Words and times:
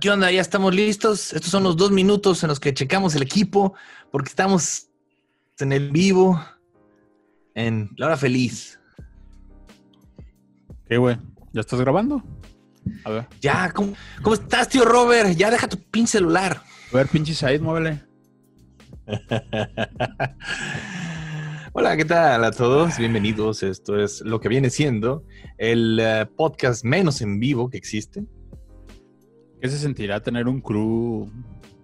¿Qué 0.00 0.10
onda? 0.10 0.10
¿Qué 0.10 0.10
onda? 0.10 0.30
Ya 0.32 0.40
estamos 0.40 0.74
listos. 0.74 1.32
Estos 1.32 1.50
son 1.50 1.62
los 1.62 1.76
dos 1.76 1.90
minutos 1.90 2.42
en 2.42 2.48
los 2.48 2.60
que 2.60 2.74
checamos 2.74 3.14
el 3.14 3.22
equipo 3.22 3.74
porque 4.10 4.28
estamos 4.28 4.88
en 5.58 5.72
el 5.72 5.90
vivo 5.90 6.40
en 7.54 7.90
La 7.96 8.06
Hora 8.06 8.16
Feliz. 8.16 8.78
¿Qué, 10.88 10.98
güey? 10.98 11.16
¿Ya 11.52 11.60
estás 11.60 11.80
grabando? 11.80 12.22
A 13.04 13.10
ver. 13.10 13.26
Ya, 13.40 13.70
¿cómo, 13.72 13.94
¿cómo 14.22 14.34
estás, 14.34 14.68
tío 14.68 14.84
Robert? 14.84 15.30
Ya 15.36 15.50
deja 15.50 15.68
tu 15.68 15.78
pin 15.78 16.06
celular. 16.06 16.62
A 16.92 16.96
ver, 16.96 17.08
pinche 17.08 17.34
Said, 17.34 17.60
muévele. 17.60 18.02
Hola, 21.72 21.96
¿qué 21.96 22.04
tal 22.04 22.44
a 22.44 22.50
todos? 22.50 22.98
Bienvenidos. 22.98 23.62
Esto 23.62 23.98
es 24.00 24.20
lo 24.20 24.40
que 24.40 24.48
viene 24.48 24.70
siendo 24.70 25.24
el 25.56 25.98
eh, 26.00 26.26
podcast 26.36 26.84
menos 26.84 27.20
en 27.20 27.40
vivo 27.40 27.68
que 27.68 27.78
existe. 27.78 28.24
¿Qué 29.60 29.68
se 29.68 29.78
sentirá 29.78 30.20
tener 30.20 30.46
un 30.48 30.60
crew 30.60 31.30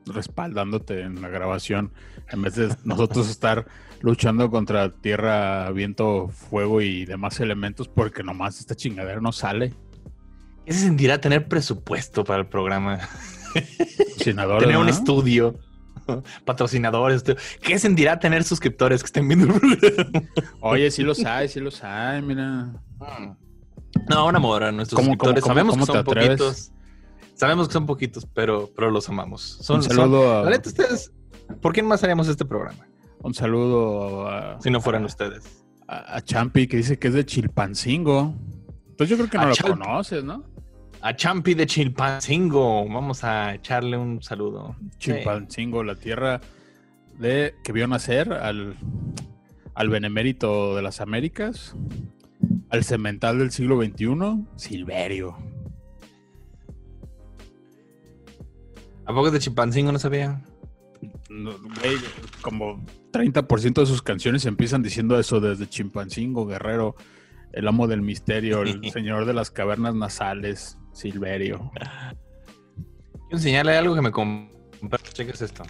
respaldándote 0.07 1.01
en 1.01 1.23
la 1.23 1.29
grabación 1.29 1.93
en 2.31 2.43
vez 2.43 2.55
de 2.57 2.75
nosotros 2.85 3.29
estar 3.31 3.67
luchando 4.01 4.51
contra 4.51 4.91
tierra, 4.91 5.71
viento, 5.71 6.29
fuego 6.29 6.81
y 6.83 7.05
demás 7.05 7.41
elementos 7.41 7.89
porque 7.89 8.23
nomás 8.23 8.61
esta 8.61 8.75
chingadera 8.75 9.21
no 9.21 9.33
sale? 9.33 9.75
¿Qué 10.65 10.73
se 10.73 10.81
sentirá 10.81 11.21
tener 11.21 11.49
presupuesto 11.49 12.25
para 12.25 12.41
el 12.41 12.47
programa? 12.47 13.01
tener 14.25 14.77
un 14.77 14.89
estudio, 14.89 15.59
patrocinadores. 16.45 17.23
¿Qué 17.23 17.75
se 17.75 17.81
sentirá 17.81 18.19
tener 18.19 18.45
suscriptores 18.45 19.03
que 19.03 19.07
estén 19.07 19.29
viendo 19.29 19.53
el 19.53 19.61
programa? 19.61 20.29
Oye, 20.61 20.91
sí 20.91 21.03
los 21.03 21.25
hay, 21.25 21.49
sí 21.49 21.61
los 21.61 21.83
hay, 21.85 22.23
mira. 22.23 22.73
No, 24.09 24.27
una 24.27 24.39
amor 24.39 24.73
nuestros 24.73 25.01
suscriptores. 25.01 25.45
Sabemos 25.45 25.77
que 25.77 25.85
son 25.85 26.05
poquitos. 26.05 26.73
Sabemos 27.35 27.69
que 27.69 27.73
son 27.73 27.87
poquitos, 27.87 28.27
pero, 28.33 28.71
pero 28.75 28.91
los 28.91 29.09
amamos. 29.09 29.59
Son, 29.61 29.77
un 29.77 29.83
saludo 29.83 30.33
a... 30.33 30.49
ustedes, 30.49 31.13
¿por 31.61 31.73
quién 31.73 31.87
más 31.87 32.03
haríamos 32.03 32.29
este 32.29 32.45
programa? 32.45 32.87
Un 33.23 33.35
saludo 33.35 34.29
a... 34.29 34.61
Si 34.61 34.71
no 34.71 34.81
fueran 34.81 35.05
ustedes. 35.05 35.65
A, 35.87 36.21
Champi, 36.21 36.67
que 36.67 36.79
dice 36.79 36.99
que 36.99 37.09
es 37.09 37.15
de 37.15 37.27
Chilpancingo. 37.27 38.35
Pues 38.97 39.09
yo 39.09 39.17
creo 39.17 39.29
que 39.29 39.39
no 39.39 39.47
lo 39.47 39.55
conoces, 39.57 40.25
¿no? 40.25 40.45
A 41.01 41.15
Champi 41.15 41.55
de 41.55 41.67
Chilpancingo. 41.67 42.89
Vamos 42.89 43.25
a 43.25 43.55
echarle 43.55 43.97
un 43.97 44.23
saludo. 44.23 44.77
Chilpancingo, 44.99 45.83
la 45.83 45.97
tierra 45.97 46.41
de 47.19 47.55
que 47.63 47.73
vio 47.73 47.87
nacer 47.87 48.33
al, 48.33 48.77
al 49.75 49.89
benemérito 49.89 50.75
de 50.77 50.83
las 50.83 51.01
Américas, 51.01 51.75
al 52.71 52.85
cemental 52.85 53.39
del 53.39 53.51
siglo 53.51 53.83
XXI, 53.83 54.47
Silverio. 54.57 55.37
¿A 59.07 59.15
poco 59.15 59.31
de 59.31 59.39
Chimpancingo 59.39 59.93
no 59.93 59.99
sabía? 59.99 60.43
como 62.41 62.83
30% 63.13 63.81
de 63.81 63.87
sus 63.87 64.03
canciones 64.03 64.47
empiezan 64.47 64.83
diciendo 64.83 65.19
eso 65.19 65.41
desde 65.41 65.69
Chimpancingo, 65.69 66.47
Guerrero, 66.47 66.97
el 67.53 67.69
amo 67.69 67.87
del 67.87 68.03
misterio, 68.03 68.63
el 68.63 68.81
señor 68.93 69.27
de 69.27 69.35
las 69.35 69.51
cavernas 69.51 69.95
nasales, 69.95 70.79
Silverio. 70.93 71.71
Quiero 71.75 73.37
enseñarle 73.39 73.77
algo 73.77 73.95
que 73.95 74.03
me 74.03 74.11
compré. 74.11 74.51
Cheques 75.13 75.43
esto. 75.43 75.65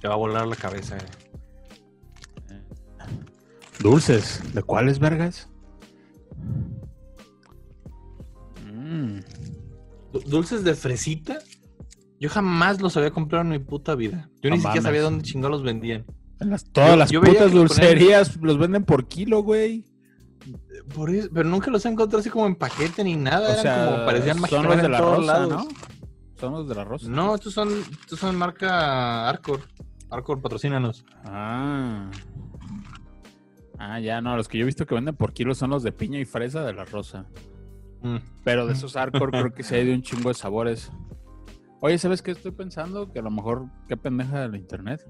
Te 0.00 0.08
va 0.08 0.14
a 0.14 0.16
volar 0.16 0.46
la 0.46 0.56
cabeza. 0.56 0.96
Eh. 0.96 1.00
Dulces. 3.80 4.42
¿De 4.54 4.62
cuáles, 4.62 4.98
vergas? 4.98 5.48
Mm. 8.64 9.20
¿Dulces 10.26 10.64
de 10.64 10.74
fresita? 10.74 11.37
Yo 12.20 12.28
jamás 12.28 12.80
los 12.80 12.96
había 12.96 13.10
comprado 13.10 13.42
en 13.42 13.50
mi 13.50 13.58
puta 13.58 13.94
vida. 13.94 14.28
Yo 14.42 14.50
ni 14.50 14.58
siquiera 14.58 14.82
sabía 14.82 15.02
dónde 15.02 15.22
chingados 15.22 15.58
los 15.58 15.62
vendían. 15.62 16.04
todas 16.72 16.98
las 16.98 17.12
putas 17.12 17.52
dulcerías 17.52 18.36
los 18.36 18.58
venden 18.58 18.84
por 18.84 19.06
kilo, 19.06 19.42
güey. 19.42 19.84
Por 20.94 21.10
pero 21.30 21.48
nunca 21.48 21.70
los 21.70 21.84
he 21.84 21.88
encontrado 21.88 22.20
así 22.20 22.30
como 22.30 22.46
en 22.46 22.56
paquete 22.56 23.04
ni 23.04 23.14
nada. 23.14 23.50
O 23.50 23.60
Eran 23.60 23.92
como 23.92 24.06
parecían 24.06 24.38
Son 24.48 24.66
los 24.66 24.82
de 24.82 24.88
la 24.88 24.98
rosa, 24.98 25.46
¿no? 25.46 25.68
Son 26.40 26.52
los 26.52 26.68
de 26.68 26.74
la 26.74 26.84
rosa. 26.84 27.08
No, 27.08 27.34
estos 27.34 27.52
son, 27.52 27.68
estos 28.00 28.18
son 28.18 28.36
marca 28.36 29.28
Arcor. 29.28 29.60
Arcor, 30.10 30.40
patrocínanos. 30.40 31.04
Ah. 31.24 32.10
Ah, 33.78 34.00
ya, 34.00 34.20
no. 34.20 34.36
Los 34.36 34.48
que 34.48 34.58
yo 34.58 34.62
he 34.62 34.66
visto 34.66 34.86
que 34.86 34.94
venden 34.94 35.14
por 35.14 35.32
kilo 35.32 35.54
son 35.54 35.70
los 35.70 35.82
de 35.82 35.92
piña 35.92 36.18
y 36.18 36.24
fresa 36.24 36.62
de 36.64 36.72
la 36.72 36.84
rosa. 36.84 37.26
Mm. 38.02 38.16
Pero 38.44 38.66
de 38.66 38.72
esos 38.72 38.96
Arcor 38.96 39.30
creo 39.30 39.52
que 39.52 39.62
se 39.62 39.76
hay 39.76 39.86
de 39.86 39.94
un 39.94 40.02
chingo 40.02 40.28
de 40.30 40.34
sabores. 40.34 40.90
Oye, 41.80 41.96
¿sabes 41.98 42.22
qué 42.22 42.32
estoy 42.32 42.50
pensando? 42.50 43.12
Que 43.12 43.20
a 43.20 43.22
lo 43.22 43.30
mejor, 43.30 43.66
qué 43.88 43.96
pendeja 43.96 44.40
del 44.40 44.56
internet. 44.56 45.00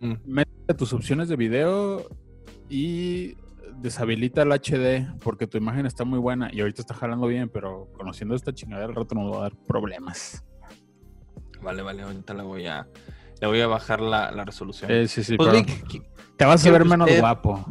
Mm. 0.00 0.14
Mete 0.24 0.74
tus 0.74 0.92
opciones 0.92 1.28
de 1.28 1.36
video 1.36 2.08
y 2.68 3.36
deshabilita 3.76 4.42
el 4.42 4.52
HD 4.52 5.18
porque 5.20 5.46
tu 5.46 5.58
imagen 5.58 5.84
está 5.84 6.04
muy 6.04 6.18
buena 6.18 6.50
y 6.52 6.60
ahorita 6.60 6.80
está 6.82 6.94
jalando 6.94 7.26
bien, 7.26 7.50
pero 7.50 7.90
conociendo 7.92 8.34
esta 8.34 8.54
chingadera 8.54 8.88
al 8.88 8.94
rato 8.94 9.14
nos 9.14 9.32
va 9.32 9.38
a 9.38 9.42
dar 9.42 9.56
problemas. 9.66 10.44
Vale, 11.60 11.82
vale, 11.82 12.02
ahorita 12.02 12.34
le 12.34 12.42
voy 12.42 12.66
a, 12.66 12.88
le 13.40 13.46
voy 13.46 13.60
a 13.60 13.66
bajar 13.66 14.00
la, 14.00 14.30
resolución. 14.44 14.90
sí, 14.90 15.06
sí, 15.06 15.24
sí. 15.24 15.36
Pues, 15.36 15.64
te 16.36 16.44
vas 16.46 16.66
a 16.66 16.70
ver 16.70 16.84
menos 16.86 17.08
guapo. 17.18 17.64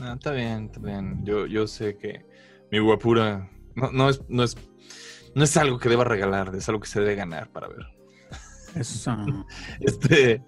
No, 0.00 0.14
está 0.14 0.32
bien, 0.32 0.64
está 0.64 0.80
bien. 0.80 1.20
Yo, 1.24 1.46
yo 1.46 1.66
sé 1.66 1.96
que 1.96 2.24
mi 2.72 2.78
guapura 2.78 3.50
no, 3.76 3.92
no, 3.92 4.08
es, 4.08 4.20
no 4.28 4.42
es 4.42 4.56
no 5.34 5.44
es 5.44 5.56
algo 5.56 5.78
que 5.78 5.88
deba 5.88 6.04
regalar, 6.04 6.54
es 6.54 6.68
algo 6.68 6.80
que 6.80 6.88
se 6.88 7.00
debe 7.00 7.14
ganar 7.14 7.50
para 7.50 7.68
ver. 7.68 7.86
Eso. 8.74 9.16
este. 9.80 10.42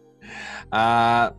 Ah, 0.71 1.35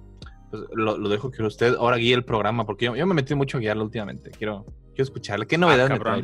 pues 0.50 0.64
lo, 0.74 1.10
dejo 1.10 1.30
que 1.30 1.44
usted 1.44 1.76
ahora 1.76 1.98
guíe 1.98 2.14
el 2.14 2.24
programa, 2.24 2.66
porque 2.66 2.86
yo, 2.86 3.08
me 3.08 3.14
metí 3.14 3.36
mucho 3.36 3.58
a 3.58 3.62
guiarlo 3.62 3.84
últimamente. 3.84 4.32
Quiero, 4.32 4.66
quiero 4.90 5.04
escucharle. 5.04 5.46
¿Qué 5.46 5.58
novedad 5.58 5.92
ah, 5.92 6.22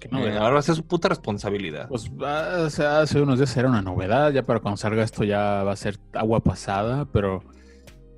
¿Qué 0.00 0.08
novedad? 0.10 0.38
ahora 0.38 0.54
va 0.54 0.58
a 0.58 0.62
ser 0.62 0.74
su 0.74 0.86
puta 0.86 1.08
responsabilidad. 1.08 1.88
Pues 1.88 2.10
hace 2.20 3.20
unos 3.20 3.38
días 3.38 3.56
era 3.56 3.68
una 3.68 3.82
novedad, 3.82 4.32
ya 4.32 4.42
para 4.42 4.60
cuando 4.60 4.76
salga 4.76 5.02
esto 5.02 5.24
ya 5.24 5.62
va 5.62 5.72
a 5.72 5.76
ser 5.76 5.98
agua 6.12 6.40
pasada, 6.40 7.06
pero 7.06 7.42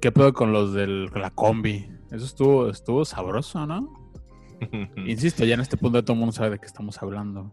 ¿qué 0.00 0.12
pedo 0.12 0.32
con 0.32 0.53
los 0.53 0.72
de 0.72 0.86
la 0.86 1.30
combi? 1.30 1.88
Eso 2.10 2.24
estuvo, 2.24 2.70
estuvo 2.70 3.04
sabroso, 3.04 3.66
¿no? 3.66 4.12
Insisto, 5.06 5.44
ya 5.44 5.54
en 5.54 5.60
este 5.60 5.76
punto 5.76 6.03
todo 6.03 6.14
el 6.14 6.20
mundo 6.20 6.32
sabe 6.32 6.50
de 6.50 6.58
qué 6.58 6.66
estamos 6.66 7.03
hablando. 7.03 7.53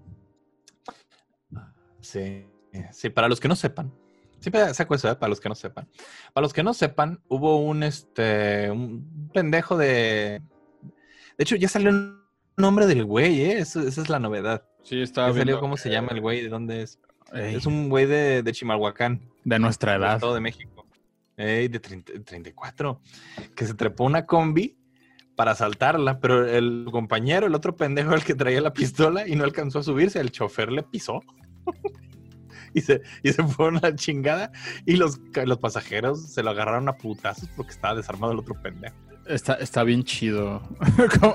Sí, 2.04 2.46
sí, 2.92 3.10
para 3.10 3.28
los 3.28 3.40
que 3.40 3.48
no 3.48 3.56
sepan. 3.56 3.92
Siempre 4.40 4.74
saco 4.74 4.94
eso, 4.94 5.10
¿eh? 5.10 5.16
para 5.16 5.30
los 5.30 5.40
que 5.40 5.48
no 5.48 5.56
sepan. 5.56 5.88
Para 6.34 6.44
los 6.44 6.54
que 6.54 6.64
no 6.64 6.74
sepan, 6.74 7.22
hubo 7.30 7.58
un 7.58 7.82
este 7.82 8.70
un 8.70 9.30
pendejo 9.34 9.78
de. 9.78 10.42
De 11.38 11.44
hecho, 11.44 11.56
ya 11.56 11.70
salió 11.70 11.90
el 11.90 12.18
nombre 12.58 12.86
del 12.86 13.06
güey, 13.06 13.42
¿eh? 13.42 13.60
esa 13.60 13.82
es 13.82 14.10
la 14.10 14.20
novedad. 14.20 14.68
Sí, 14.84 15.02
estaba 15.02 15.30
ya 15.30 15.38
salió 15.38 15.60
cómo 15.62 15.78
se 15.78 15.90
llama 15.90 16.10
el 16.12 16.20
güey, 16.20 16.42
de 16.42 16.50
dónde 16.50 16.82
es. 16.82 17.00
Es 17.34 17.66
un 17.66 17.90
güey 17.90 18.06
de, 18.06 18.44
de, 18.44 18.52
Chimalhuacán. 18.52 19.22
De 19.44 19.58
nuestra 19.58 19.96
edad. 19.96 20.16
De 20.16 20.20
todo 20.20 20.36
de 20.36 20.42
México. 20.42 20.86
Ey, 21.38 21.68
de 21.68 21.80
34. 21.80 23.02
Que 23.56 23.66
se 23.66 23.74
trepó 23.74 24.04
una 24.04 24.26
combi 24.26 24.78
para 25.36 25.52
asaltarla, 25.52 26.20
pero 26.20 26.48
el 26.48 26.86
compañero, 26.92 27.48
el 27.48 27.56
otro 27.56 27.76
pendejo, 27.76 28.14
el 28.14 28.24
que 28.24 28.36
traía 28.36 28.62
la 28.62 28.74
pistola 28.74 29.28
y 29.28 29.36
no 29.36 29.44
alcanzó 29.44 29.80
a 29.80 29.84
subirse, 29.84 30.20
el 30.20 30.32
chofer 30.32 30.72
le 30.72 30.84
pisó. 30.84 31.22
y, 32.74 32.82
se, 32.82 33.02
y 33.24 33.32
se 33.32 33.44
fueron 33.44 33.78
a 33.78 33.90
la 33.90 33.96
chingada 33.96 34.52
y 34.86 34.96
los, 34.96 35.20
los 35.46 35.58
pasajeros 35.58 36.22
se 36.22 36.44
lo 36.44 36.52
agarraron 36.52 36.90
a 36.90 36.98
putazos 36.98 37.50
porque 37.56 37.72
estaba 37.72 37.96
desarmado 37.96 38.34
el 38.34 38.40
otro 38.40 38.60
pendejo. 38.62 38.96
Está, 39.26 39.54
está 39.56 39.84
bien 39.84 40.04
chido. 40.04 40.62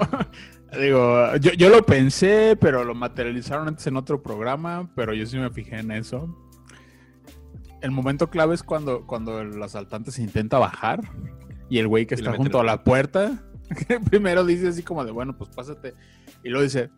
digo, 0.81 1.37
yo, 1.37 1.53
yo, 1.53 1.71
lo 1.71 1.85
pensé, 1.85 2.57
pero 2.61 2.85
lo 2.85 2.95
materializaron 2.95 3.69
antes 3.69 3.87
en 3.87 3.97
otro 3.97 4.23
programa, 4.23 4.91
pero 4.95 5.15
yo 5.15 5.25
sí 5.27 5.39
me 5.39 5.51
fijé 5.51 5.79
en 5.79 5.91
eso. 5.93 6.37
El 7.81 7.91
momento 7.93 8.29
clave 8.29 8.55
es 8.55 8.63
cuando, 8.63 9.07
cuando 9.07 9.41
el 9.41 9.63
asaltante 9.63 10.11
se 10.11 10.23
intenta 10.23 10.59
bajar 10.59 11.01
y 11.71 11.79
el 11.79 11.89
güey 11.89 12.07
que 12.07 12.15
está 12.15 12.35
junto 12.35 12.61
a 12.61 12.65
la 12.65 12.83
puerta, 12.85 13.43
primero 14.11 14.45
dice 14.45 14.69
así 14.69 14.83
como 14.83 15.05
de, 15.05 15.13
bueno, 15.13 15.37
pues 15.37 15.49
pásate. 15.51 15.95
Y 16.43 16.51
luego 16.51 16.65
dice, 16.65 16.91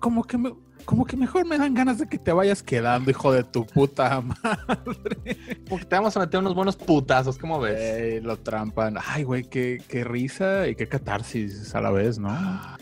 como 0.00 0.24
que 0.24 0.36
me, 0.36 0.52
como 0.84 1.04
que 1.04 1.16
mejor 1.16 1.46
me 1.46 1.58
dan 1.58 1.74
ganas 1.74 1.98
de 1.98 2.06
que 2.06 2.18
te 2.18 2.32
vayas 2.32 2.62
quedando, 2.62 3.10
hijo 3.10 3.32
de 3.32 3.44
tu 3.44 3.66
puta 3.66 4.20
madre. 4.20 5.36
Porque 5.68 5.84
te 5.84 5.96
vamos 5.96 6.16
a 6.16 6.20
meter 6.20 6.40
unos 6.40 6.54
buenos 6.54 6.76
putazos, 6.76 7.38
¿cómo 7.38 7.60
ves? 7.60 8.22
lo 8.22 8.38
trampan. 8.38 8.96
Ay, 9.06 9.24
güey, 9.24 9.44
qué, 9.44 9.82
qué, 9.88 10.04
risa 10.04 10.68
y 10.68 10.74
qué 10.74 10.88
catarsis 10.88 11.74
a 11.74 11.80
la 11.80 11.90
vez, 11.90 12.18
¿no? 12.18 12.28
Ah, 12.30 12.78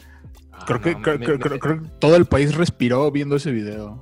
creo, 0.67 0.81
que, 0.81 0.97
creo, 0.97 1.39
que 1.39 1.89
todo 1.99 2.17
el 2.17 2.27
país 2.27 2.55
respiró 2.55 3.11
viendo 3.11 3.37
ese 3.37 3.50
video. 3.50 4.00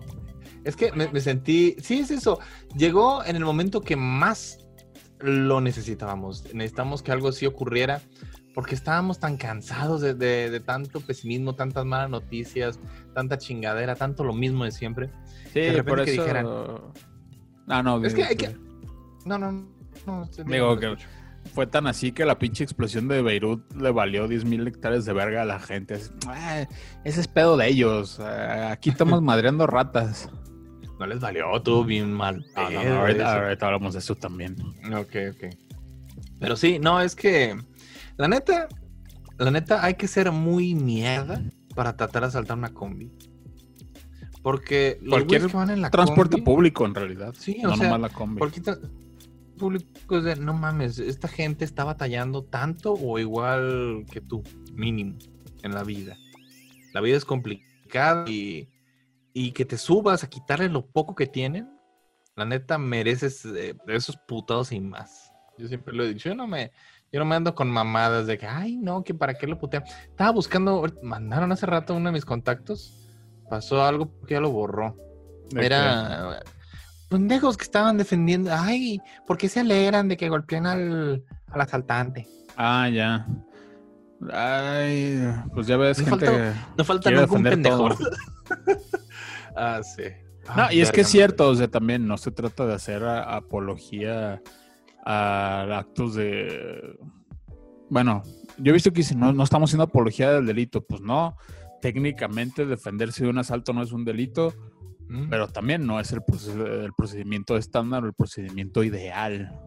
Es 0.64 0.74
que 0.74 0.90
me, 0.92 1.20
sentí, 1.20 1.76
sí, 1.80 2.00
es 2.00 2.10
eso. 2.10 2.40
Llegó 2.76 3.24
en 3.24 3.36
el 3.36 3.44
momento 3.44 3.80
que 3.80 3.94
más 3.94 4.58
lo 5.20 5.60
necesitábamos. 5.60 6.52
Necesitamos 6.54 7.02
que 7.02 7.12
algo 7.12 7.28
así 7.28 7.46
ocurriera 7.46 8.02
porque 8.56 8.74
estábamos 8.74 9.20
tan 9.20 9.36
cansados 9.36 10.00
de, 10.00 10.14
de, 10.14 10.60
tanto 10.60 11.02
pesimismo, 11.02 11.54
tantas 11.54 11.84
malas 11.84 12.08
noticias, 12.08 12.80
tanta 13.12 13.36
chingadera, 13.36 13.96
tanto 13.96 14.24
lo 14.24 14.32
mismo 14.32 14.64
de 14.64 14.70
siempre. 14.70 15.10
Sí, 15.52 15.60
de 15.60 15.84
por 15.84 16.00
eso... 16.00 16.06
que 16.06 16.12
dijeran. 16.12 16.46
Ah, 17.68 17.82
no, 17.82 18.02
es 18.02 18.14
que 18.14 18.24
hay 18.24 18.34
que. 18.34 18.56
No, 19.26 19.36
no, 19.36 19.52
no. 20.06 20.26
Digo 20.46 20.78
que 20.78 20.96
fue 21.52 21.66
tan 21.66 21.86
así 21.86 22.12
que 22.12 22.24
la 22.24 22.38
pinche 22.38 22.64
explosión 22.64 23.08
de 23.08 23.20
Beirut 23.20 23.74
le 23.74 23.90
valió 23.90 24.26
10.000 24.26 24.68
hectáreas 24.68 25.04
de 25.04 25.12
verga 25.12 25.42
a 25.42 25.44
la 25.44 25.60
gente. 25.60 26.00
ese 27.04 27.20
es 27.20 27.28
pedo 27.28 27.58
de 27.58 27.68
ellos. 27.68 28.20
Aquí 28.20 28.88
estamos 28.88 29.20
madreando 29.22 29.66
ratas. 29.66 30.30
No 30.98 31.06
les 31.06 31.20
valió, 31.20 31.60
todo 31.60 31.84
bien 31.84 32.10
mal. 32.10 32.42
ahorita, 32.54 33.50
hablamos 33.66 33.92
de 33.92 33.98
eso 33.98 34.14
también. 34.14 34.56
Ok, 34.94 35.14
ok. 35.34 35.54
Pero 36.40 36.56
sí, 36.56 36.78
no, 36.78 37.02
es 37.02 37.14
que 37.14 37.54
la 38.16 38.28
neta, 38.28 38.68
la 39.38 39.50
neta 39.50 39.84
hay 39.84 39.94
que 39.94 40.08
ser 40.08 40.32
muy 40.32 40.74
mierda 40.74 41.42
para 41.74 41.96
tratar 41.96 42.24
de 42.24 42.30
saltar 42.30 42.56
una 42.58 42.72
combi. 42.72 43.10
Porque 44.42 44.98
los 45.02 45.10
cualquier 45.10 45.46
que 45.46 45.56
van 45.56 45.70
en 45.70 45.82
la 45.82 45.90
transporte 45.90 46.40
público 46.40 46.86
en 46.86 46.94
realidad. 46.94 47.34
Sí, 47.36 47.58
no 47.62 47.72
o 47.72 47.76
sea, 47.76 47.98
la 47.98 48.08
combi. 48.08 48.38
Cualquier 48.38 48.78
público 49.58 50.20
no 50.20 50.54
mames, 50.54 50.98
esta 50.98 51.28
gente 51.28 51.64
está 51.64 51.84
batallando 51.84 52.44
tanto 52.44 52.92
o 52.92 53.18
igual 53.18 54.04
que 54.10 54.20
tú, 54.20 54.42
mínimo, 54.74 55.18
en 55.62 55.74
la 55.74 55.82
vida. 55.82 56.16
La 56.92 57.00
vida 57.00 57.16
es 57.16 57.24
complicada 57.24 58.28
y 58.28 58.68
y 59.38 59.52
que 59.52 59.66
te 59.66 59.76
subas 59.76 60.24
a 60.24 60.30
quitarle 60.30 60.70
lo 60.70 60.86
poco 60.86 61.14
que 61.14 61.26
tienen, 61.26 61.68
la 62.36 62.46
neta 62.46 62.78
mereces 62.78 63.44
eh, 63.44 63.76
esos 63.86 64.16
putados 64.16 64.72
y 64.72 64.80
más. 64.80 65.30
Yo 65.58 65.68
siempre 65.68 65.92
lo 65.92 66.04
he 66.04 66.14
dicho, 66.14 66.30
yo 66.30 66.34
no 66.34 66.46
me, 66.46 66.72
yo 67.12 67.20
no 67.20 67.26
me 67.26 67.36
ando 67.36 67.54
con 67.54 67.70
mamadas 67.70 68.26
de 68.26 68.38
que, 68.38 68.46
ay, 68.46 68.76
no, 68.76 69.04
que 69.04 69.14
para 69.14 69.34
qué 69.34 69.46
lo 69.46 69.58
putean. 69.58 69.84
Estaba 70.08 70.30
buscando, 70.32 70.84
mandaron 71.02 71.52
hace 71.52 71.66
rato 71.66 71.94
uno 71.94 72.10
de 72.10 72.12
mis 72.12 72.24
contactos, 72.24 73.08
pasó 73.48 73.84
algo 73.84 74.10
que 74.26 74.34
ya 74.34 74.40
lo 74.40 74.50
borró. 74.50 74.96
Era 75.54 76.40
pendejos 77.08 77.56
que 77.56 77.64
estaban 77.64 77.96
defendiendo, 77.96 78.50
ay, 78.52 79.00
¿por 79.26 79.38
qué 79.38 79.48
se 79.48 79.60
alegran 79.60 80.08
de 80.08 80.16
que 80.16 80.28
golpeen 80.28 80.66
al, 80.66 81.24
al 81.48 81.60
asaltante? 81.60 82.26
Ah, 82.56 82.88
ya. 82.88 83.26
Ay, 84.32 85.22
pues 85.54 85.66
ya 85.66 85.76
ves, 85.76 85.98
no 85.98 86.04
gente 86.06 86.26
falta, 86.26 86.68
no 86.76 86.84
falta 86.84 87.10
ningún 87.10 87.42
pendejo. 87.42 87.88
Ah, 89.58 89.80
sí. 89.82 90.02
no, 90.48 90.64
ah, 90.64 90.68
y 90.70 90.82
es 90.82 90.92
que 90.92 91.00
es 91.00 91.08
cierto, 91.08 91.48
o 91.48 91.54
sea, 91.54 91.66
también 91.66 92.06
no 92.06 92.18
se 92.18 92.30
trata 92.30 92.66
de 92.66 92.74
hacer 92.74 93.02
apología 93.06 94.42
a 95.06 95.78
actos 95.78 96.14
de. 96.14 96.98
Bueno, 97.88 98.22
yo 98.58 98.70
he 98.70 98.72
visto 98.72 98.92
que 98.92 99.02
si 99.02 99.14
no, 99.14 99.32
no 99.32 99.44
estamos 99.44 99.70
haciendo 99.70 99.84
apología 99.84 100.32
del 100.32 100.46
delito, 100.46 100.84
pues 100.84 101.00
no. 101.00 101.36
Técnicamente, 101.80 102.66
defenderse 102.66 103.24
de 103.24 103.30
un 103.30 103.38
asalto 103.38 103.72
no 103.72 103.82
es 103.82 103.92
un 103.92 104.04
delito, 104.04 104.52
mm. 105.08 105.28
pero 105.28 105.48
también 105.48 105.86
no 105.86 106.00
es 106.00 106.12
el, 106.12 106.22
procedimiento 106.96 107.56
estándar 107.56 108.04
o 108.04 108.06
el 108.06 108.14
procedimiento 108.14 108.82
ideal. 108.82 109.58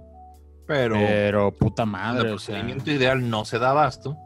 Pero, 0.68 0.96
pero 0.96 1.52
puta 1.56 1.86
madre. 1.86 2.24
El 2.24 2.28
procedimiento 2.36 2.92
ideal 2.92 3.30
no 3.30 3.46
se 3.46 3.58
da 3.58 3.72
abasto. 3.72 4.18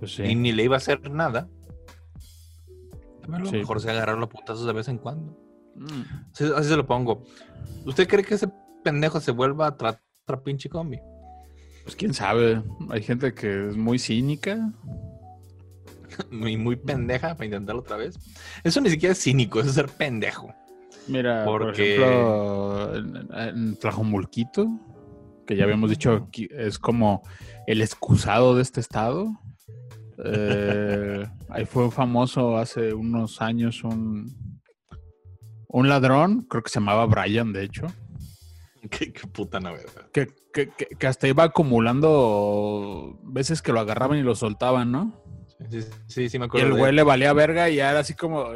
Pues 0.00 0.18
y 0.18 0.34
ni 0.34 0.52
le 0.52 0.64
iba 0.64 0.76
a 0.76 0.78
hacer 0.78 1.10
nada 1.10 1.48
a 3.34 3.38
lo 3.38 3.50
mejor 3.50 3.80
se 3.80 3.90
agarrar 3.90 4.18
los 4.18 4.28
putazos 4.28 4.66
de 4.66 4.72
vez 4.72 4.88
en 4.88 4.98
cuando. 4.98 5.36
Mm. 5.76 6.02
Así, 6.56 6.68
se 6.68 6.76
lo 6.76 6.86
pongo. 6.86 7.24
¿Usted 7.84 8.08
cree 8.08 8.24
que 8.24 8.34
ese 8.34 8.48
pendejo 8.82 9.20
se 9.20 9.32
vuelva 9.32 9.66
a 9.66 9.76
tratar 9.76 10.02
pinche 10.36 10.68
combi? 10.68 10.98
Pues 11.84 11.96
quién 11.96 12.12
sabe. 12.12 12.62
Hay 12.90 13.02
gente 13.02 13.32
que 13.32 13.68
es 13.68 13.76
muy 13.76 13.98
cínica. 13.98 14.72
muy, 16.30 16.56
muy 16.56 16.76
pendeja 16.76 17.34
para 17.34 17.46
intentarlo 17.46 17.80
otra 17.80 17.96
vez. 17.96 18.18
Eso 18.64 18.80
ni 18.80 18.90
siquiera 18.90 19.12
es 19.12 19.22
cínico, 19.22 19.60
eso 19.60 19.70
es 19.70 19.74
ser 19.74 19.88
pendejo. 19.88 20.52
Mira, 21.06 21.44
Porque... 21.44 21.96
por 21.98 22.92
ejemplo, 22.94 23.38
en, 23.48 23.76
Tlajomulquito, 23.76 24.68
que 25.46 25.56
ya 25.56 25.64
habíamos 25.64 25.90
dicho 25.90 26.28
es 26.50 26.78
como 26.78 27.22
el 27.66 27.80
excusado 27.80 28.54
de 28.54 28.62
este 28.62 28.80
estado. 28.80 29.40
Eh, 30.24 31.24
ahí 31.48 31.64
fue 31.64 31.90
famoso 31.90 32.58
hace 32.58 32.92
unos 32.92 33.40
años 33.40 33.84
un, 33.84 34.30
un 35.68 35.88
ladrón, 35.88 36.42
creo 36.42 36.62
que 36.62 36.70
se 36.70 36.80
llamaba 36.80 37.06
Brian, 37.06 37.52
de 37.52 37.64
hecho. 37.64 37.86
Qué, 38.90 39.12
puta 39.32 39.60
nave. 39.60 39.84
Que, 40.12 40.28
que, 40.52 40.68
que, 40.70 41.06
hasta 41.06 41.28
iba 41.28 41.44
acumulando 41.44 43.18
veces 43.22 43.62
que 43.62 43.72
lo 43.72 43.80
agarraban 43.80 44.18
y 44.18 44.22
lo 44.22 44.34
soltaban, 44.34 44.92
¿no? 44.92 45.22
Sí, 45.70 45.80
sí, 46.06 46.28
sí, 46.28 46.38
me 46.38 46.46
acuerdo. 46.46 46.68
Y 46.68 46.70
el 46.70 46.76
güey 46.76 46.92
le 46.92 47.02
valía 47.02 47.32
verga 47.32 47.68
y 47.68 47.80
era 47.80 48.00
así 48.00 48.14
como. 48.14 48.46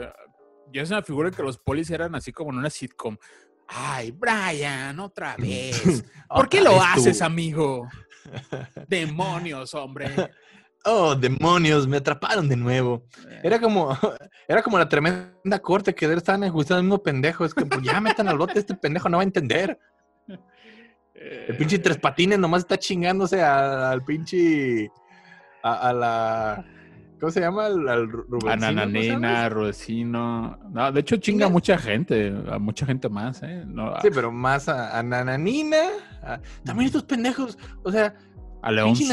Yo 0.73 0.87
se 0.87 0.95
me 0.95 1.03
figura 1.03 1.31
que 1.31 1.43
los 1.43 1.59
polis 1.59 1.91
eran 1.91 2.15
así 2.15 2.33
como 2.33 2.51
en 2.51 2.59
una 2.59 2.71
sitcom. 2.71 3.17
Ay, 3.69 4.11
Brian, 4.13 4.99
otra 5.01 5.37
vez. 5.39 6.05
¿Por 6.29 6.49
qué 6.49 6.61
lo 6.61 6.81
haces, 6.81 7.21
amigo? 7.21 7.89
Demonios, 8.89 9.75
hombre 9.75 10.31
oh, 10.85 11.15
demonios, 11.15 11.87
me 11.87 11.99
atraparon 11.99 12.49
de 12.49 12.57
nuevo. 12.57 13.05
Eh. 13.29 13.41
Era 13.45 13.61
como, 13.61 13.97
era 14.49 14.63
como 14.63 14.79
la 14.79 14.89
tremenda 14.89 15.59
corte 15.61 15.95
que 15.95 16.11
estaban 16.13 16.45
ajustando 16.45 16.79
al 16.79 16.85
mismo 16.85 17.03
pendejo. 17.03 17.45
Es 17.45 17.55
que 17.55 17.65
pues, 17.67 17.83
ya 17.83 18.01
metan 18.01 18.29
al 18.29 18.39
bote, 18.39 18.59
este 18.59 18.75
pendejo 18.75 19.09
no 19.09 19.19
va 19.19 19.23
a 19.23 19.27
entender. 19.27 19.79
El 21.49 21.57
pinche 21.57 21.79
tres 21.79 21.99
patines 21.99 22.39
nomás 22.39 22.61
está 22.61 22.79
chingándose 22.79 23.43
al 23.43 24.03
pinche. 24.05 24.91
A, 25.63 25.93
la. 25.93 26.65
¿Cómo 27.21 27.31
se 27.31 27.41
llama? 27.41 27.67
Al, 27.67 27.89
al 27.89 28.09
A 28.49 28.57
Nananina, 28.57 29.49
Rudecino. 29.49 30.59
No, 30.71 30.91
de 30.91 31.01
hecho 31.01 31.17
chinga 31.19 31.47
a 31.47 31.49
mucha 31.49 31.79
gente, 31.79 32.35
a 32.51 32.59
mucha 32.59 32.85
gente 32.85 33.09
más, 33.09 33.43
¿eh? 33.45 33.65
sí, 34.03 34.09
pero 34.13 34.33
más 34.33 34.69
a, 34.69 35.01
Nananina. 35.03 35.79
también 36.65 36.87
estos 36.87 37.05
pendejos, 37.05 37.59
o 37.85 37.93
sea. 37.93 38.15
A 38.63 38.73
Leoncio. 38.73 39.07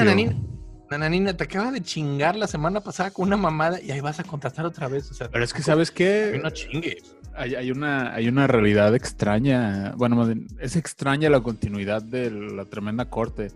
Nananina, 0.89 1.37
te 1.37 1.43
acaba 1.43 1.71
de 1.71 1.81
chingar 1.81 2.35
la 2.35 2.47
semana 2.47 2.81
pasada 2.81 3.11
con 3.11 3.27
una 3.27 3.37
mamada 3.37 3.79
y 3.79 3.91
ahí 3.91 4.01
vas 4.01 4.19
a 4.19 4.23
contratar 4.23 4.65
otra 4.65 4.87
vez. 4.87 5.11
O 5.11 5.13
sea, 5.13 5.29
pero 5.29 5.43
es 5.43 5.53
que, 5.53 5.61
¿sabes 5.61 5.91
qué? 5.91 6.39
No 6.41 6.49
chingues. 6.49 7.15
Hay, 7.35 7.71
una, 7.71 8.13
hay 8.13 8.27
una 8.27 8.47
realidad 8.47 8.93
extraña. 8.95 9.93
Bueno, 9.95 10.27
es 10.59 10.75
extraña 10.75 11.29
la 11.29 11.41
continuidad 11.41 12.01
de 12.01 12.31
la 12.31 12.65
tremenda 12.65 13.09
corte. 13.09 13.51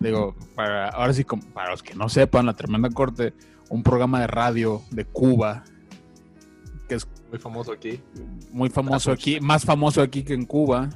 Digo, 0.00 0.34
para, 0.54 0.88
ahora 0.88 1.12
sí, 1.12 1.24
para 1.54 1.70
los 1.70 1.82
que 1.82 1.94
no 1.94 2.08
sepan, 2.08 2.46
la 2.46 2.54
tremenda 2.54 2.90
corte, 2.90 3.32
un 3.70 3.82
programa 3.82 4.20
de 4.20 4.26
radio 4.26 4.82
de 4.90 5.04
Cuba 5.04 5.64
que 6.88 6.94
es 6.94 7.06
muy 7.30 7.38
famoso 7.38 7.72
aquí. 7.72 8.00
Muy 8.52 8.70
famoso 8.70 9.12
aquí, 9.12 9.40
más 9.40 9.64
famoso 9.64 10.02
aquí 10.02 10.22
que 10.22 10.34
en 10.34 10.44
Cuba 10.44 10.88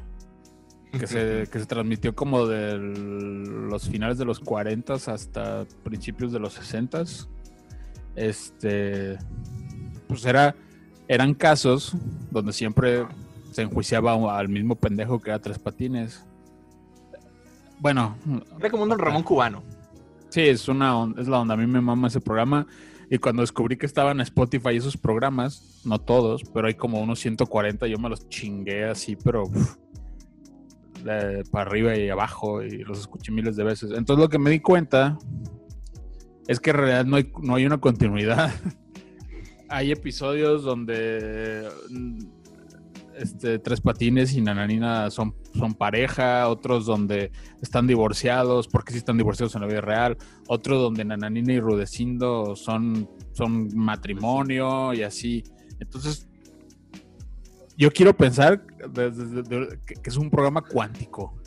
que 0.92 1.06
se, 1.06 1.48
que 1.50 1.58
se 1.58 1.66
transmitió 1.66 2.14
como 2.14 2.46
de 2.46 2.76
los 2.78 3.88
finales 3.88 4.18
de 4.18 4.24
los 4.24 4.40
40 4.40 4.94
hasta 4.94 5.64
principios 5.84 6.32
de 6.32 6.38
los 6.38 6.54
60. 6.54 7.04
Este, 8.16 9.18
pues 10.08 10.24
era, 10.24 10.54
eran 11.10 11.34
casos 11.34 11.96
donde 12.30 12.52
siempre 12.52 13.04
se 13.50 13.62
enjuiciaba 13.62 14.38
al 14.38 14.48
mismo 14.48 14.76
pendejo 14.76 15.20
que 15.20 15.30
era 15.30 15.40
Tres 15.40 15.58
Patines. 15.58 16.24
Bueno. 17.80 18.16
Era 18.60 18.70
como 18.70 18.84
un 18.84 18.96
Ramón 18.96 19.24
cubano. 19.24 19.64
Sí, 20.28 20.42
es, 20.42 20.68
una, 20.68 21.12
es 21.18 21.26
la 21.26 21.40
onda. 21.40 21.54
A 21.54 21.56
mí 21.56 21.66
me 21.66 21.80
mama 21.80 22.06
ese 22.06 22.20
programa. 22.20 22.64
Y 23.10 23.18
cuando 23.18 23.42
descubrí 23.42 23.76
que 23.76 23.86
estaban 23.86 24.18
en 24.18 24.20
Spotify 24.20 24.76
esos 24.76 24.96
programas, 24.96 25.82
no 25.84 25.98
todos, 25.98 26.44
pero 26.54 26.68
hay 26.68 26.74
como 26.74 27.00
unos 27.00 27.18
140, 27.18 27.88
yo 27.88 27.98
me 27.98 28.08
los 28.08 28.28
chingué 28.28 28.84
así, 28.84 29.16
pero 29.16 29.50
para 31.50 31.68
arriba 31.68 31.96
y 31.96 32.08
abajo 32.08 32.62
y 32.62 32.84
los 32.84 33.00
escuché 33.00 33.32
miles 33.32 33.56
de 33.56 33.64
veces. 33.64 33.90
Entonces 33.90 34.22
lo 34.22 34.28
que 34.28 34.38
me 34.38 34.50
di 34.50 34.60
cuenta 34.60 35.18
es 36.46 36.60
que 36.60 36.70
en 36.70 36.76
realidad 36.76 37.04
no 37.04 37.16
hay, 37.16 37.32
no 37.42 37.56
hay 37.56 37.66
una 37.66 37.78
continuidad. 37.78 38.52
hay 39.70 39.92
episodios 39.92 40.62
donde 40.64 41.68
mm, 41.90 42.18
este, 43.16 43.58
Tres 43.58 43.80
Patines 43.80 44.34
y 44.34 44.40
Nananina 44.40 45.10
son, 45.10 45.34
son 45.56 45.74
pareja, 45.74 46.48
otros 46.48 46.86
donde 46.86 47.30
están 47.62 47.86
divorciados, 47.86 48.66
porque 48.66 48.92
sí 48.92 48.98
están 48.98 49.16
divorciados 49.16 49.54
en 49.54 49.62
la 49.62 49.68
vida 49.68 49.80
real, 49.80 50.16
otros 50.48 50.82
donde 50.82 51.04
Nananina 51.04 51.52
y 51.52 51.60
Rudecindo 51.60 52.56
son, 52.56 53.08
son 53.32 53.68
matrimonio 53.76 54.92
y 54.92 55.02
así. 55.02 55.44
Entonces, 55.78 56.28
yo 57.76 57.90
quiero 57.90 58.14
pensar 58.14 58.66
que 58.66 60.10
es 60.10 60.16
un 60.16 60.30
programa 60.30 60.62
cuántico. 60.62 61.39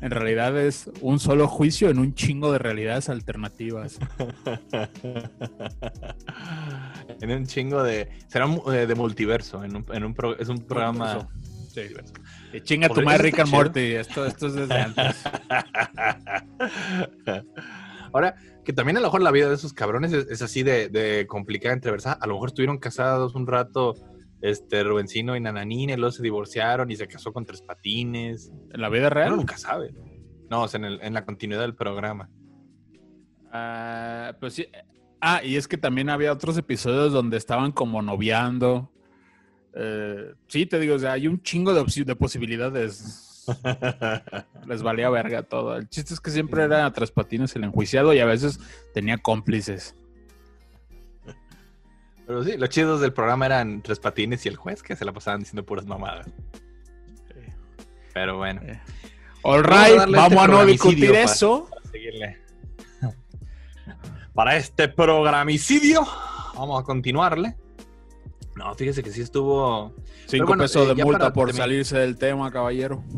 En 0.00 0.10
realidad 0.10 0.58
es 0.58 0.90
un 1.00 1.20
solo 1.20 1.46
juicio 1.46 1.90
en 1.90 1.98
un 1.98 2.14
chingo 2.14 2.52
de 2.52 2.58
realidades 2.58 3.08
alternativas. 3.08 3.98
en 7.20 7.30
un 7.30 7.46
chingo 7.46 7.82
de. 7.82 8.08
Será 8.28 8.46
eh, 8.72 8.86
de 8.86 8.94
multiverso. 8.94 9.62
En 9.62 9.76
un, 9.76 9.84
en 9.92 10.04
un 10.04 10.16
es 10.38 10.48
un 10.48 10.66
programa. 10.66 11.28
Sí. 11.72 11.82
Y 12.52 12.60
chinga 12.62 12.88
tu 12.88 13.02
madre 13.02 13.24
Rick 13.24 13.40
and 13.40 13.50
Morty. 13.50 13.94
Esto, 13.94 14.26
esto 14.26 14.48
es 14.48 14.54
desde 14.54 14.74
antes. 14.74 15.22
Ahora, 18.12 18.34
que 18.64 18.72
también 18.72 18.96
a 18.96 19.00
lo 19.00 19.06
mejor 19.06 19.22
la 19.22 19.30
vida 19.30 19.48
de 19.48 19.54
esos 19.54 19.72
cabrones 19.72 20.12
es, 20.12 20.42
así 20.42 20.62
de, 20.62 20.88
de 20.88 21.26
complicada 21.28 21.74
entreversada. 21.74 22.18
A 22.20 22.26
lo 22.26 22.34
mejor 22.34 22.48
estuvieron 22.48 22.78
casados 22.78 23.34
un 23.34 23.46
rato, 23.46 23.94
este, 24.42 24.82
Rubencino 24.84 25.36
y 25.36 25.40
Nananina, 25.40 25.92
y 25.92 25.96
luego 25.96 26.12
se 26.12 26.22
divorciaron 26.22 26.90
y 26.90 26.96
se 26.96 27.06
casó 27.08 27.32
con 27.32 27.44
Tres 27.44 27.62
Patines. 27.62 28.50
¿En 28.72 28.80
la 28.80 28.88
vida 28.88 29.10
real? 29.10 29.28
Uno 29.28 29.36
nunca 29.38 29.58
sabe. 29.58 29.92
No, 30.48 30.62
o 30.62 30.68
sea, 30.68 30.78
en, 30.78 30.84
el- 30.86 31.00
en 31.02 31.14
la 31.14 31.24
continuidad 31.24 31.60
del 31.62 31.74
programa. 31.74 32.28
Ah, 33.52 34.34
pues 34.40 34.54
sí. 34.54 34.66
Ah, 35.20 35.42
y 35.44 35.56
es 35.56 35.68
que 35.68 35.76
también 35.76 36.08
había 36.08 36.32
otros 36.32 36.56
episodios 36.56 37.12
donde 37.12 37.36
estaban 37.36 37.72
como 37.72 38.00
noviando. 38.02 38.90
Eh, 39.74 40.32
sí, 40.48 40.66
te 40.66 40.80
digo, 40.80 40.94
o 40.94 40.98
sea, 40.98 41.12
hay 41.12 41.28
un 41.28 41.42
chingo 41.42 41.74
de, 41.74 41.84
de 42.04 42.16
posibilidades. 42.16 43.44
Les 44.66 44.82
valía 44.82 45.10
verga 45.10 45.42
todo. 45.42 45.76
El 45.76 45.88
chiste 45.88 46.14
es 46.14 46.20
que 46.20 46.30
siempre 46.30 46.62
era 46.62 46.90
Tres 46.92 47.10
Patines 47.10 47.54
el 47.56 47.64
enjuiciado 47.64 48.14
y 48.14 48.18
a 48.20 48.24
veces 48.26 48.58
tenía 48.94 49.18
cómplices. 49.18 49.94
Pero 52.30 52.44
sí, 52.44 52.56
los 52.56 52.68
chidos 52.68 53.00
del 53.00 53.12
programa 53.12 53.46
eran 53.46 53.82
Tres 53.82 53.98
Patines 53.98 54.46
y 54.46 54.48
el 54.48 54.54
juez, 54.54 54.84
que 54.84 54.94
se 54.94 55.04
la 55.04 55.12
pasaban 55.12 55.40
diciendo 55.40 55.66
puras 55.66 55.84
mamadas. 55.84 56.28
Pero 58.14 58.36
bueno. 58.36 58.60
Eh, 58.62 58.80
All 59.42 59.64
Vamos 59.64 59.76
a 59.76 59.88
right, 59.88 59.98
vamos 59.98 60.14
este 60.14 60.16
a 60.16 60.28
no 60.28 60.44
programicidio 60.44 60.92
discutir 60.92 61.14
eso. 61.16 61.68
para 61.68 61.90
seguirle. 61.90 62.38
Para 64.32 64.56
este 64.56 64.86
programicidio, 64.86 66.06
vamos 66.54 66.80
a 66.80 66.84
continuarle. 66.84 67.56
No, 68.54 68.72
fíjese 68.76 69.02
que 69.02 69.10
sí 69.10 69.22
estuvo. 69.22 69.92
Cinco 70.26 70.46
bueno, 70.46 70.62
pesos 70.62 70.86
eh, 70.86 70.90
de 70.90 70.94
ya 70.94 71.04
multa 71.04 71.32
por 71.32 71.46
terminar. 71.48 71.64
salirse 71.66 71.98
del 71.98 72.16
tema, 72.16 72.52
caballero. 72.52 73.02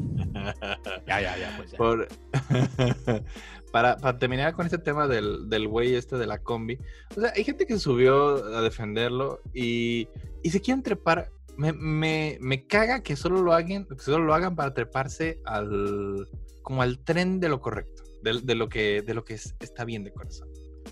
Ya, 1.07 1.21
ya, 1.21 1.37
ya, 1.37 1.55
pues 1.59 1.71
ya. 1.71 1.77
por- 1.77 2.09
para, 3.73 3.97
para 3.97 4.19
terminar 4.19 4.53
con 4.55 4.67
este 4.67 4.79
tema 4.79 5.09
del, 5.09 5.49
del 5.49 5.67
güey 5.67 5.95
este 5.95 6.17
de 6.19 6.27
la 6.27 6.39
combi. 6.39 6.79
O 7.17 7.21
sea, 7.21 7.33
hay 7.35 7.43
gente 7.43 7.67
que 7.67 7.79
subió 7.79 8.37
a 8.57 8.61
defenderlo 8.61 9.41
y, 9.53 10.09
y 10.43 10.51
se 10.51 10.61
quieren 10.61 10.83
trepar. 10.83 11.31
Me, 11.57 11.73
me, 11.73 12.39
me 12.41 12.67
caga 12.67 13.03
que 13.03 13.17
solo 13.17 13.43
lo 13.43 13.53
hagan, 13.53 13.87
que 13.87 13.99
solo 13.99 14.25
lo 14.25 14.35
hagan 14.35 14.55
para 14.55 14.73
treparse 14.73 15.41
al 15.45 16.29
como 16.63 16.81
al 16.83 17.01
tren 17.01 17.41
de 17.41 17.49
lo 17.49 17.61
correcto, 17.61 18.05
de, 18.23 18.41
de 18.41 18.55
lo 18.55 18.69
que 18.69 19.03
de 19.03 19.15
lo 19.15 19.25
que 19.25 19.35
es- 19.35 19.57
está 19.61 19.85
bien 19.85 20.05
de 20.05 20.13
corazón. 20.13 20.49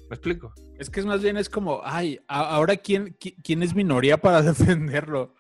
¿Me 0.09 0.17
explico? 0.17 0.53
Es 0.79 0.91
que 0.91 1.01
es 1.01 1.07
más 1.07 1.23
bien 1.23 1.37
es 1.37 1.49
como, 1.49 1.81
ay, 1.85 2.19
ahora 2.27 2.77
quién, 2.77 3.17
qui- 3.19 3.37
quién 3.45 3.63
es 3.63 3.75
minoría 3.75 4.17
para 4.21 4.43
defenderlo. 4.43 5.35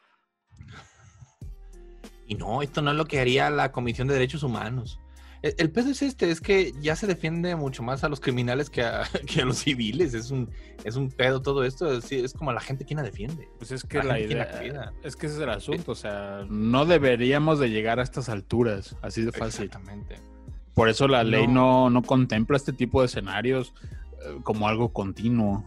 Y 2.26 2.36
no, 2.36 2.62
esto 2.62 2.80
no 2.80 2.92
es 2.92 2.96
lo 2.96 3.06
que 3.06 3.18
haría 3.20 3.50
la 3.50 3.72
Comisión 3.72 4.06
de 4.06 4.14
Derechos 4.14 4.42
Humanos. 4.44 4.99
El, 5.42 5.54
el 5.58 5.70
peso 5.70 5.90
es 5.90 6.02
este, 6.02 6.30
es 6.30 6.40
que 6.40 6.72
ya 6.80 6.96
se 6.96 7.06
defiende 7.06 7.56
mucho 7.56 7.82
más 7.82 8.04
a 8.04 8.08
los 8.08 8.20
criminales 8.20 8.68
que 8.68 8.82
a, 8.82 9.04
que 9.26 9.42
a 9.42 9.44
los 9.44 9.58
civiles. 9.58 10.14
Es 10.14 10.30
un, 10.30 10.50
es 10.84 10.96
un 10.96 11.10
pedo 11.10 11.40
todo 11.42 11.64
esto. 11.64 11.92
Es, 11.92 12.10
es 12.12 12.32
como 12.34 12.52
la 12.52 12.60
gente 12.60 12.84
quien 12.84 12.98
la 12.98 13.02
defiende. 13.02 13.48
Pues 13.58 13.72
es 13.72 13.84
que 13.84 14.02
La 14.02 14.18
idea, 14.20 14.50
la 14.72 14.92
es 15.02 15.16
que 15.16 15.26
ese 15.26 15.36
es 15.36 15.42
el 15.42 15.50
asunto, 15.50 15.92
o 15.92 15.96
sea, 15.96 16.44
no 16.48 16.84
deberíamos 16.84 17.58
de 17.58 17.70
llegar 17.70 18.00
a 18.00 18.02
estas 18.02 18.28
alturas, 18.28 18.96
así 19.02 19.22
de 19.22 19.32
fácil. 19.32 19.66
Exactamente. 19.66 20.16
Por 20.74 20.88
eso 20.88 21.08
la 21.08 21.24
ley 21.24 21.46
No. 21.46 21.88
no, 21.88 21.90
no 21.90 22.02
contempla 22.02 22.56
este 22.56 22.72
tipo 22.72 23.00
de 23.00 23.06
escenarios 23.06 23.74
eh, 24.24 24.38
como 24.42 24.68
algo 24.68 24.92
continuo. 24.92 25.64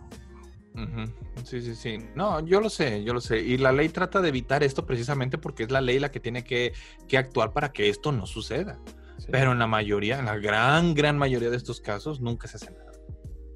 Sí, 1.44 1.62
sí, 1.62 1.76
sí. 1.76 2.00
No, 2.16 2.44
yo 2.46 2.60
lo 2.60 2.70
sé, 2.70 3.04
yo 3.04 3.14
lo 3.14 3.22
sé. 3.22 3.42
Y 3.42 3.58
la 3.58 3.72
ley 3.72 3.90
trata 3.90 4.22
de 4.22 4.30
evitar 4.30 4.64
esto 4.64 4.86
precisamente 4.88 5.38
porque 5.38 5.64
es 5.64 5.72
la 5.72 5.82
ley 5.82 6.00
la 6.00 6.10
que 6.10 6.20
tiene 6.20 6.44
que, 6.44 6.74
que 7.08 7.18
actuar 7.18 7.54
para 7.54 7.72
que 7.72 7.90
esto 7.90 8.12
no 8.12 8.26
suceda. 8.26 8.80
Sí. 9.18 9.28
Pero 9.32 9.52
en 9.52 9.60
la 9.60 9.68
mayoría, 9.68 10.20
en 10.20 10.26
la 10.26 10.38
gran, 10.38 10.94
gran 10.94 11.18
mayoría 11.18 11.50
de 11.50 11.58
estos 11.58 11.80
casos, 11.82 12.20
nunca 12.22 12.48
se 12.48 12.58
hace 12.58 12.72
nada. 12.72 12.92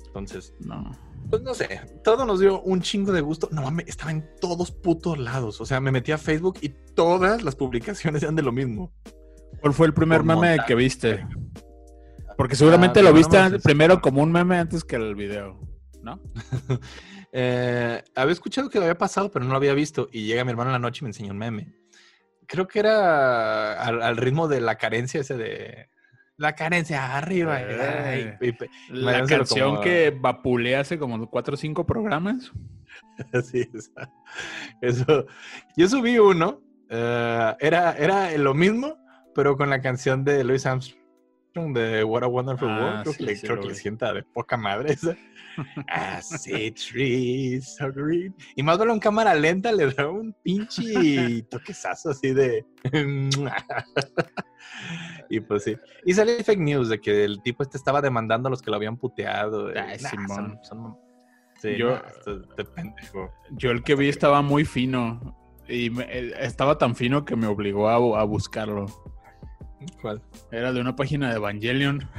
Entonces, 0.08 0.54
No. 0.60 0.92
Pues 1.30 1.42
no 1.42 1.54
sé, 1.54 1.82
todo 2.06 2.26
nos 2.26 2.40
dio 2.40 2.62
un 2.62 2.80
chingo 2.82 3.12
de 3.12 3.20
gusto. 3.20 3.50
No 3.52 3.62
mames, 3.62 3.88
estaba 3.88 4.12
en 4.12 4.26
todos 4.40 4.72
putos 4.72 5.18
lados. 5.18 5.60
O 5.60 5.66
sea, 5.66 5.82
me 5.82 5.92
metí 5.92 6.14
a 6.14 6.18
Facebook 6.18 6.58
y 6.62 6.70
todas 6.70 7.44
las 7.44 7.54
publicaciones 7.56 8.24
eran 8.24 8.36
de 8.36 8.44
lo 8.44 8.54
mismo. 8.54 8.94
¿Cuál 9.60 9.74
fue 9.74 9.88
el 9.88 9.94
primer 9.94 10.20
Por 10.20 10.28
meme 10.28 10.48
montaje. 10.50 10.68
que 10.68 10.76
viste? 10.76 11.28
Porque 12.38 12.56
seguramente 12.56 13.00
Ah, 13.02 13.04
lo 13.04 13.12
mi 13.12 13.18
viste 13.18 13.38
primero 13.60 14.00
como 14.00 14.22
un 14.24 14.32
meme 14.32 14.58
antes 14.58 14.84
que 14.86 14.96
el 14.96 15.16
video, 15.16 15.60
¿no? 16.02 16.22
Eh, 17.34 18.02
había 18.16 18.32
escuchado 18.34 18.70
que 18.70 18.80
lo 18.80 18.86
había 18.86 18.98
pasado, 18.98 19.30
pero 19.30 19.44
no 19.44 19.52
lo 19.52 19.58
había 19.58 19.74
visto. 19.74 20.08
Y 20.14 20.26
llega 20.26 20.46
mi 20.46 20.52
hermano 20.52 20.70
en 20.70 20.74
la 20.74 20.80
noche 20.80 21.00
y 21.02 21.04
me 21.04 21.10
enseñó 21.10 21.34
un 21.34 21.38
meme. 21.38 21.74
Creo 22.48 22.68
que 22.68 22.80
era 22.80 23.74
al, 23.82 24.02
al 24.02 24.18
ritmo 24.18 24.48
de 24.48 24.62
la 24.62 24.76
carencia 24.78 25.22
ese 25.22 25.36
de... 25.38 25.90
La 26.38 26.54
carencia 26.54 27.18
arriba. 27.18 27.58
Eh. 27.62 28.38
La 28.90 29.26
canción 29.26 29.70
como- 29.72 29.82
que 29.82 30.12
vapuleé 30.12 30.76
hace 30.76 31.00
como 31.00 31.30
cuatro 31.30 31.56
o 31.56 31.58
cinco 31.58 31.86
programas. 31.86 32.52
Así 33.34 33.68
es. 33.74 33.92
Eso. 34.82 35.26
Yo 35.76 35.90
subí 35.90 36.20
uno. 36.20 36.62
eh, 36.90 37.56
era, 37.60 37.94
era 37.98 38.38
lo 38.38 38.54
mismo, 38.54 38.98
pero 39.34 39.58
con 39.58 39.70
la 39.72 39.82
canción 39.82 40.24
de 40.24 40.44
Louis 40.44 40.66
Armstrong 40.66 41.74
de 41.74 42.04
What 42.04 42.24
a 42.24 42.28
Wonderful 42.28 42.70
Ah, 42.70 42.80
World. 42.82 43.02
Creo, 43.02 43.14
sí, 43.14 43.26
que, 43.26 43.36
sí 43.36 43.48
creo 43.48 43.60
que 43.60 43.68
le 43.70 43.76
sienta 43.76 44.14
de 44.14 44.22
poca 44.24 44.58
madre 44.58 44.94
esa. 44.94 45.16
See 46.22 46.72
trees 46.72 47.76
so 47.78 47.92
green. 47.92 48.36
Y 48.56 48.64
más 48.64 48.80
en 48.80 49.00
cámara 49.00 49.34
lenta 49.34 49.72
le 49.72 49.92
da 49.94 50.10
un 50.10 50.34
pinche 50.44 51.44
toquezazo 51.50 52.12
así 52.12 52.34
de. 52.34 52.66
y 55.30 55.40
pues 55.40 55.64
sí. 55.64 55.76
Y 56.06 56.14
salió 56.14 56.36
fake 56.44 56.60
news 56.60 56.90
de 56.90 57.00
que 57.00 57.24
el 57.24 57.42
tipo 57.42 57.64
este 57.64 57.78
estaba 57.78 58.02
demandando 58.02 58.48
a 58.48 58.52
los 58.52 58.62
que 58.62 58.70
lo 58.72 58.78
habían 58.78 58.98
puteado. 58.98 59.68
Ay, 59.70 59.98
nah, 60.02 60.10
Simón. 60.10 60.28
son- 60.28 60.60
son- 60.64 60.98
sí, 61.62 61.76
Yo- 61.78 61.96
nah, 61.96 62.64
pendejo. 62.76 63.32
Yo 63.52 63.72
el 63.72 63.84
que 63.84 63.96
vi 63.96 64.10
estaba 64.10 64.42
muy 64.42 64.66
fino. 64.66 65.36
Y 65.68 65.90
me- 65.90 66.08
estaba 66.40 66.78
tan 66.78 66.96
fino 66.96 67.26
que 67.26 67.36
me 67.36 67.48
obligó 67.48 67.90
a, 67.90 68.22
a 68.22 68.24
buscarlo. 68.24 68.86
¿Cuál? 70.02 70.22
Era 70.52 70.74
de 70.74 70.82
una 70.82 70.96
página 70.96 71.30
de 71.30 71.36
Evangelion. 71.36 72.10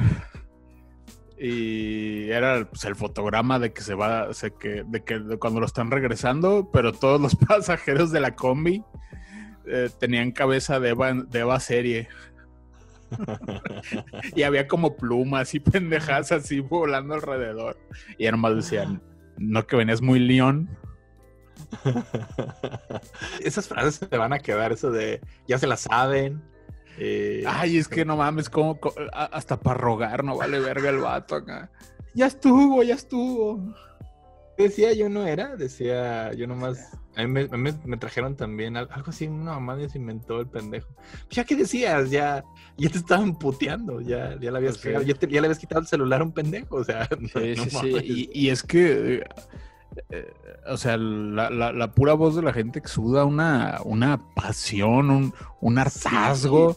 Y 1.41 2.31
era 2.31 2.69
pues, 2.69 2.85
el 2.85 2.97
fotograma 2.97 3.59
de 3.59 3.73
que 3.73 3.83
se 3.83 3.95
va, 3.95 4.35
se 4.35 4.53
que, 4.53 4.85
de 4.87 5.05
que 5.05 5.19
de 5.21 5.39
cuando 5.39 5.61
lo 5.61 5.67
están 5.67 5.91
regresando, 5.91 6.71
pero 6.73 6.93
todos 6.93 7.21
los 7.21 7.37
pasajeros 7.49 8.11
de 8.11 8.21
la 8.21 8.35
combi 8.35 8.83
eh, 9.67 9.91
tenían 9.99 10.33
cabeza 10.33 10.81
de 10.81 10.91
Eva, 10.91 11.13
de 11.13 11.39
Eva 11.39 11.61
serie. 11.61 12.09
y 14.35 14.43
había 14.43 14.67
como 14.67 14.97
plumas 14.97 15.55
y 15.55 15.61
pendejas 15.61 16.33
así 16.33 16.61
volando 16.61 17.15
alrededor. 17.15 17.79
Y 18.19 18.25
ya 18.25 18.33
nomás 18.33 18.57
decían, 18.57 19.03
no 19.39 19.67
que 19.67 19.77
venías 19.77 20.03
muy 20.03 20.19
león. 20.19 20.69
Esas 23.41 23.69
frases 23.69 23.97
se 23.97 24.07
te 24.07 24.17
van 24.17 24.33
a 24.33 24.39
quedar, 24.39 24.73
eso 24.73 24.91
de 24.91 25.21
ya 25.47 25.59
se 25.59 25.67
la 25.67 25.77
saben. 25.77 26.43
Eh, 26.99 27.45
Ay, 27.47 27.79
es 27.79 27.89
que 27.89 28.05
no 28.05 28.17
mames, 28.17 28.51
como, 28.51 28.79
hasta 29.13 29.59
para 29.61 29.79
rogar, 29.79 30.25
no 30.25 30.37
vale 30.37 30.59
verga 30.61 30.91
el 30.91 30.99
vato 30.99 31.35
acá. 31.37 31.71
Ya 32.15 32.27
estuvo, 32.27 32.83
ya 32.83 32.95
estuvo. 32.95 33.75
Decía 34.57 34.93
yo 34.93 35.09
no 35.09 35.25
era, 35.25 35.55
decía 35.57 36.33
yo 36.35 36.47
nomás. 36.49 36.79
A 37.15 37.23
mí 37.23 37.29
me, 37.29 37.41
a 37.43 37.57
mí 37.57 37.71
me 37.85 37.97
trajeron 37.97 38.37
también 38.37 38.77
al- 38.77 38.89
algo 38.91 39.11
así, 39.11 39.27
una 39.29 39.53
mamá 39.59 39.77
se 39.89 39.99
inventó 39.99 40.41
el 40.41 40.49
pendejo. 40.49 40.89
Pues 40.97 41.31
ya 41.31 41.45
que 41.45 41.55
decías, 41.57 42.11
ya, 42.11 42.45
ya 42.77 42.89
te 42.91 42.99
estaban 42.99 43.37
puteando, 43.39 44.01
ya, 44.01 44.37
ya 44.41 44.51
le 44.51 44.59
habías 44.59 44.79
pegado, 44.79 45.05
ya, 45.05 45.15
te- 45.15 45.27
ya 45.29 45.41
le 45.41 45.47
habías 45.47 45.59
quitado 45.59 45.81
el 45.81 45.87
celular 45.87 46.21
a 46.21 46.25
un 46.25 46.33
pendejo, 46.33 46.77
o 46.77 46.85
sea, 46.85 47.09
no- 47.21 47.29
Sí, 47.41 47.55
no 47.57 47.65
sí. 47.81 48.31
Y, 48.33 48.47
y 48.47 48.51
es 48.51 48.63
que, 48.63 49.25
eh, 49.97 50.03
eh, 50.11 50.33
o 50.67 50.77
sea, 50.77 50.97
la, 50.97 51.51
la- 51.51 51.73
la 51.73 51.93
pura 51.93 52.15
voz 52.15 52.37
de 52.37 52.43
la 52.43 52.53
gente 52.53 52.79
exuda 52.79 53.25
una, 53.25 53.81
una 53.85 54.33
pasión, 54.35 55.11
un, 55.11 55.35
un 55.61 55.79
hartazgo. 55.79 56.77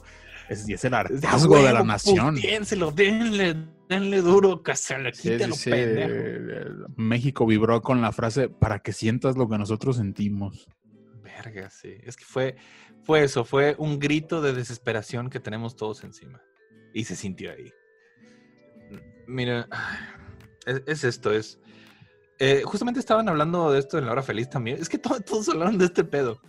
Es, 0.50 0.68
y 0.68 0.74
es 0.74 0.84
el 0.86 0.92
de 0.92 0.98
hartazgo 0.98 1.64
de 1.64 1.72
la 1.74 1.84
nación. 1.84 2.36
putéenselo, 2.36 2.92
denle, 2.92 3.56
denle 3.88 4.22
duro, 4.22 4.64
que 4.64 4.76
se 4.76 4.98
le 4.98 5.14
Sí, 5.14 5.30
quite 5.30 5.44
sí, 5.46 5.50
lo 5.50 5.56
sí. 5.56 5.70
pendejo. 5.70 6.88
México 6.98 7.46
vibró 7.46 7.82
con 7.82 8.02
la 8.02 8.12
frase 8.12 8.50
para 8.50 8.80
que 8.80 8.92
sientas 8.92 9.38
lo 9.38 9.48
que 9.48 9.58
nosotros 9.58 9.96
sentimos. 9.98 10.68
Verga, 11.24 11.70
sí. 11.70 11.96
Es 12.04 12.18
que 12.18 12.26
fue, 12.26 12.56
fue 13.04 13.24
eso, 13.24 13.46
fue 13.46 13.76
un 13.78 13.98
grito 14.00 14.42
de 14.42 14.52
desesperación 14.54 15.30
que 15.30 15.40
tenemos 15.40 15.76
todos 15.78 16.04
encima. 16.04 16.42
Y 16.94 17.06
se 17.06 17.16
sintió 17.16 17.52
ahí. 17.52 17.72
Mira, 19.28 19.68
es, 20.66 20.82
es 20.86 21.04
esto, 21.04 21.32
es... 21.32 21.60
eh, 22.44 22.64
justamente 22.66 23.00
estaban 23.00 23.30
hablando 23.30 23.72
de 23.72 23.80
esto 23.80 23.98
en 24.00 24.06
la 24.08 24.12
hora 24.14 24.24
feliz 24.24 24.50
también. 24.50 24.82
Es 24.82 24.90
que 24.90 24.98
to- 24.98 25.20
todos 25.22 25.48
hablaron 25.50 25.78
de 25.78 25.86
este 25.86 26.04
pedo. 26.04 26.42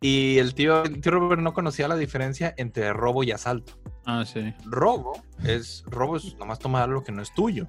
Y 0.00 0.38
el 0.38 0.54
tío, 0.54 0.84
el 0.84 1.00
tío 1.00 1.12
Robert 1.12 1.40
no 1.42 1.52
conocía 1.52 1.86
la 1.86 1.96
diferencia 1.96 2.54
entre 2.56 2.92
robo 2.92 3.22
y 3.24 3.30
asalto. 3.30 3.78
Ah, 4.06 4.24
sí. 4.26 4.52
Robo 4.64 5.22
es, 5.44 5.84
robo 5.86 6.16
es 6.16 6.34
nomás 6.36 6.58
tomar 6.58 6.88
lo 6.88 7.02
que 7.04 7.12
no 7.12 7.22
es 7.22 7.32
tuyo. 7.32 7.68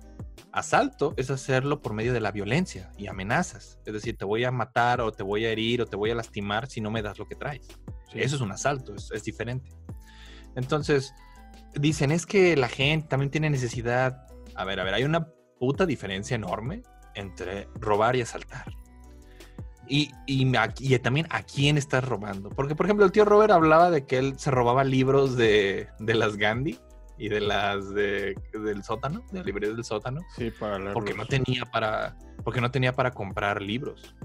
Asalto 0.51 1.13
es 1.17 1.29
hacerlo 1.29 1.81
por 1.81 1.93
medio 1.93 2.13
de 2.13 2.19
la 2.21 2.31
violencia 2.31 2.91
y 2.97 3.07
amenazas. 3.07 3.79
Es 3.85 3.93
decir, 3.93 4.17
te 4.17 4.25
voy 4.25 4.43
a 4.45 4.51
matar 4.51 5.01
o 5.01 5.11
te 5.11 5.23
voy 5.23 5.45
a 5.45 5.51
herir 5.51 5.81
o 5.81 5.85
te 5.85 5.95
voy 5.97 6.11
a 6.11 6.15
lastimar 6.15 6.67
si 6.67 6.81
no 6.81 6.91
me 6.91 7.01
das 7.01 7.19
lo 7.19 7.27
que 7.27 7.35
traes. 7.35 7.67
Sí. 8.11 8.19
Eso 8.21 8.35
es 8.37 8.41
un 8.41 8.51
asalto, 8.51 8.95
es, 8.95 9.11
es 9.11 9.23
diferente. 9.23 9.69
Entonces, 10.55 11.13
dicen, 11.73 12.11
es 12.11 12.25
que 12.25 12.55
la 12.55 12.69
gente 12.69 13.07
también 13.07 13.31
tiene 13.31 13.49
necesidad. 13.49 14.27
A 14.55 14.63
ver, 14.65 14.79
a 14.79 14.83
ver, 14.83 14.93
hay 14.93 15.03
una 15.03 15.27
puta 15.59 15.85
diferencia 15.85 16.35
enorme 16.35 16.83
entre 17.15 17.67
robar 17.75 18.15
y 18.15 18.21
asaltar. 18.21 18.65
Y, 19.87 20.11
y, 20.25 20.99
también 20.99 21.27
a 21.29 21.43
quién 21.43 21.77
estás 21.77 22.03
robando. 22.03 22.49
Porque, 22.49 22.75
por 22.75 22.85
ejemplo, 22.87 23.05
el 23.05 23.11
tío 23.11 23.23
Robert 23.23 23.51
hablaba 23.51 23.91
de 23.91 24.05
que 24.05 24.17
él 24.17 24.39
se 24.39 24.49
robaba 24.49 24.83
libros 24.83 25.37
de, 25.37 25.89
de 25.99 26.15
las 26.15 26.37
Gandhi 26.37 26.79
y 27.17 27.29
de 27.29 27.39
las 27.39 27.93
de, 27.93 28.35
del 28.53 28.83
sótano, 28.83 29.23
de 29.31 29.39
la 29.39 29.45
librería 29.45 29.75
del 29.75 29.85
sótano. 29.85 30.21
Sí, 30.35 30.51
para 30.51 30.77
leerlos. 30.77 30.93
Porque 30.95 31.13
no 31.13 31.25
tenía 31.25 31.65
para, 31.65 32.17
porque 32.43 32.61
no 32.61 32.71
tenía 32.71 32.93
para 32.93 33.11
comprar 33.11 33.61
libros. 33.61 34.15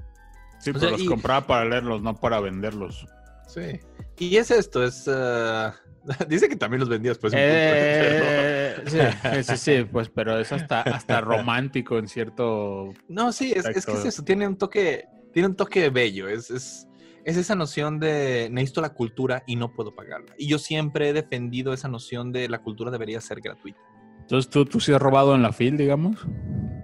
Sí, 0.59 0.73
pero 0.73 0.91
los 0.91 1.05
compraba 1.05 1.47
para 1.47 1.65
leerlos, 1.65 2.03
no 2.03 2.15
para 2.15 2.41
venderlos. 2.41 3.07
Sí. 3.47 3.81
Y 4.21 4.37
es 4.37 4.51
esto, 4.51 4.85
es... 4.85 5.09
Uh, 5.09 5.73
dice 6.29 6.49
que 6.49 6.57
también 6.57 6.81
los 6.81 6.89
vendía 6.89 7.11
después. 7.11 7.33
Eh, 7.35 8.77
sí, 8.87 8.99
sí, 9.43 9.57
sí, 9.57 9.85
pues, 9.91 10.11
pero 10.11 10.39
es 10.39 10.53
hasta, 10.53 10.83
hasta 10.83 11.21
romántico 11.23 11.99
en 11.99 12.07
cierto... 12.07 12.93
No, 13.09 13.33
sí, 13.33 13.53
es, 13.57 13.65
es, 13.65 13.87
que 13.87 13.93
es 13.93 14.05
eso, 14.05 14.23
tiene 14.23 14.47
un 14.47 14.57
toque, 14.57 15.07
tiene 15.33 15.49
un 15.49 15.57
toque 15.57 15.89
bello, 15.89 16.29
es, 16.29 16.51
es, 16.51 16.87
es 17.25 17.37
esa 17.39 17.55
noción 17.55 17.99
de 17.99 18.49
necesito 18.51 18.83
la 18.83 18.93
cultura 18.93 19.43
y 19.47 19.57
no 19.57 19.73
puedo 19.73 19.95
pagarla. 19.95 20.35
Y 20.39 20.49
yo 20.49 20.59
siempre 20.59 21.09
he 21.09 21.13
defendido 21.15 21.73
esa 21.73 21.89
noción 21.89 22.31
de 22.31 22.49
la 22.49 22.61
cultura 22.61 22.91
debería 22.91 23.21
ser 23.21 23.41
gratuita. 23.41 23.81
Entonces, 24.21 24.51
¿tú, 24.51 24.65
tú 24.65 24.81
sí 24.81 24.93
has 24.93 25.03
robado 25.03 25.35
en 25.35 25.43
la 25.43 25.53
FIL, 25.53 25.77
digamos? 25.77 26.27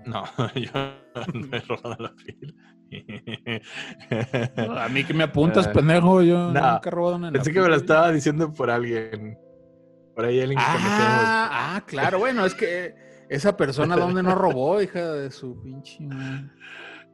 No, 0.07 0.25
yo 0.55 0.71
no 1.35 1.57
he 1.57 1.61
robado 1.61 1.97
en 1.99 2.02
la 2.02 2.14
FIL. 2.16 2.55
a 4.78 4.88
mí 4.88 5.05
que 5.05 5.14
me 5.14 5.25
apuntas, 5.25 5.69
pendejo, 5.69 6.23
yo 6.23 6.47
nunca 6.47 6.81
he 6.85 6.90
robado 6.90 7.16
en 7.16 7.23
la 7.23 7.33
Pensé 7.33 7.52
que 7.52 7.61
me 7.61 7.69
lo 7.69 7.76
estaba 7.76 8.12
diciendo 8.12 8.52
por 8.52 8.71
alguien. 8.71 9.38
Por 10.14 10.25
ahí 10.25 10.40
alguien 10.40 10.59
que 10.59 10.64
ah, 10.66 11.76
ah, 11.76 11.85
claro, 11.87 12.19
bueno, 12.19 12.47
es 12.47 12.55
que 12.55 12.95
esa 13.28 13.57
persona, 13.57 13.97
¿dónde 13.97 14.23
no 14.23 14.35
robó, 14.35 14.81
hija 14.83 15.12
de 15.12 15.31
su 15.31 15.61
pinche... 15.62 15.99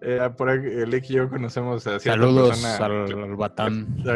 Eh, 0.05 0.31
por 0.37 0.49
ahí, 0.49 0.59
el 0.59 0.93
y 0.95 1.01
yo 1.01 1.31
conocemos 1.31 1.87
a 1.87 2.01
cierta 2.01 2.21
Saludos 2.21 2.65
al, 2.65 3.37
batán. 3.37 3.87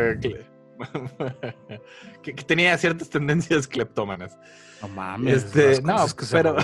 Que, 2.22 2.32
tenía 2.34 2.76
ciertas 2.76 3.08
tendencias 3.08 3.66
cleptómanas. 3.66 4.38
No 4.82 4.88
mames. 4.88 5.44
Este, 5.44 5.80
no, 5.80 6.04
pero... 6.30 6.56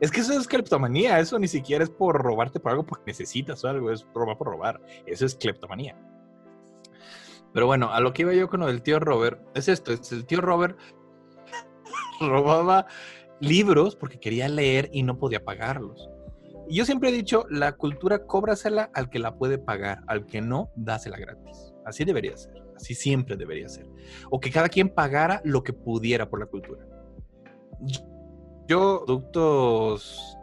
es 0.00 0.10
que 0.10 0.20
eso 0.20 0.32
es 0.32 0.46
cleptomanía, 0.46 1.18
eso 1.18 1.38
ni 1.38 1.48
siquiera 1.48 1.84
es 1.84 1.90
por 1.90 2.20
robarte 2.20 2.60
por 2.60 2.72
algo 2.72 2.84
porque 2.84 3.04
necesitas 3.06 3.64
algo, 3.64 3.90
es 3.90 4.06
robar 4.14 4.38
por 4.38 4.48
robar. 4.48 4.80
Eso 5.06 5.26
es 5.26 5.34
cleptomanía. 5.34 5.96
Pero 7.52 7.66
bueno, 7.66 7.92
a 7.92 8.00
lo 8.00 8.12
que 8.12 8.22
iba 8.22 8.32
yo 8.32 8.48
con 8.48 8.60
lo 8.60 8.66
del 8.66 8.82
tío 8.82 8.98
Robert, 8.98 9.40
es 9.54 9.68
esto, 9.68 9.92
es 9.92 10.10
el 10.12 10.24
tío 10.24 10.40
Robert 10.40 10.78
robaba 12.20 12.86
libros 13.40 13.96
porque 13.96 14.18
quería 14.18 14.48
leer 14.48 14.88
y 14.92 15.02
no 15.02 15.18
podía 15.18 15.44
pagarlos. 15.44 16.08
Y 16.68 16.76
yo 16.76 16.84
siempre 16.84 17.10
he 17.10 17.12
dicho, 17.12 17.44
la 17.50 17.72
cultura 17.72 18.24
cóbrasela 18.26 18.90
al 18.94 19.10
que 19.10 19.18
la 19.18 19.36
puede 19.36 19.58
pagar, 19.58 20.00
al 20.06 20.26
que 20.26 20.40
no, 20.40 20.70
dásela 20.76 21.18
gratis. 21.18 21.74
Así 21.84 22.04
debería 22.04 22.36
ser, 22.36 22.54
así 22.76 22.94
siempre 22.94 23.36
debería 23.36 23.68
ser. 23.68 23.86
O 24.30 24.40
que 24.40 24.50
cada 24.50 24.68
quien 24.68 24.88
pagara 24.88 25.42
lo 25.44 25.62
que 25.62 25.72
pudiera 25.72 26.30
por 26.30 26.40
la 26.40 26.46
cultura 26.46 26.86
yo, 28.66 29.02
productos 29.04 30.38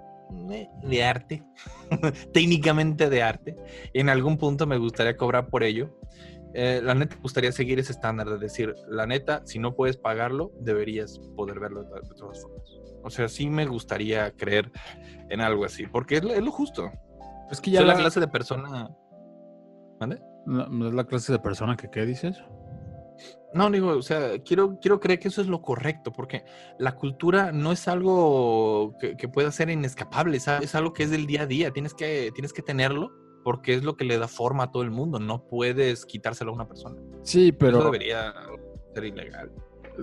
de 0.84 1.04
arte, 1.04 1.44
técnicamente 2.34 3.10
de 3.10 3.24
arte, 3.24 3.56
en 3.94 4.10
algún 4.10 4.38
punto 4.38 4.68
me 4.68 4.78
gustaría 4.78 5.18
cobrar 5.18 5.48
por 5.48 5.64
ello. 5.64 5.96
Eh, 6.54 6.82
la 6.84 6.96
neta, 6.96 7.16
me 7.16 7.22
gustaría 7.22 7.52
seguir 7.52 7.80
ese 7.80 7.92
estándar 7.92 8.30
de 8.30 8.38
decir, 8.38 8.74
la 8.88 9.06
neta, 9.06 9.42
si 9.46 9.60
no 9.60 9.76
puedes 9.76 9.98
pagarlo, 9.98 10.52
deberías 10.60 11.20
poder 11.36 11.60
verlo 11.60 11.84
de, 11.84 12.02
todas 12.16 12.42
formas. 12.42 12.80
O 13.04 13.10
sea, 13.10 13.30
sí 13.30 13.50
me 13.50 13.66
gustaría 13.66 14.32
creer 14.32 14.72
en 15.30 15.42
algo 15.42 15.66
así, 15.66 15.86
porque 15.86 16.18
es 16.18 16.24
lo, 16.24 16.52
justo. 16.52 16.92
Es 17.52 17.62
que 17.62 17.72
ya 17.72 17.82
la... 17.82 17.94
la 17.94 18.00
clase 18.00 18.20
de 18.20 18.28
persona... 18.28 18.90
¿Mande? 20.00 20.22
¿No 20.46 20.88
es 20.88 20.94
la 20.94 21.04
clase 21.04 21.32
de 21.32 21.40
persona 21.40 21.76
que 21.76 21.90
qué 21.90 22.06
dices? 22.06 22.42
No, 23.54 23.70
digo, 23.72 23.90
o 23.90 24.02
sea, 24.02 24.38
quiero, 24.44 24.78
quiero 24.80 25.00
creer 25.00 25.20
que 25.20 25.30
eso 25.30 25.42
es 25.42 25.48
lo 25.48 25.62
correcto, 25.62 26.12
porque 26.12 26.44
la 26.78 26.96
cultura 26.96 27.52
no 27.52 27.72
es 27.72 27.88
algo 27.88 28.96
que, 29.00 29.16
pueda 29.28 29.52
ser 29.52 29.70
inescapable, 29.70 30.38
es 30.38 30.76
algo 30.76 30.94
que 30.94 31.04
es 31.04 31.10
del 31.10 31.26
día 31.26 31.44
a 31.44 31.46
día, 31.48 31.72
tienes 31.72 31.94
que, 31.94 32.32
tienes 32.34 32.54
que 32.54 32.62
tenerlo 32.62 33.12
porque 33.44 33.74
es 33.74 33.84
lo 33.84 33.96
que 33.96 34.06
le 34.06 34.18
da 34.18 34.28
forma 34.28 34.66
a 34.66 34.72
todo 34.72 34.84
el 34.84 34.92
mundo, 34.92 35.20
no 35.20 35.48
puedes 35.48 36.06
quitárselo 36.06 36.52
a 36.52 36.56
una 36.56 36.68
persona. 36.68 37.02
Sí, 37.24 37.52
pero... 37.52 37.80
Eso 37.80 37.86
debería 37.86 38.34
ser 38.94 39.06
ilegal. 39.06 39.52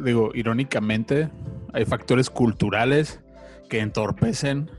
Digo, 0.05 0.31
irónicamente, 0.35 1.31
hay 1.73 1.85
factores 1.85 2.31
culturales 2.31 3.21
que 3.69 3.81
entorpecen 3.81 4.71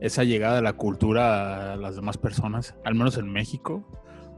esa 0.00 0.24
llegada 0.24 0.56
de 0.56 0.62
la 0.62 0.74
cultura 0.74 1.72
a 1.72 1.76
las 1.76 1.96
demás 1.96 2.18
personas, 2.18 2.74
al 2.84 2.94
menos 2.94 3.16
en 3.18 3.30
México. 3.30 3.84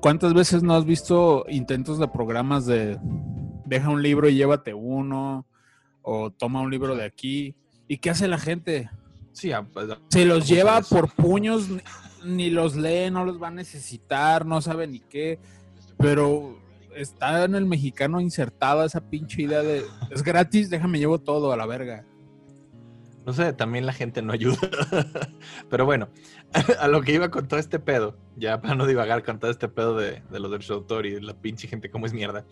¿Cuántas 0.01 0.33
veces 0.33 0.63
no 0.63 0.75
has 0.75 0.85
visto 0.85 1.45
intentos 1.49 1.99
de 1.99 2.07
programas 2.09 2.67
de 2.67 2.99
deja 3.65 3.91
un 3.91 4.03
libro 4.03 4.29
y 4.29 4.37
llévate 4.37 4.73
uno? 4.73 5.47
O 6.03 6.31
toma 6.31 6.61
un 6.61 6.71
libro 6.71 6.95
de 6.95 7.05
aquí. 7.05 7.55
¿Y 7.89 7.99
qué 7.99 8.11
hace 8.11 8.29
la 8.29 8.39
gente? 8.39 8.91
Sí, 9.33 9.53
ah, 9.53 9.67
pues, 9.73 9.89
se 10.09 10.25
los 10.25 10.49
lleva 10.49 10.81
por 10.83 11.11
puños, 11.11 11.69
ni 12.25 12.51
los 12.51 12.77
lee, 12.77 13.11
no 13.11 13.25
los 13.25 13.43
va 13.43 13.49
a 13.49 13.53
necesitar, 13.53 14.47
no 14.47 14.61
sabe 14.61 14.87
ni 14.87 15.01
qué. 15.01 15.39
Pero 15.97 16.59
está 16.95 17.45
en 17.45 17.55
el 17.55 17.67
mexicano 17.67 18.21
insertada 18.21 18.85
esa 18.85 19.01
pinche 19.01 19.43
idea 19.43 19.63
de 19.63 19.85
es 20.11 20.23
gratis, 20.23 20.71
déjame 20.71 20.99
llevo 20.99 21.19
todo 21.19 21.53
a 21.53 21.57
la 21.57 21.67
verga. 21.67 22.05
No 23.29 23.35
sé, 23.35 23.53
también 23.53 23.85
la 23.85 23.93
gente 23.93 24.23
no 24.23 24.33
ayuda. 24.33 24.57
Pero 25.69 25.85
bueno, 25.85 26.09
a 26.81 26.89
lo 26.89 27.03
que 27.03 27.13
iba 27.13 27.31
con 27.31 27.47
todo 27.47 27.61
este 27.61 27.79
pedo, 27.79 28.17
ya 28.37 28.59
para 28.63 28.75
no 28.75 28.87
divagar 28.87 29.23
con 29.23 29.39
todo 29.39 29.51
este 29.51 29.69
pedo 29.69 29.95
de, 29.99 30.23
de 30.31 30.41
los 30.41 30.51
derechos 30.51 30.69
de 30.69 30.75
autor 30.77 31.05
y 31.05 31.11
de 31.11 31.21
la 31.21 31.35
pinche 31.35 31.69
gente 31.69 31.91
como 31.91 32.07
es 32.07 32.15
mierda, 32.15 32.47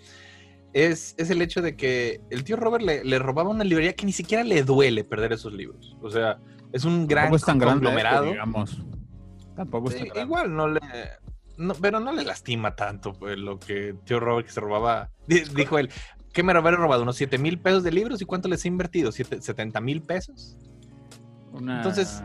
es, 0.74 1.14
es 1.16 1.30
el 1.30 1.40
hecho 1.40 1.62
de 1.62 1.76
que 1.76 2.20
el 2.28 2.44
tío 2.44 2.56
Robert 2.56 2.84
le, 2.84 3.02
le, 3.04 3.18
robaba 3.18 3.48
una 3.48 3.64
librería 3.64 3.94
que 3.94 4.04
ni 4.04 4.12
siquiera 4.12 4.44
le 4.44 4.64
duele 4.64 5.02
perder 5.02 5.32
esos 5.32 5.54
libros. 5.54 5.96
O 6.02 6.10
sea, 6.10 6.40
es 6.74 6.84
un 6.84 7.06
gran 7.06 7.32
es 7.32 7.40
tan 7.40 7.58
conglomerado. 7.58 8.26
digamos. 8.26 8.76
Tampoco 9.56 9.88
es 9.88 9.96
tan 9.96 10.24
Igual 10.24 10.54
no 10.54 10.68
le... 10.68 10.80
pero 11.80 12.00
no 12.00 12.12
le 12.12 12.22
lastima 12.22 12.76
tanto 12.76 13.14
pues, 13.14 13.38
lo 13.38 13.58
que 13.58 13.94
tío 14.04 14.20
Robert 14.20 14.46
que 14.46 14.52
se 14.52 14.60
robaba. 14.60 15.08
Dijo 15.26 15.78
él, 15.78 15.88
¿qué 16.34 16.42
me 16.42 16.52
habré 16.52 16.76
robado? 16.76 17.02
¿Unos 17.02 17.16
7 17.16 17.38
mil 17.38 17.58
pesos 17.58 17.82
de 17.82 17.92
libros? 17.92 18.20
¿Y 18.20 18.26
cuánto 18.26 18.46
les 18.46 18.62
he 18.66 18.68
invertido? 18.68 19.10
¿70 19.10 19.80
mil 19.80 20.02
pesos? 20.02 20.58
Entonces. 21.58 22.22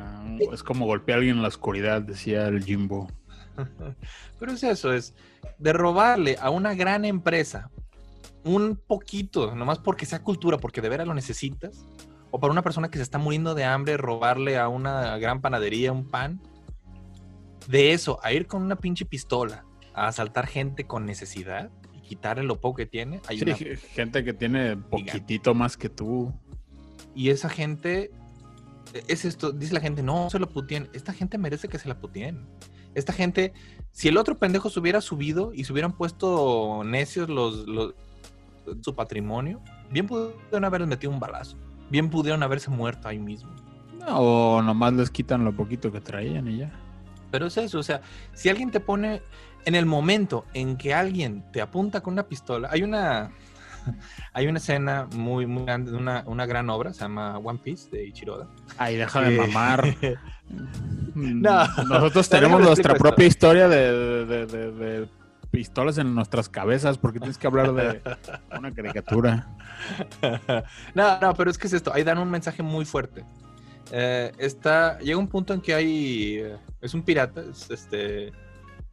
Es 0.52 0.64
como 0.64 0.86
golpear 0.86 1.18
a 1.18 1.20
alguien 1.20 1.38
en 1.38 1.42
la 1.42 1.50
oscuridad, 1.50 2.02
decía 2.02 2.48
el 2.48 2.64
Jimbo. 2.64 3.08
Pero 4.40 4.52
es 4.52 4.64
eso, 4.64 4.94
es 4.94 5.14
de 5.60 5.74
robarle 5.74 6.38
a 6.42 6.50
una 6.50 6.74
gran 6.74 7.06
empresa 7.06 7.70
un 8.44 8.76
poquito, 8.76 9.56
nomás 9.56 9.80
porque 9.80 10.06
sea 10.06 10.24
cultura, 10.24 10.58
porque 10.58 10.82
de 10.82 10.90
veras 10.90 11.08
lo 11.08 11.14
necesitas, 11.14 11.86
o 12.32 12.40
para 12.40 12.52
una 12.52 12.64
persona 12.64 12.90
que 12.90 12.98
se 12.98 13.04
está 13.04 13.18
muriendo 13.18 13.54
de 13.54 13.66
hambre, 13.66 13.98
robarle 13.98 14.58
a 14.58 14.68
una 14.68 15.18
gran 15.18 15.42
panadería 15.42 15.92
un 15.92 16.10
pan. 16.10 16.42
De 17.68 17.94
eso, 17.94 18.20
a 18.24 18.34
ir 18.34 18.48
con 18.48 18.64
una 18.64 18.78
pinche 18.78 19.06
pistola 19.06 19.66
a 19.94 20.08
asaltar 20.08 20.48
gente 20.48 20.86
con 20.86 21.06
necesidad 21.06 21.70
y 21.94 22.02
quitarle 22.02 22.44
lo 22.44 22.60
poco 22.60 22.78
que 22.78 22.86
tiene. 22.86 23.22
Hay 23.28 23.40
gente 23.94 24.24
que 24.24 24.34
tiene 24.34 24.78
poquitito 24.78 25.54
más 25.54 25.78
que 25.78 25.90
tú. 25.90 26.34
Y 27.14 27.30
esa 27.30 27.50
gente 27.50 28.12
es 29.08 29.26
esto, 29.26 29.52
dice 29.52 29.74
la 29.74 29.80
gente, 29.80 30.04
no, 30.04 30.30
se 30.30 30.40
lo 30.40 30.50
putien. 30.50 30.90
Esta 30.94 31.14
gente 31.14 31.38
merece 31.38 31.68
que 31.68 31.80
se 31.80 31.88
la 31.88 32.00
putien. 32.00 32.46
Esta 32.94 33.14
gente, 33.14 33.54
si 33.92 34.08
el 34.08 34.18
otro 34.18 34.38
pendejo 34.38 34.70
se 34.70 34.80
hubiera 34.80 35.02
subido 35.02 35.54
y 35.54 35.64
se 35.64 35.72
hubieran 35.72 35.94
puesto 35.94 36.84
necios 36.84 37.30
los, 37.30 37.66
su 38.82 38.96
patrimonio, 38.96 39.62
bien 39.90 40.08
pudieron 40.08 40.66
haber 40.66 40.86
metido 40.88 41.12
un 41.12 41.20
balazo. 41.20 41.58
Bien 41.90 42.10
pudieron 42.10 42.44
haberse 42.44 42.70
muerto 42.70 43.08
ahí 43.08 43.20
mismo. 43.20 43.52
o 44.08 44.62
nomás 44.62 44.94
les 44.94 45.10
quitan 45.10 45.46
lo 45.46 45.56
poquito 45.56 45.92
que 45.92 46.02
traían 46.02 46.48
y 46.48 46.58
ya. 46.58 46.72
Pero 47.32 47.48
es 47.48 47.58
eso, 47.58 47.80
o 47.80 47.84
sea, 47.84 48.02
si 48.34 48.50
alguien 48.50 48.72
te 48.72 48.82
pone 48.82 49.22
en 49.66 49.76
el 49.76 49.86
momento 49.86 50.46
en 50.54 50.76
que 50.76 50.94
alguien 50.94 51.46
te 51.54 51.62
apunta 51.62 52.02
con 52.02 52.14
una 52.14 52.28
pistola, 52.28 52.70
hay 52.72 52.84
una 52.84 53.32
Hay 54.34 54.48
una 54.48 54.60
escena 54.60 55.08
muy, 55.14 55.46
muy 55.46 55.66
grande, 55.66 55.94
una, 55.94 56.24
una 56.26 56.46
gran 56.46 56.70
obra, 56.70 56.94
se 56.94 57.02
llama 57.02 57.38
One 57.38 57.60
Piece 57.64 57.90
de 57.90 58.06
Ichiroda. 58.06 58.48
Ay, 58.78 58.98
deja 58.98 59.22
de 59.22 59.38
mamar. 59.38 59.96
no, 61.16 61.68
Nosotros 61.86 62.30
tenemos 62.30 62.62
nuestra 62.62 62.96
propia 62.96 63.26
historia 63.26 63.68
de, 63.68 65.08
pistolas 65.50 65.98
en 65.98 66.16
nuestras 66.16 66.48
cabezas 66.48 66.98
porque 66.98 67.20
tienes 67.20 67.38
que 67.38 67.46
hablar 67.46 67.74
de 67.74 68.02
una 68.58 68.74
caricatura. 68.74 69.48
no, 70.96 71.20
no, 71.20 71.34
pero 71.34 71.52
es 71.52 71.58
que 71.58 71.68
es 71.68 71.74
esto, 71.74 71.94
ahí 71.94 72.04
dan 72.04 72.18
un 72.18 72.30
mensaje 72.30 72.64
muy 72.64 72.86
fuerte. 72.86 73.26
Eh, 73.92 74.32
está, 74.38 74.98
llega 75.00 75.18
un 75.18 75.28
punto 75.28 75.54
en 75.54 75.60
que 75.60 75.74
hay, 75.74 76.38
eh, 76.38 76.58
es 76.80 76.94
un 76.94 77.04
pirata, 77.04 77.44
este, 77.70 78.32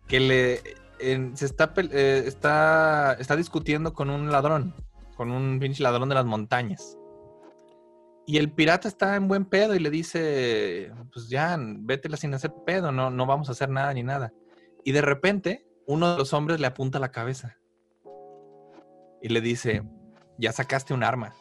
que 0.08 0.18
le 0.18 0.60
se 0.98 1.44
está, 1.44 1.72
eh, 1.76 2.24
está, 2.26 3.14
está 3.14 3.36
discutiendo 3.36 3.92
con 3.92 4.10
un 4.10 4.30
ladrón, 4.30 4.74
con 5.16 5.30
un 5.30 5.58
pinche 5.58 5.82
ladrón 5.82 6.08
de 6.08 6.14
las 6.14 6.24
montañas. 6.24 6.96
Y 8.26 8.36
el 8.36 8.52
pirata 8.52 8.88
está 8.88 9.16
en 9.16 9.26
buen 9.26 9.46
pedo 9.46 9.74
y 9.74 9.78
le 9.78 9.88
dice, 9.88 10.92
pues 11.12 11.28
ya, 11.28 11.56
vétela 11.58 12.16
sin 12.16 12.34
hacer 12.34 12.52
pedo, 12.66 12.92
no, 12.92 13.10
no 13.10 13.24
vamos 13.24 13.48
a 13.48 13.52
hacer 13.52 13.70
nada 13.70 13.94
ni 13.94 14.02
nada. 14.02 14.32
Y 14.84 14.92
de 14.92 15.00
repente, 15.00 15.66
uno 15.86 16.12
de 16.12 16.18
los 16.18 16.34
hombres 16.34 16.60
le 16.60 16.66
apunta 16.66 16.98
la 16.98 17.10
cabeza 17.10 17.56
y 19.22 19.28
le 19.28 19.40
dice, 19.40 19.82
ya 20.38 20.52
sacaste 20.52 20.94
un 20.94 21.02
arma. 21.02 21.34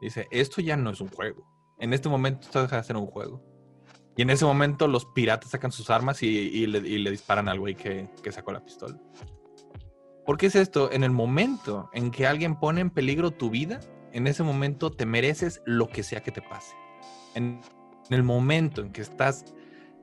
Dice, 0.00 0.28
esto 0.30 0.60
ya 0.60 0.76
no 0.76 0.90
es 0.90 1.00
un 1.00 1.08
juego. 1.08 1.46
En 1.78 1.92
este 1.92 2.08
momento 2.08 2.46
estás 2.46 2.70
de 2.70 2.76
hacer 2.76 2.96
un 2.96 3.06
juego. 3.06 3.42
Y 4.16 4.22
en 4.22 4.30
ese 4.30 4.44
momento 4.44 4.88
los 4.88 5.04
piratas 5.04 5.50
sacan 5.50 5.72
sus 5.72 5.90
armas 5.90 6.22
y, 6.22 6.66
le, 6.66 7.10
disparan 7.10 7.48
al 7.48 7.60
güey 7.60 7.74
que, 7.74 8.08
que 8.22 8.32
sacó 8.32 8.50
la 8.52 8.64
pistola. 8.64 8.98
¿Por 10.24 10.38
qué 10.38 10.46
es 10.46 10.56
esto? 10.56 10.90
En 10.90 11.04
el 11.04 11.12
momento 11.12 11.88
en 11.92 12.10
que 12.10 12.26
alguien 12.26 12.56
pone 12.58 12.80
en 12.80 12.90
peligro 12.90 13.30
tu 13.30 13.50
vida, 13.50 13.78
en 14.12 14.26
ese 14.26 14.42
momento 14.42 14.90
te 14.90 15.06
mereces 15.06 15.62
lo 15.66 15.88
que 15.88 16.02
sea 16.02 16.22
que 16.22 16.32
te 16.32 16.42
pase. 16.42 16.74
En, 17.34 17.60
el 18.08 18.22
momento 18.22 18.82
en 18.82 18.92
que 18.92 19.02
estás 19.02 19.44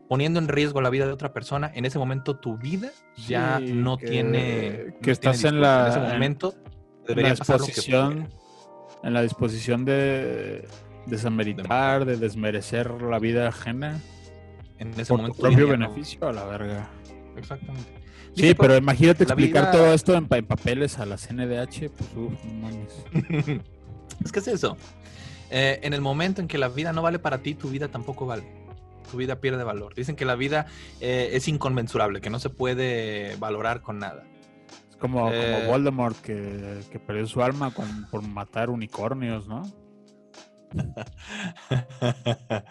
poniendo 0.09 0.37
en 0.37 0.49
riesgo 0.49 0.81
la 0.81 0.89
vida 0.89 1.07
de 1.07 1.13
otra 1.13 1.33
persona, 1.33 1.71
en 1.73 1.85
ese 1.85 1.97
momento 1.97 2.37
tu 2.37 2.57
vida 2.57 2.91
ya 3.15 3.59
no 3.59 3.97
tiene... 3.97 4.93
Que 5.01 5.11
estás 5.11 5.43
en 5.45 5.61
la... 5.61 5.87
En 5.87 5.91
ese 5.91 6.13
momento 6.13 6.53
debería 7.07 7.31
disposición, 7.31 8.29
En 9.03 9.13
la 9.13 9.21
disposición 9.21 9.85
de 9.85 10.67
desameritar, 11.05 12.05
de 12.05 12.17
desmerecer 12.17 12.89
la 13.01 13.19
vida 13.19 13.47
ajena. 13.47 14.01
En 14.77 14.89
ese 14.91 15.05
por 15.05 15.17
momento... 15.17 15.37
Tu 15.37 15.41
propio 15.41 15.67
beneficio 15.67 16.27
a 16.27 16.33
la 16.33 16.45
verga. 16.45 16.89
Exactamente. 17.37 18.03
Sí, 18.35 18.53
pero 18.55 18.75
imagínate 18.75 19.23
explicar 19.23 19.71
todo 19.71 19.93
esto 19.93 20.15
en, 20.15 20.27
papeles 20.27 20.97
a 20.99 21.05
la 21.05 21.17
CNDH, 21.17 21.89
pues 21.89 22.09
uff, 22.15 22.43
no 22.45 22.53
mames. 22.53 23.61
Es 24.23 24.31
que 24.31 24.39
es 24.39 24.47
eso. 24.47 24.77
Eh, 25.49 25.79
en 25.83 25.93
el 25.93 26.01
momento 26.01 26.39
en 26.39 26.47
que 26.47 26.57
la 26.57 26.69
vida 26.69 26.93
no 26.93 27.01
vale 27.01 27.19
para 27.19 27.39
ti, 27.39 27.55
tu 27.55 27.69
vida 27.69 27.87
tampoco 27.87 28.25
vale. 28.25 28.43
Tu 29.11 29.17
vida 29.17 29.41
pierde 29.41 29.63
valor. 29.63 29.93
Dicen 29.95 30.15
que 30.15 30.23
la 30.23 30.35
vida 30.35 30.67
eh, 31.01 31.31
es 31.33 31.47
inconmensurable, 31.47 32.21
que 32.21 32.29
no 32.29 32.39
se 32.39 32.49
puede 32.49 33.35
valorar 33.37 33.81
con 33.81 33.99
nada. 33.99 34.23
Es 34.89 34.97
como, 34.97 35.31
eh, 35.31 35.65
Voldemort 35.67 36.19
que, 36.21 36.79
perdió 37.05 37.25
su 37.27 37.43
alma 37.43 37.71
por 37.71 38.21
matar 38.21 38.69
unicornios, 38.69 39.47
¿no? 39.47 39.63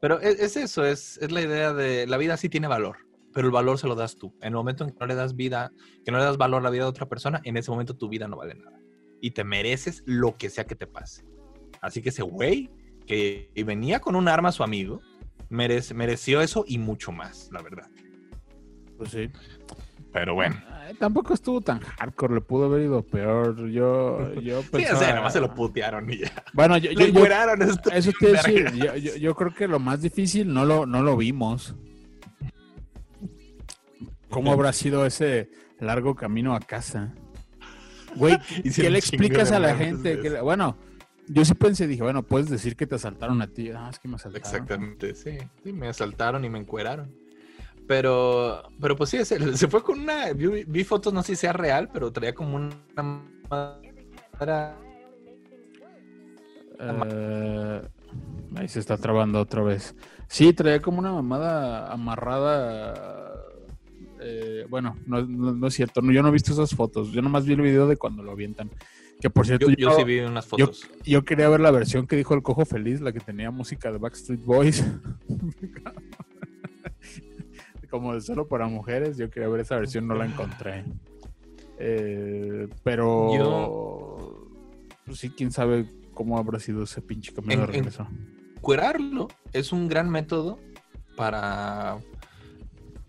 pero 0.00 0.20
es, 0.20 0.56
eso, 0.56 0.84
es, 0.84 1.18
la 1.30 1.40
idea 1.40 1.72
de 1.72 2.06
la 2.06 2.16
vida 2.16 2.36
sí 2.36 2.48
tiene 2.48 2.68
valor 2.68 2.98
pero 3.32 3.48
el 3.48 3.52
valor 3.52 3.80
se 3.80 3.88
lo 3.88 3.96
das 3.96 4.14
tú. 4.14 4.32
En 4.42 4.50
el 4.50 4.54
momento 4.54 4.84
en 4.84 4.90
que 4.90 4.96
no 5.00 5.06
le 5.06 5.16
das 5.16 5.34
vida, 5.34 5.72
que 6.04 6.12
no 6.12 6.18
le 6.18 6.24
das 6.24 6.36
valor 6.36 6.60
a 6.60 6.62
la 6.62 6.70
vida 6.70 6.84
de 6.84 6.90
otra 6.90 7.08
persona, 7.08 7.40
en 7.42 7.56
ese 7.56 7.68
momento 7.68 7.96
tu 7.96 8.08
vida 8.08 8.28
no 8.28 8.36
vale 8.36 8.54
nada 8.54 8.78
y 9.24 9.30
te 9.30 9.42
mereces 9.42 10.02
lo 10.04 10.36
que 10.36 10.50
sea 10.50 10.66
que 10.66 10.76
te 10.76 10.86
pase. 10.86 11.24
Así 11.80 12.02
que 12.02 12.10
ese 12.10 12.22
güey 12.22 12.70
que 13.06 13.50
venía 13.64 13.98
con 14.00 14.16
un 14.16 14.28
arma 14.28 14.50
a 14.50 14.52
su 14.52 14.62
amigo, 14.62 15.00
mereció 15.48 16.42
eso 16.42 16.64
y 16.66 16.76
mucho 16.76 17.10
más, 17.10 17.48
la 17.50 17.62
verdad. 17.62 17.88
Pues 18.98 19.10
sí. 19.10 19.30
Pero 20.14 20.34
bueno. 20.34 20.54
tampoco 21.00 21.34
estuvo 21.34 21.60
tan 21.60 21.80
hardcore, 21.80 22.36
le 22.36 22.40
pudo 22.40 22.66
haber 22.66 22.82
ido 22.82 23.02
peor. 23.02 23.68
Yo, 23.68 24.32
yo 24.34 24.62
pensaba... 24.62 25.00
Sí, 25.00 25.04
o 25.04 25.20
sea, 25.20 25.30
se 25.30 25.40
lo 25.40 25.52
putearon 25.52 26.08
y 26.08 26.18
ya. 26.18 26.32
Bueno, 26.52 26.78
yo, 26.78 26.92
yo, 26.92 27.06
yo 27.08 27.24
eso 27.92 28.12
te 28.20 28.26
decir, 28.28 28.72
yo, 28.74 28.94
yo, 28.94 29.34
creo 29.34 29.52
que 29.52 29.66
lo 29.66 29.80
más 29.80 30.02
difícil 30.02 30.54
no 30.54 30.64
lo, 30.64 30.86
no 30.86 31.02
lo 31.02 31.16
vimos. 31.16 31.74
¿Cómo 34.30 34.52
habrá 34.52 34.72
sido 34.72 35.04
ese 35.04 35.50
largo 35.80 36.14
camino 36.14 36.54
a 36.54 36.60
casa? 36.60 37.12
Güey, 38.14 38.38
¿qué 38.76 38.88
le 38.88 38.98
explicas 39.00 39.50
a 39.50 39.58
la 39.58 39.74
gente? 39.74 40.20
Que, 40.20 40.40
bueno, 40.40 40.76
yo 41.26 41.44
sí 41.44 41.54
pensé, 41.54 41.88
dije, 41.88 42.04
bueno, 42.04 42.22
puedes 42.22 42.48
decir 42.48 42.76
que 42.76 42.86
te 42.86 42.94
asaltaron 42.94 43.42
a 43.42 43.48
ti. 43.48 43.68
Ah, 43.70 43.88
es 43.90 43.98
que 43.98 44.06
me 44.06 44.14
asaltaron. 44.14 44.46
Exactamente, 44.46 45.16
sí. 45.16 45.38
Sí, 45.64 45.72
me 45.72 45.88
asaltaron 45.88 46.44
y 46.44 46.50
me 46.50 46.60
encueraron. 46.60 47.23
Pero, 47.86 48.62
pero 48.80 48.96
pues 48.96 49.10
sí, 49.10 49.24
se, 49.24 49.56
se 49.56 49.68
fue 49.68 49.82
con 49.82 50.00
una. 50.00 50.32
Vi, 50.32 50.84
fotos, 50.84 51.12
no 51.12 51.22
sé 51.22 51.34
si 51.34 51.42
sea 51.42 51.52
real, 51.52 51.90
pero 51.92 52.12
traía 52.12 52.34
como 52.34 52.56
una. 52.56 52.70
Uh, 56.80 57.80
ahí 58.56 58.68
se 58.68 58.80
está 58.80 58.96
trabando 58.96 59.40
otra 59.40 59.62
vez. 59.62 59.94
Sí, 60.28 60.52
traía 60.52 60.80
como 60.80 60.98
una 60.98 61.12
mamada 61.12 61.92
amarrada 61.92 63.24
eh, 64.26 64.66
bueno, 64.70 64.96
no, 65.06 65.66
es 65.66 65.74
cierto, 65.74 66.00
yo 66.00 66.22
no 66.22 66.28
he 66.28 66.32
visto 66.32 66.52
esas 66.52 66.74
fotos, 66.74 67.12
yo 67.12 67.20
nomás 67.20 67.44
vi 67.44 67.52
el 67.52 67.60
video 67.60 67.86
de 67.86 67.98
cuando 67.98 68.22
lo 68.22 68.32
avientan. 68.32 68.70
Que 69.20 69.28
por 69.28 69.46
cierto, 69.46 69.70
yo, 69.70 69.92
sí 69.92 70.04
vi 70.04 70.20
unas 70.20 70.46
fotos. 70.46 70.88
Yo, 71.04 71.24
quería 71.24 71.48
ver 71.48 71.60
la 71.60 71.70
versión 71.70 72.06
que 72.06 72.16
dijo 72.16 72.34
el 72.34 72.42
cojo 72.42 72.64
feliz, 72.64 73.02
la 73.02 73.12
que 73.12 73.20
tenía 73.20 73.50
música 73.50 73.92
de 73.92 73.98
Backstreet 73.98 74.42
Boys. 74.42 74.84
Como 77.94 78.12
de 78.12 78.20
solo 78.20 78.48
para 78.48 78.66
mujeres, 78.66 79.16
yo 79.16 79.30
quería 79.30 79.48
ver 79.48 79.60
esa 79.60 79.76
versión, 79.76 80.08
no 80.08 80.16
la 80.16 80.26
encontré. 80.26 80.84
Eh, 81.78 82.66
pero 82.82 83.32
yo... 83.32 84.48
pues 85.06 85.20
sí, 85.20 85.30
quién 85.30 85.52
sabe 85.52 85.88
cómo 86.12 86.36
habrá 86.36 86.58
sido 86.58 86.82
ese 86.82 87.00
pinche 87.02 87.32
camino 87.32 87.60
de 87.60 87.66
regreso. 87.68 88.08
Cuerarlo 88.60 89.28
es 89.52 89.70
un 89.70 89.86
gran 89.86 90.10
método 90.10 90.58
para. 91.14 91.98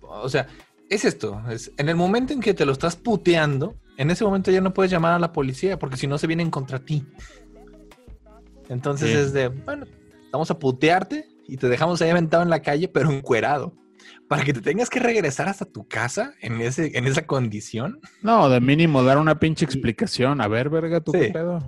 O 0.01 0.29
sea, 0.29 0.45
es 0.87 1.03
esto, 1.03 1.41
es 1.49 1.71
en 1.77 1.89
el 1.89 1.95
momento 1.95 2.33
en 2.33 2.39
que 2.39 2.53
te 2.53 2.63
lo 2.63 2.71
estás 2.71 2.95
puteando, 2.95 3.73
en 3.97 4.11
ese 4.11 4.23
momento 4.23 4.51
ya 4.51 4.61
no 4.61 4.71
puedes 4.71 4.91
llamar 4.91 5.13
a 5.13 5.19
la 5.19 5.31
policía 5.31 5.79
porque 5.79 5.97
si 5.97 6.05
no 6.05 6.19
se 6.19 6.27
vienen 6.27 6.51
contra 6.51 6.77
ti. 6.77 7.07
Entonces 8.69 9.15
es 9.15 9.33
de, 9.33 9.47
bueno, 9.47 9.87
vamos 10.31 10.51
a 10.51 10.59
putearte 10.59 11.25
y 11.47 11.57
te 11.57 11.69
dejamos 11.69 12.03
ahí 12.03 12.11
aventado 12.11 12.43
en 12.43 12.51
la 12.51 12.61
calle, 12.61 12.87
pero 12.87 13.09
encuerado. 13.09 13.73
Para 14.27 14.43
que 14.43 14.53
te 14.53 14.61
tengas 14.61 14.89
que 14.89 14.99
regresar 14.99 15.47
hasta 15.47 15.65
tu 15.65 15.87
casa 15.87 16.33
en, 16.41 16.61
ese, 16.61 16.97
en 16.97 17.05
esa 17.05 17.25
condición. 17.25 17.99
No, 18.21 18.49
de 18.49 18.59
mínimo 18.59 19.03
dar 19.03 19.17
una 19.17 19.39
pinche 19.39 19.65
explicación. 19.65 20.41
A 20.41 20.47
ver, 20.47 20.69
verga, 20.69 21.01
¿tú 21.01 21.11
qué 21.11 21.29
pedo? 21.31 21.59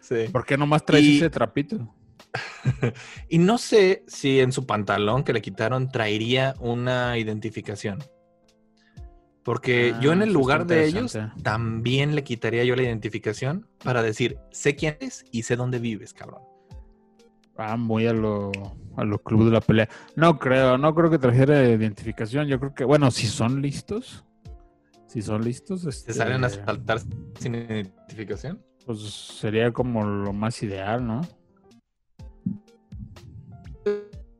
Sí. 0.00 0.28
¿Por 0.32 0.44
qué 0.44 0.58
nomás 0.58 0.84
traes 0.84 1.06
ese 1.06 1.30
trapito? 1.30 1.94
y 3.28 3.38
no 3.38 3.58
sé 3.58 4.04
si 4.06 4.40
en 4.40 4.52
su 4.52 4.66
pantalón 4.66 5.24
que 5.24 5.32
le 5.32 5.40
quitaron 5.42 5.88
traería 5.88 6.54
una 6.58 7.16
identificación. 7.18 7.98
Porque 9.44 9.94
yo 10.00 10.12
en 10.12 10.22
el 10.22 10.32
lugar 10.32 10.66
de 10.66 10.86
ellos 10.86 11.18
también 11.42 12.14
le 12.14 12.24
quitaría 12.24 12.64
yo 12.64 12.76
la 12.76 12.82
identificación 12.82 13.68
para 13.84 14.02
decir, 14.02 14.38
sé 14.50 14.74
quién 14.74 14.96
es 15.00 15.24
y 15.30 15.42
sé 15.42 15.56
dónde 15.56 15.78
vives, 15.78 16.14
cabrón. 16.14 16.42
Ah, 17.56 17.76
muy 17.76 18.06
a 18.06 18.12
lo, 18.12 18.50
a 18.96 19.04
lo 19.04 19.18
club 19.18 19.44
de 19.44 19.52
la 19.52 19.60
pelea. 19.60 19.88
No 20.16 20.38
creo, 20.38 20.76
no 20.76 20.94
creo 20.94 21.10
que 21.10 21.18
trajera 21.18 21.68
identificación. 21.68 22.48
Yo 22.48 22.58
creo 22.58 22.74
que, 22.74 22.84
bueno, 22.84 23.10
si 23.10 23.26
son 23.26 23.62
listos, 23.62 24.24
si 25.06 25.22
son 25.22 25.44
listos. 25.44 25.86
Este, 25.86 26.12
¿Se 26.12 26.18
salen 26.18 26.42
a 26.44 26.48
saltar 26.48 26.98
sin 27.38 27.54
identificación? 27.54 28.60
Pues 28.84 29.00
sería 29.00 29.72
como 29.72 30.04
lo 30.04 30.32
más 30.32 30.62
ideal, 30.62 31.06
¿no? 31.06 31.20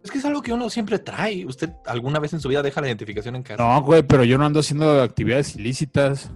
Es 0.02 0.10
que 0.10 0.18
es 0.18 0.24
algo 0.24 0.42
que 0.42 0.52
uno 0.52 0.68
siempre 0.68 0.98
trae. 0.98 1.46
¿Usted 1.46 1.70
alguna 1.86 2.18
vez 2.18 2.32
en 2.34 2.40
su 2.40 2.48
vida 2.48 2.62
deja 2.62 2.80
la 2.80 2.88
identificación 2.88 3.36
en 3.36 3.42
casa? 3.42 3.62
No, 3.62 3.80
güey, 3.82 4.02
pero 4.02 4.24
yo 4.24 4.36
no 4.36 4.44
ando 4.44 4.60
haciendo 4.60 5.00
actividades 5.00 5.56
ilícitas. 5.56 6.30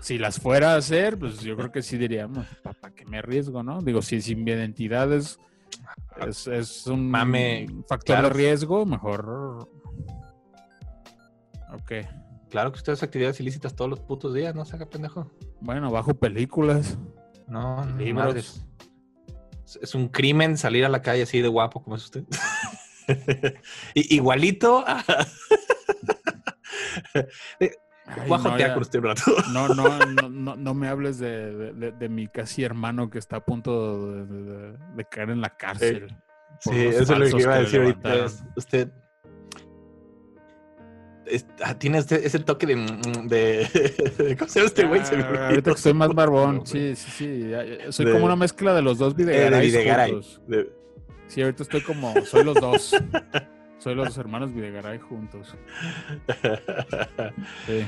Si 0.00 0.16
las 0.16 0.40
fuera 0.40 0.72
a 0.72 0.76
hacer, 0.76 1.18
pues 1.18 1.40
yo 1.40 1.56
creo 1.56 1.70
que 1.70 1.82
sí 1.82 1.96
diríamos, 1.98 2.46
¿para 2.62 2.94
qué 2.94 3.04
me 3.04 3.18
arriesgo, 3.18 3.62
no? 3.62 3.82
Digo, 3.82 4.00
si 4.00 4.20
sin 4.20 4.42
mi 4.42 4.52
identidad 4.52 5.12
es, 6.26 6.46
es, 6.46 6.86
un 6.86 7.12
factor 7.88 8.22
de 8.22 8.30
riesgo, 8.30 8.86
mejor. 8.86 9.68
Ok. 11.72 11.92
Claro 12.50 12.72
que 12.72 12.78
usted 12.78 12.94
hace 12.94 13.04
actividades 13.04 13.40
ilícitas 13.40 13.76
todos 13.76 13.90
los 13.90 14.00
putos 14.00 14.32
días, 14.32 14.54
¿no? 14.54 14.64
Saca 14.64 14.86
pendejo. 14.86 15.30
Bueno, 15.60 15.90
bajo 15.90 16.14
películas. 16.14 16.98
No, 17.46 17.84
libros. 17.96 18.64
Es 19.82 19.94
un 19.94 20.08
crimen 20.08 20.56
salir 20.56 20.86
a 20.86 20.88
la 20.88 21.02
calle 21.02 21.24
así 21.24 21.42
de 21.42 21.48
guapo 21.48 21.82
como 21.82 21.96
es 21.96 22.04
usted. 22.04 22.24
Igualito 23.94 24.82
a... 24.86 25.04
no, 29.52 29.68
no, 29.68 29.98
no, 30.06 30.56
no, 30.56 30.74
me 30.74 30.88
hables 30.88 31.18
de, 31.18 32.08
mi 32.10 32.28
casi 32.28 32.64
hermano 32.64 33.10
que 33.10 33.18
está 33.18 33.36
a 33.36 33.44
punto 33.44 34.24
de, 34.24 35.04
caer 35.10 35.30
en 35.30 35.40
la 35.40 35.50
cárcel. 35.50 36.08
Sí, 36.60 36.86
eso 36.86 37.02
es 37.02 37.32
lo 37.32 37.36
que 37.36 37.42
iba 37.42 37.54
a 37.54 37.60
decir 37.60 37.80
ahorita. 37.80 38.26
Usted 38.56 38.90
ah, 41.62 41.74
tiene 41.78 41.98
este, 41.98 42.26
ese 42.26 42.38
toque 42.40 42.66
de, 42.66 42.74
de, 43.24 44.36
¿Cómo 44.38 44.50
se 44.50 44.60
llama 44.60 44.66
este 44.68 44.84
güey? 44.86 45.00
Ah, 45.00 45.48
ahorita 45.48 45.72
que 45.72 45.78
soy 45.78 45.94
más 45.94 46.14
barbón. 46.14 46.66
Sí, 46.66 46.96
sí, 46.96 47.10
sí. 47.10 47.52
Soy 47.90 48.12
como 48.12 48.24
una 48.24 48.36
mezcla 48.36 48.74
de 48.74 48.82
los 48.82 48.98
dos 48.98 49.14
Videgaray. 49.14 49.70
de 49.70 50.78
Sí, 51.28 51.42
ahorita 51.42 51.62
estoy 51.62 51.82
como, 51.82 52.14
soy 52.24 52.42
los 52.42 52.54
dos. 52.54 52.96
soy 53.78 53.94
los 53.94 54.16
hermanos 54.18 54.52
Videgaray 54.52 54.98
juntos. 54.98 55.54
Sí. 57.66 57.84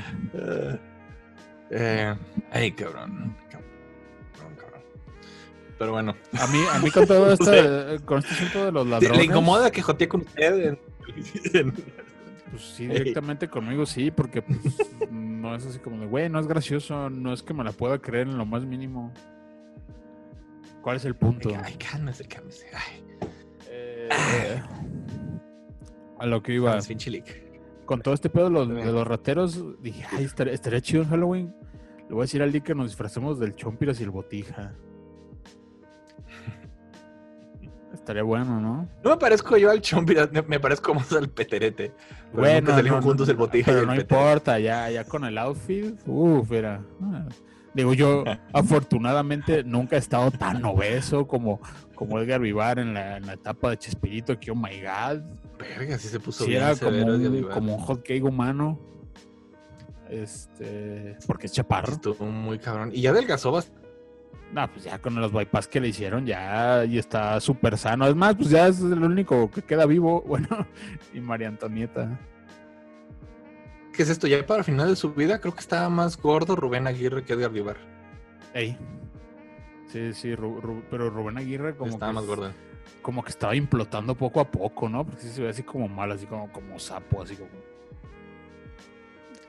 Eh, 1.73 2.15
ay, 2.51 2.71
cabrón. 2.73 3.35
Cabrón, 3.49 4.55
cabrón. 4.57 4.81
Pero 5.79 5.91
bueno. 5.91 6.15
A 6.37 6.47
mí, 6.47 6.59
a 6.71 6.79
mí 6.79 6.91
con 6.91 7.07
todo 7.07 7.31
esto, 7.33 8.05
con 8.05 8.19
este 8.19 8.33
asunto 8.33 8.65
de 8.65 8.71
los 8.73 8.87
ladrones. 8.87 9.17
¿Le 9.17 9.23
incomoda 9.25 9.71
que 9.71 9.81
jotee 9.81 10.07
con 10.07 10.21
usted? 10.21 10.77
Pues 12.51 12.63
sí, 12.75 12.87
directamente 12.87 13.47
conmigo 13.47 13.85
sí, 13.85 14.11
porque 14.11 14.41
pues, 14.41 14.59
no 15.09 15.55
es 15.55 15.65
así 15.65 15.79
como 15.79 16.01
de, 16.01 16.07
güey, 16.07 16.29
no 16.29 16.39
es 16.39 16.47
gracioso, 16.47 17.09
no 17.09 17.31
es 17.31 17.41
que 17.41 17.53
me 17.53 17.63
la 17.63 17.71
pueda 17.71 17.99
creer 17.99 18.27
en 18.27 18.37
lo 18.37 18.45
más 18.45 18.65
mínimo. 18.65 19.13
¿Cuál 20.81 20.97
es 20.97 21.05
el 21.05 21.15
punto? 21.15 21.49
Ay, 21.63 21.75
cálmese, 21.75 22.25
cálmese. 22.25 22.67
Ay. 22.73 23.03
Eh, 23.69 24.61
a 26.21 26.25
lo 26.27 26.43
que 26.43 26.53
iba. 26.53 26.77
Con 27.85 28.01
todo 28.01 28.13
este 28.13 28.29
pedo 28.29 28.45
de 28.45 28.51
los, 28.51 28.69
de 28.69 28.91
los 28.91 29.07
rateros, 29.07 29.81
dije, 29.81 30.05
ay, 30.11 30.23
estaría, 30.23 30.53
estaría, 30.53 30.79
chido 30.81 31.03
en 31.03 31.09
Halloween. 31.09 31.55
Le 32.07 32.13
voy 32.13 32.21
a 32.21 32.23
decir 32.23 32.41
al 32.41 32.51
día 32.51 32.61
que 32.61 32.75
nos 32.75 32.87
disfracemos 32.87 33.39
del 33.39 33.55
Chompiras 33.55 33.99
y 33.99 34.03
el 34.03 34.11
Botija. 34.11 34.75
Estaría 37.93 38.23
bueno, 38.23 38.61
¿no? 38.61 38.87
No 39.03 39.09
me 39.09 39.17
parezco 39.17 39.57
yo 39.57 39.69
al 39.71 39.81
Chompiras, 39.81 40.29
me, 40.31 40.59
parezco 40.59 40.93
más 40.93 41.11
al 41.11 41.29
Peterete. 41.29 41.93
bueno, 42.31 42.69
salimos 42.69 43.03
juntos 43.03 43.27
el 43.27 43.35
Botija 43.35 43.71
pero 43.71 43.85
no 43.85 43.95
importa, 43.95 44.59
ya, 44.59 44.89
ya 44.89 45.03
con 45.03 45.25
el 45.25 45.37
outfit, 45.37 45.99
uff, 46.05 46.51
era... 46.51 46.81
Ah. 47.01 47.25
Digo, 47.73 47.93
yo 47.93 48.23
afortunadamente 48.53 49.63
nunca 49.63 49.95
he 49.95 49.99
estado 49.99 50.31
tan 50.31 50.63
obeso 50.65 51.27
como, 51.27 51.59
como 51.95 52.19
Edgar 52.19 52.41
Vivar 52.41 52.79
en 52.79 52.93
la, 52.93 53.17
en 53.17 53.25
la 53.25 53.33
etapa 53.33 53.71
de 53.71 53.77
Chespirito, 53.77 54.39
que 54.39 54.51
oh 54.51 54.55
my 54.55 54.81
god. 54.81 55.21
Verga, 55.61 55.97
sí 55.97 56.07
se 56.07 56.19
puso 56.19 56.45
sí, 56.45 56.55
era 56.55 56.75
como 56.75 57.05
un, 57.05 57.43
como 57.43 57.75
un 57.75 57.81
hot 57.81 58.03
cake 58.03 58.23
humano. 58.23 58.79
Este, 60.09 61.17
porque 61.25 61.47
es 61.47 61.53
chaparro. 61.53 61.93
Estuvo 61.93 62.25
muy 62.25 62.59
cabrón. 62.59 62.91
Y 62.93 63.01
ya 63.01 63.11
adelgazó 63.11 63.51
bastante. 63.51 63.81
No, 64.51 64.69
pues 64.69 64.83
ya 64.83 64.99
con 64.99 65.15
los 65.15 65.31
bypass 65.31 65.67
que 65.67 65.79
le 65.79 65.87
hicieron, 65.87 66.25
ya 66.25 66.83
y 66.83 66.97
está 66.97 67.39
súper 67.39 67.77
sano. 67.77 68.05
Es 68.07 68.15
más, 68.15 68.35
pues 68.35 68.49
ya 68.49 68.67
es 68.67 68.81
el 68.81 69.01
único 69.01 69.49
que 69.49 69.61
queda 69.61 69.85
vivo. 69.85 70.23
Bueno, 70.27 70.67
y 71.13 71.21
María 71.21 71.47
Antonieta. 71.47 72.19
¿Qué 73.93 74.03
es 74.03 74.09
esto? 74.09 74.27
Ya 74.27 74.45
para 74.45 74.59
el 74.59 74.65
final 74.65 74.89
de 74.89 74.95
su 74.95 75.13
vida, 75.13 75.39
creo 75.39 75.53
que 75.53 75.59
estaba 75.59 75.89
más 75.89 76.17
gordo 76.17 76.55
Rubén 76.55 76.87
Aguirre 76.87 77.23
que 77.23 77.33
Edgar 77.33 77.51
Vivar. 77.51 77.77
Ey. 78.53 78.77
Sí, 79.87 80.13
sí, 80.13 80.35
pero 80.89 81.09
Rubén 81.09 81.37
Aguirre 81.37 81.75
como 81.75 81.91
estaba 81.91 82.13
más 82.13 82.25
gordo. 82.25 82.51
Como 83.01 83.23
que 83.23 83.29
estaba 83.29 83.55
implotando 83.55 84.15
poco 84.15 84.39
a 84.39 84.49
poco, 84.49 84.87
¿no? 84.87 85.05
Porque 85.05 85.21
sí 85.21 85.29
se 85.29 85.41
ve 85.41 85.49
así 85.49 85.63
como 85.63 85.87
mal, 85.87 86.11
así 86.11 86.25
como, 86.25 86.51
como 86.51 86.77
sapo, 86.79 87.21
así 87.21 87.35
como. 87.35 87.49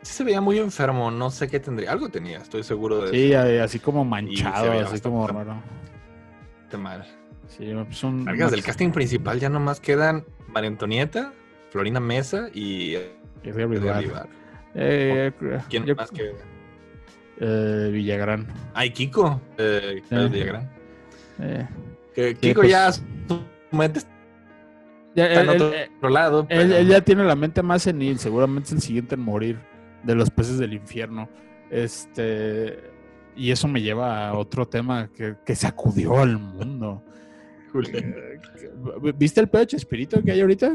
Sí 0.03 0.15
se 0.15 0.25
veía 0.25 0.41
muy 0.41 0.59
enfermo, 0.59 1.11
no 1.11 1.31
sé 1.31 1.49
qué 1.49 1.61
tendría. 1.61 1.93
Algo 1.93 2.09
tenía, 2.09 2.39
estoy 2.39 2.63
seguro 2.63 3.03
de 3.03 3.11
Sí, 3.11 3.35
así 3.35 3.79
como 3.79 4.05
manchado, 4.05 4.73
así 4.73 5.01
como 5.01 5.27
raro. 5.27 5.57
Qué 6.71 6.77
mal. 6.77 7.07
Sí, 7.49 7.71
son. 7.91 8.25
Pues 8.25 8.51
del 8.51 8.63
casting 8.63 8.91
principal 8.91 9.39
ya 9.39 9.49
nomás 9.49 9.81
quedan 9.81 10.25
María 10.49 10.69
Antonieta, 10.69 11.33
Florina 11.71 12.01
Mesa 12.01 12.49
y 12.53 12.95
eh, 12.95 13.13
¿Quién 15.69 15.97
más 15.97 16.11
que 16.11 16.35
eh, 17.41 17.91
Villagrán. 17.93 18.47
Ay, 18.75 18.91
Kiko. 18.91 19.41
Eh, 19.59 20.01
Villagrán. 20.11 20.71
Que 22.15 22.35
Kiko 22.35 22.61
pues 22.61 22.71
ya 22.71 22.93
su 22.93 23.03
mente 23.71 24.01
está 24.01 25.43
en 25.43 25.49
otro 25.49 26.09
lado. 26.11 26.47
Él, 26.49 26.87
ya 26.87 27.01
tiene 27.01 27.25
la 27.25 27.37
mente 27.37 27.63
más 27.63 27.83
senil, 27.83 28.19
seguramente 28.19 28.69
es 28.69 28.73
el 28.75 28.81
siguiente 28.81 29.15
en 29.15 29.23
morir 29.23 29.59
de 30.03 30.15
los 30.15 30.31
peces 30.31 30.59
del 30.59 30.75
infierno. 30.75 31.29
Este. 31.71 32.91
Y 33.35 33.51
eso 33.51 33.67
me 33.67 33.81
lleva 33.81 34.29
a 34.29 34.35
otro 34.35 34.69
tema 34.69 35.11
que, 35.15 35.37
que 35.45 35.55
sacudió 35.55 36.19
al 36.19 36.39
mundo. 36.39 37.03
¿Viste 39.17 39.41
el 39.41 39.49
pecho 39.49 39.77
espíritu 39.79 40.23
que 40.23 40.33
hay 40.33 40.41
ahorita? 40.43 40.75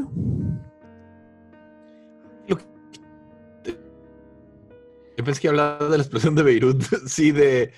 Yo 5.17 5.23
pensé 5.23 5.41
que 5.41 5.47
hablaba 5.47 5.89
de 5.89 5.97
la 5.97 6.03
explosión 6.03 6.35
de 6.35 6.43
Beirut, 6.43 6.83
sí, 7.07 7.31
de... 7.31 7.71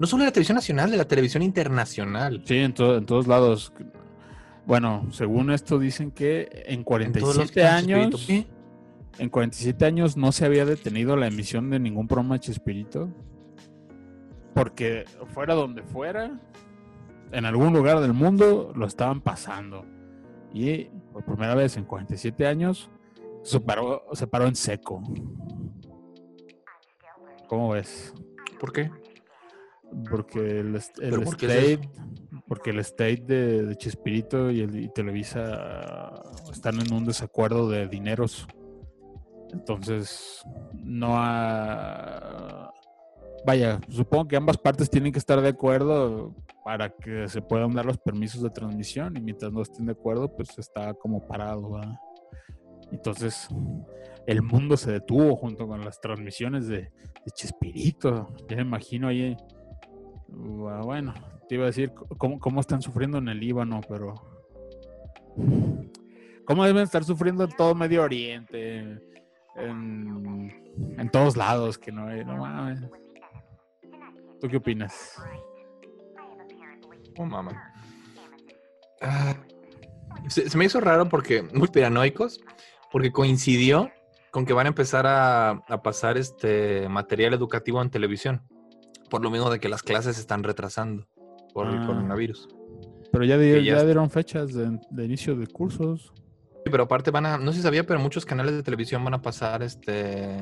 No 0.00 0.06
solo 0.06 0.22
de 0.22 0.28
la 0.28 0.32
televisión 0.32 0.56
nacional, 0.56 0.90
de 0.90 0.96
la 0.96 1.04
televisión 1.04 1.42
internacional. 1.42 2.42
Sí, 2.46 2.56
en, 2.56 2.74
en 2.78 3.06
todos 3.06 3.26
lados. 3.26 3.72
Bueno, 4.66 5.06
según 5.12 5.50
esto 5.50 5.78
dicen 5.78 6.10
que 6.10 6.48
en 6.66 6.82
47 6.82 7.64
años... 7.64 8.28
En 9.18 9.28
47 9.28 9.84
años 9.84 10.16
no 10.16 10.32
se 10.32 10.46
había 10.46 10.64
detenido 10.64 11.14
la 11.16 11.26
emisión 11.26 11.68
de 11.68 11.78
ningún 11.78 12.08
programa 12.08 12.36
de 12.36 12.40
Chespirito. 12.40 13.10
Porque 14.54 15.04
fuera 15.34 15.52
donde 15.52 15.82
fuera, 15.82 16.40
en 17.30 17.44
algún 17.44 17.74
lugar 17.74 18.00
del 18.00 18.14
mundo 18.14 18.72
lo 18.74 18.86
estaban 18.86 19.20
pasando. 19.20 19.84
Y 20.54 20.84
por 21.12 21.26
primera 21.26 21.54
vez 21.54 21.76
en 21.76 21.84
47 21.84 22.46
años 22.46 22.90
se 23.42 23.60
paró, 23.60 24.04
se 24.12 24.26
paró 24.26 24.46
en 24.46 24.56
seco. 24.56 25.02
¿Cómo 27.46 27.70
ves? 27.70 28.14
¿Por 28.58 28.72
qué? 28.72 28.90
Porque 30.08 30.60
el, 30.60 30.76
state, 30.76 31.80
porque 32.46 32.70
el 32.70 32.78
state 32.80 33.24
de, 33.26 33.76
Chespirito 33.76 34.50
y, 34.50 34.60
el, 34.60 34.92
Televisa 34.92 36.22
están 36.52 36.80
en 36.80 36.92
un 36.92 37.04
desacuerdo 37.04 37.68
de 37.68 37.88
dineros. 37.88 38.46
Entonces, 39.52 40.42
no 40.74 41.14
ha... 41.16 42.72
Vaya, 43.44 43.80
supongo 43.88 44.28
que 44.28 44.36
ambas 44.36 44.58
partes 44.58 44.90
tienen 44.90 45.12
que 45.12 45.18
estar 45.18 45.40
de 45.40 45.48
acuerdo 45.48 46.34
para 46.64 46.90
que 46.90 47.26
se 47.28 47.40
puedan 47.40 47.72
dar 47.72 47.86
los 47.86 47.98
permisos 47.98 48.42
de 48.42 48.50
transmisión 48.50 49.16
y 49.16 49.20
mientras 49.20 49.50
no 49.50 49.62
estén 49.62 49.86
de 49.86 49.92
acuerdo, 49.92 50.34
pues 50.36 50.56
está 50.58 50.94
como 50.94 51.26
parado. 51.26 51.80
Entonces, 52.92 53.48
el 54.26 54.42
mundo 54.42 54.76
se 54.76 54.92
detuvo 54.92 55.36
junto 55.36 55.66
con 55.66 55.84
las 55.84 56.00
transmisiones 56.00 56.68
de, 56.68 56.92
Chespirito. 57.34 58.34
Ya 58.48 58.56
me 58.56 58.62
imagino 58.62 59.08
ahí. 59.08 59.36
Bueno, 60.32 61.14
te 61.48 61.56
iba 61.56 61.64
a 61.64 61.66
decir 61.66 61.92
cómo, 62.18 62.60
están 62.60 62.82
sufriendo 62.82 63.18
en 63.18 63.28
el 63.28 63.40
Líbano, 63.40 63.80
pero. 63.88 64.14
¿Cómo 66.44 66.64
deben 66.64 66.82
estar 66.82 67.04
sufriendo 67.04 67.44
en 67.44 67.50
todo 67.50 67.74
Medio 67.74 68.02
Oriente? 68.02 68.98
En, 69.56 71.10
todos 71.12 71.36
lados, 71.36 71.78
que 71.78 71.92
no. 71.92 72.08
No 72.24 72.36
mames. 72.36 72.80
¿Tú 74.40 74.48
qué 74.48 74.56
opinas? 74.56 75.16
Oh, 77.18 77.26
mamá. 77.26 77.72
Ah, 79.02 79.34
se, 80.28 80.56
me 80.56 80.64
hizo 80.64 80.80
raro 80.80 81.08
porque 81.08 81.42
muy 81.42 81.68
piranoicos, 81.68 82.40
porque 82.90 83.12
coincidió 83.12 83.90
con 84.30 84.46
que 84.46 84.52
van 84.52 84.66
a 84.66 84.68
empezar 84.68 85.06
a, 85.06 85.62
pasar 85.82 86.16
este 86.16 86.88
material 86.88 87.34
educativo 87.34 87.82
en 87.82 87.90
televisión. 87.90 88.42
Por 89.10 89.22
lo 89.22 89.30
mismo 89.30 89.50
de 89.50 89.60
que 89.60 89.68
las 89.68 89.82
clases 89.82 90.16
se 90.16 90.22
están 90.22 90.42
retrasando 90.42 91.06
por 91.52 91.66
el 91.66 91.78
ah. 91.78 91.86
coronavirus. 91.86 92.48
Pero 93.12 93.24
ya, 93.24 93.36
dieron 93.36 94.08
fechas 94.10 94.54
de, 94.54 95.04
inicio 95.04 95.34
de 95.36 95.46
cursos. 95.46 96.12
Sí, 96.64 96.70
pero 96.70 96.84
aparte 96.84 97.10
van 97.10 97.26
a, 97.26 97.38
no 97.38 97.50
sé 97.52 97.58
si 97.58 97.62
sabía, 97.62 97.84
pero 97.84 97.98
muchos 97.98 98.24
canales 98.24 98.54
de 98.54 98.62
televisión 98.62 99.04
van 99.04 99.14
a 99.14 99.22
pasar 99.22 99.62
este 99.62 100.36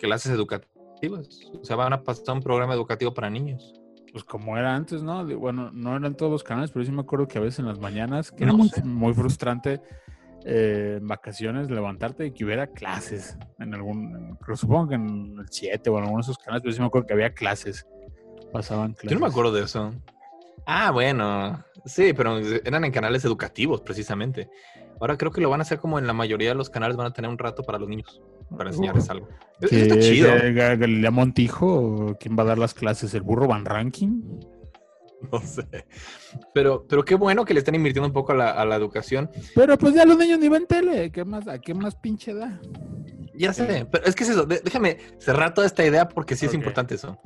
clases 0.00 0.32
educativas. 0.32 1.40
O 1.60 1.64
sea, 1.64 1.76
van 1.76 1.92
a 1.92 2.02
pasar 2.02 2.34
un 2.34 2.42
programa 2.42 2.74
educativo 2.74 3.14
para 3.14 3.30
niños. 3.30 3.74
Pues 4.10 4.24
como 4.24 4.58
era 4.58 4.74
antes, 4.74 5.02
¿no? 5.02 5.24
Bueno, 5.38 5.70
no 5.72 5.96
eran 5.96 6.16
todos 6.16 6.30
los 6.30 6.42
canales, 6.42 6.70
pero 6.70 6.84
sí 6.84 6.92
me 6.92 7.00
acuerdo 7.00 7.28
que 7.28 7.38
a 7.38 7.40
veces 7.40 7.60
en 7.60 7.66
las 7.66 7.78
mañanas, 7.78 8.30
que 8.30 8.44
era 8.44 8.52
muy, 8.52 8.70
muy 8.84 9.14
frustrante, 9.14 9.80
eh, 10.44 10.98
en 11.00 11.06
vacaciones 11.06 11.70
levantarte 11.70 12.26
y 12.26 12.32
que 12.32 12.44
hubiera 12.44 12.66
clases 12.66 13.36
en 13.58 13.74
algún, 13.74 14.38
supongo 14.54 14.88
que 14.88 14.94
en 14.96 15.36
el 15.38 15.46
7 15.48 15.90
o 15.90 15.98
en 15.98 16.04
alguno 16.04 16.18
de 16.18 16.22
esos 16.22 16.38
canales, 16.38 16.62
pero 16.62 16.72
sí 16.72 16.80
me 16.80 16.86
acuerdo 16.86 17.06
que 17.06 17.14
había 17.14 17.32
clases. 17.32 17.86
Pasaban 18.52 18.92
clases. 18.92 19.10
Yo 19.10 19.16
no 19.18 19.26
me 19.26 19.30
acuerdo 19.30 19.52
de 19.52 19.62
eso. 19.62 19.92
Ah, 20.66 20.90
bueno. 20.90 21.64
Sí, 21.84 22.12
pero 22.12 22.38
eran 22.38 22.84
en 22.84 22.92
canales 22.92 23.24
educativos, 23.24 23.80
precisamente. 23.80 24.48
Ahora 25.00 25.16
creo 25.16 25.32
que 25.32 25.40
lo 25.40 25.50
van 25.50 25.60
a 25.60 25.62
hacer 25.62 25.78
como 25.78 25.98
en 25.98 26.06
la 26.06 26.12
mayoría 26.12 26.50
de 26.50 26.54
los 26.54 26.70
canales 26.70 26.96
van 26.96 27.08
a 27.08 27.12
tener 27.12 27.28
un 27.30 27.38
rato 27.38 27.64
para 27.64 27.78
los 27.78 27.88
niños, 27.88 28.22
para 28.56 28.70
enseñarles 28.70 29.10
algo. 29.10 29.28
está 29.60 29.98
chido. 29.98 30.30
¿Galilea 30.54 31.10
Montijo? 31.10 32.16
¿Quién 32.20 32.38
va 32.38 32.42
a 32.44 32.46
dar 32.46 32.58
las 32.58 32.72
clases? 32.72 33.12
¿El 33.14 33.22
burro 33.22 33.48
Van 33.48 33.64
Ranking? 33.64 34.22
No 35.32 35.40
sé. 35.40 35.66
Pero, 36.54 36.86
pero 36.88 37.04
qué 37.04 37.14
bueno 37.14 37.44
que 37.44 37.54
le 37.54 37.60
están 37.60 37.74
invirtiendo 37.74 38.06
un 38.06 38.12
poco 38.12 38.32
a 38.32 38.64
la, 38.64 38.76
educación. 38.76 39.30
Pero 39.54 39.78
pues 39.78 39.94
ya 39.94 40.04
los 40.04 40.18
niños 40.18 40.38
ni 40.38 40.48
ven 40.48 40.66
tele. 40.66 41.10
¿Qué 41.10 41.24
más, 41.24 41.46
¿A 41.48 41.58
qué 41.58 41.74
más 41.74 41.94
pinche 41.94 42.34
da? 42.34 42.60
Ya 43.34 43.52
sé, 43.52 43.86
pero 43.90 44.04
es 44.04 44.14
que 44.14 44.24
es 44.24 44.30
eso. 44.30 44.44
Déjame 44.44 44.98
cerrar 45.18 45.54
toda 45.54 45.66
esta 45.66 45.84
idea 45.84 46.08
porque 46.08 46.36
sí 46.36 46.46
es 46.46 46.54
importante 46.54 46.96
eso. 46.96 47.18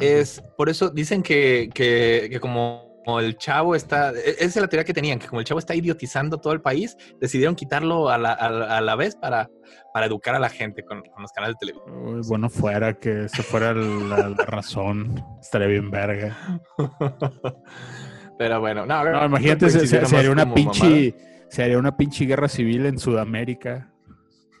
Es 0.00 0.42
por 0.56 0.68
eso 0.68 0.90
dicen 0.90 1.22
que, 1.22 1.70
que, 1.72 2.38
como 2.40 2.91
como 3.04 3.20
el 3.20 3.36
chavo 3.36 3.74
está, 3.74 4.12
e, 4.12 4.30
esa 4.38 4.44
es 4.44 4.56
la 4.56 4.68
teoría 4.68 4.84
que 4.84 4.94
tenían, 4.94 5.18
que 5.18 5.26
como 5.26 5.40
el 5.40 5.46
chavo 5.46 5.58
está 5.58 5.74
idiotizando 5.74 6.38
todo 6.38 6.52
el 6.52 6.60
país, 6.60 6.96
decidieron 7.20 7.54
quitarlo 7.54 8.08
a 8.08 8.18
la, 8.18 8.32
a, 8.32 8.80
la 8.80 8.96
vez 8.96 9.16
para, 9.16 9.50
para 9.92 10.06
educar 10.06 10.34
a 10.34 10.38
la 10.38 10.48
gente 10.48 10.84
con, 10.84 11.02
los 11.18 11.32
canales 11.32 11.56
de 11.60 11.66
televisión. 11.66 12.22
bueno, 12.28 12.48
fuera 12.48 12.94
que 12.94 13.24
eso 13.24 13.42
fuera 13.42 13.74
la, 13.74 14.28
razón, 14.46 15.22
estaría 15.40 15.68
bien 15.68 15.90
verga. 15.90 16.60
Pero 18.38 18.60
bueno, 18.60 18.86
no, 18.86 19.04
no 19.04 19.26
imagínate, 19.26 19.68
se, 19.70 19.86
se, 19.86 20.16
haría 20.16 20.30
una 20.30 20.52
pinche, 20.52 21.14
se 21.48 21.62
haría 21.62 21.78
una 21.78 21.96
pinche 21.96 22.24
guerra 22.24 22.48
civil 22.48 22.86
en 22.86 22.98
Sudamérica. 22.98 23.92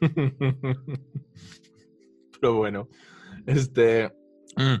Pero 2.40 2.54
bueno, 2.54 2.88
este, 3.46 4.12
mm, 4.56 4.74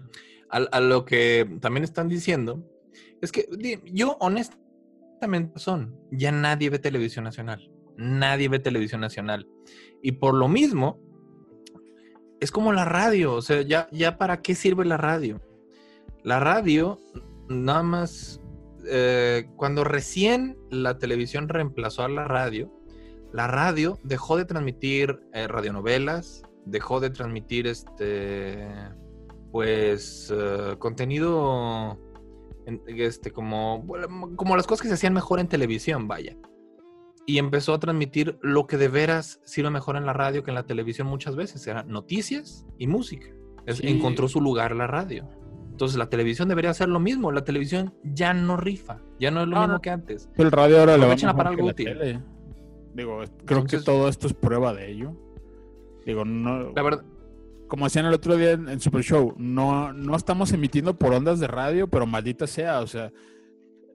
a 0.50 0.80
lo 0.80 1.04
que 1.04 1.58
también 1.60 1.84
están 1.84 2.08
diciendo 2.08 2.71
es 3.20 3.32
que 3.32 3.46
yo 3.84 4.16
honestamente 4.20 5.58
son, 5.58 5.96
ya 6.10 6.32
nadie 6.32 6.70
ve 6.70 6.78
televisión 6.78 7.24
nacional. 7.24 7.70
Nadie 7.96 8.48
ve 8.48 8.58
televisión 8.58 9.00
nacional. 9.00 9.46
Y 10.02 10.12
por 10.12 10.34
lo 10.34 10.48
mismo, 10.48 10.98
es 12.40 12.50
como 12.50 12.72
la 12.72 12.84
radio. 12.84 13.34
O 13.34 13.42
sea, 13.42 13.62
ya, 13.62 13.88
ya 13.92 14.18
para 14.18 14.42
qué 14.42 14.54
sirve 14.54 14.84
la 14.84 14.96
radio. 14.96 15.40
La 16.24 16.40
radio, 16.40 16.98
nada 17.48 17.82
más, 17.82 18.40
eh, 18.88 19.48
cuando 19.56 19.84
recién 19.84 20.58
la 20.70 20.98
televisión 20.98 21.48
reemplazó 21.48 22.02
a 22.02 22.08
la 22.08 22.24
radio, 22.24 22.72
la 23.32 23.46
radio 23.46 23.98
dejó 24.02 24.36
de 24.36 24.44
transmitir 24.44 25.20
eh, 25.32 25.46
radionovelas, 25.46 26.42
dejó 26.64 27.00
de 27.00 27.10
transmitir 27.10 27.66
este, 27.66 28.68
pues, 29.50 30.32
eh, 30.36 30.76
contenido 30.78 31.98
este, 32.86 33.30
como, 33.30 33.86
como 34.36 34.56
las 34.56 34.66
cosas 34.66 34.82
que 34.82 34.88
se 34.88 34.94
hacían 34.94 35.14
mejor 35.14 35.40
en 35.40 35.48
televisión, 35.48 36.08
vaya. 36.08 36.36
Y 37.26 37.38
empezó 37.38 37.74
a 37.74 37.78
transmitir 37.78 38.38
lo 38.42 38.66
que 38.66 38.76
de 38.76 38.88
veras 38.88 39.40
sirve 39.44 39.70
mejor 39.70 39.96
en 39.96 40.06
la 40.06 40.12
radio 40.12 40.42
que 40.42 40.50
en 40.50 40.56
la 40.56 40.66
televisión 40.66 41.06
muchas 41.06 41.36
veces, 41.36 41.66
eran 41.66 41.88
noticias 41.88 42.66
y 42.78 42.86
música. 42.86 43.28
Encontró 43.66 44.28
su 44.28 44.40
lugar 44.40 44.74
la 44.74 44.86
radio. 44.86 45.28
Entonces 45.70 45.96
la 45.96 46.08
televisión 46.08 46.48
debería 46.48 46.70
hacer 46.70 46.88
lo 46.88 47.00
mismo. 47.00 47.32
La 47.32 47.44
televisión 47.44 47.94
ya 48.02 48.34
no 48.34 48.56
rifa, 48.56 49.00
ya 49.18 49.30
no 49.30 49.42
es 49.42 49.48
lo 49.48 49.60
mismo 49.60 49.80
que 49.80 49.90
antes. 49.90 50.28
El 50.36 50.50
radio 50.50 50.80
ahora 50.80 50.96
lo 50.96 51.08
va 51.08 51.16
para 51.36 51.50
algo 51.50 51.66
útil. 51.66 52.20
Digo, 52.94 53.22
creo 53.46 53.64
que 53.64 53.78
todo 53.78 54.08
esto 54.08 54.26
es 54.26 54.34
prueba 54.34 54.74
de 54.74 54.90
ello. 54.90 55.16
Digo, 56.04 56.24
no. 56.24 56.72
La 56.72 56.82
verdad, 56.82 57.04
como 57.72 57.86
decían 57.86 58.04
el 58.04 58.12
otro 58.12 58.36
día 58.36 58.50
en, 58.50 58.80
Super 58.80 59.02
Show, 59.02 59.34
no, 59.38 59.94
no 59.94 60.14
estamos 60.14 60.52
emitiendo 60.52 60.98
por 60.98 61.14
ondas 61.14 61.40
de 61.40 61.46
radio, 61.46 61.88
pero 61.88 62.06
maldita 62.06 62.46
sea, 62.46 62.80
o 62.80 62.86
sea, 62.86 63.10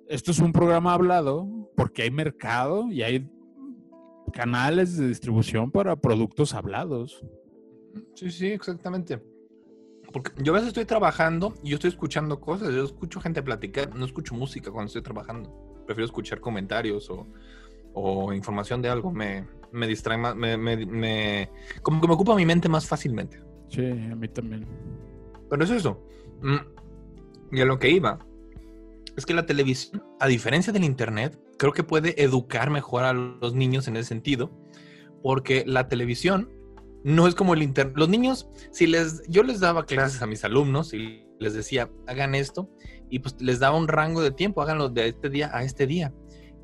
esto 0.07 0.31
es 0.31 0.39
un 0.39 0.51
programa 0.51 0.95
hablado 0.95 1.47
porque 1.75 2.01
hay 2.01 2.09
mercado 2.09 2.91
y 2.91 3.03
hay 3.03 3.29
canales 4.33 4.97
de 4.97 5.07
distribución 5.07 5.69
para 5.69 5.95
productos 5.95 6.55
hablados. 6.55 7.23
Sí, 8.15 8.31
sí, 8.31 8.47
exactamente. 8.47 9.21
Porque 10.11 10.31
yo 10.41 10.53
a 10.53 10.55
veces 10.55 10.69
estoy 10.69 10.85
trabajando 10.85 11.53
y 11.61 11.69
yo 11.69 11.75
estoy 11.75 11.91
escuchando 11.91 12.41
cosas, 12.41 12.73
yo 12.73 12.83
escucho 12.83 13.21
gente 13.21 13.43
platicar, 13.43 13.95
no 13.95 14.05
escucho 14.05 14.33
música 14.33 14.71
cuando 14.71 14.87
estoy 14.87 15.03
trabajando. 15.03 15.83
Prefiero 15.85 16.05
escuchar 16.05 16.39
comentarios 16.39 17.11
o, 17.93 18.33
información 18.33 18.81
de 18.81 18.89
algo. 18.89 19.11
Me, 19.11 19.47
me 19.71 19.85
distrae 19.85 20.17
más, 20.17 20.35
me, 20.35 21.51
como 21.83 22.01
que 22.01 22.07
me 22.07 22.13
ocupa 22.15 22.35
mi 22.35 22.47
mente 22.47 22.67
más 22.69 22.87
fácilmente. 22.87 23.45
Sí, 23.69 23.85
a 23.85 24.15
mí 24.15 24.27
también. 24.27 24.65
Pero 25.49 25.63
es 25.63 25.69
eso. 25.69 26.03
Mm, 26.41 27.55
y 27.55 27.61
a 27.61 27.65
lo 27.65 27.79
que 27.79 27.89
iba, 27.89 28.19
es 29.15 29.25
que 29.25 29.33
la 29.33 29.45
televisión, 29.45 30.03
a 30.19 30.27
diferencia 30.27 30.71
del 30.73 30.83
Internet, 30.83 31.39
creo 31.57 31.73
que 31.73 31.83
puede 31.83 32.21
educar 32.21 32.69
mejor 32.69 33.03
a 33.03 33.13
los 33.13 33.53
niños 33.53 33.87
en 33.87 33.97
ese 33.97 34.09
sentido, 34.09 34.51
porque 35.23 35.63
la 35.65 35.87
televisión 35.87 36.49
no 37.03 37.27
es 37.27 37.35
como 37.35 37.53
el 37.53 37.63
Internet. 37.63 37.95
Los 37.97 38.09
niños, 38.09 38.49
si 38.71 38.87
les, 38.87 39.23
yo 39.27 39.43
les 39.43 39.59
daba 39.59 39.85
clases 39.85 40.21
a 40.21 40.27
mis 40.27 40.43
alumnos 40.43 40.93
y 40.93 41.25
les 41.39 41.53
decía, 41.53 41.89
hagan 42.07 42.35
esto, 42.35 42.69
y 43.09 43.19
pues 43.19 43.35
les 43.39 43.59
daba 43.59 43.77
un 43.77 43.87
rango 43.87 44.21
de 44.21 44.31
tiempo, 44.31 44.61
háganlo 44.61 44.89
de 44.89 45.07
este 45.07 45.29
día 45.29 45.49
a 45.53 45.63
este 45.63 45.87
día. 45.87 46.13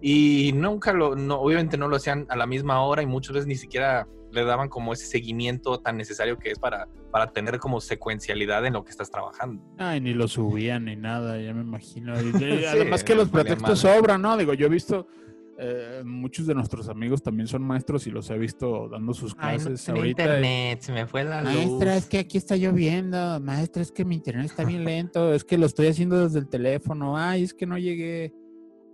Y 0.06 0.52
nunca 0.54 0.92
lo, 0.92 1.16
no, 1.16 1.40
obviamente 1.40 1.78
no 1.78 1.88
lo 1.88 1.96
hacían 1.96 2.26
a 2.28 2.36
la 2.36 2.46
misma 2.46 2.84
hora 2.84 3.02
y 3.02 3.06
muchas 3.06 3.36
veces 3.36 3.48
ni 3.48 3.56
siquiera 3.56 4.06
le 4.34 4.44
daban 4.44 4.68
como 4.68 4.92
ese 4.92 5.06
seguimiento 5.06 5.80
tan 5.80 5.96
necesario 5.96 6.38
que 6.38 6.52
es 6.52 6.60
para, 6.60 6.90
para 7.10 7.32
tener 7.32 7.58
como 7.58 7.80
secuencialidad 7.80 8.66
en 8.66 8.74
lo 8.74 8.84
que 8.84 8.92
estás 8.92 9.10
trabajando. 9.10 9.64
Ay, 9.78 10.02
ni 10.02 10.14
lo 10.14 10.28
subían 10.28 10.86
ni 10.86 10.98
nada, 10.98 11.40
ya 11.40 11.54
me 11.54 11.62
imagino. 11.62 12.14
además 12.70 13.02
que 13.06 13.16
los 13.16 13.30
pretextos 13.30 13.80
sobran, 13.80 14.22
¿no? 14.22 14.36
Digo, 14.36 14.54
yo 14.54 14.68
he 14.68 14.70
visto... 14.70 15.08
Eh, 15.56 16.02
muchos 16.04 16.48
de 16.48 16.56
nuestros 16.56 16.90
amigos 16.90 17.22
también 17.22 17.48
son 17.48 17.62
maestros 17.62 18.08
y 18.08 18.10
los 18.10 18.28
he 18.32 18.38
visto 18.40 18.90
dando 18.90 19.14
sus 19.14 19.36
clases 19.36 19.88
Ay, 19.88 19.96
ahorita. 19.96 20.24
Internet, 20.24 20.82
se 20.82 20.92
me 20.92 21.06
fue 21.06 21.24
la 21.24 21.44
Maestra, 21.44 21.96
es 21.96 22.08
que 22.08 22.18
aquí 22.18 22.40
está 22.40 22.58
lloviendo. 22.58 23.40
Maestra, 23.40 23.84
es 23.84 23.92
que 23.92 24.04
mi 24.04 24.16
internet 24.16 24.48
está 24.48 24.66
bien 24.66 24.84
lento. 24.84 25.32
Es 25.32 25.46
que 25.46 25.60
lo 25.60 25.68
estoy 25.68 25.88
haciendo 25.88 26.22
desde 26.22 26.40
el 26.40 26.50
teléfono. 26.50 27.16
Ay, 27.16 27.44
es 27.44 27.54
que 27.54 27.68
no 27.68 27.78
llegué. 27.78 28.34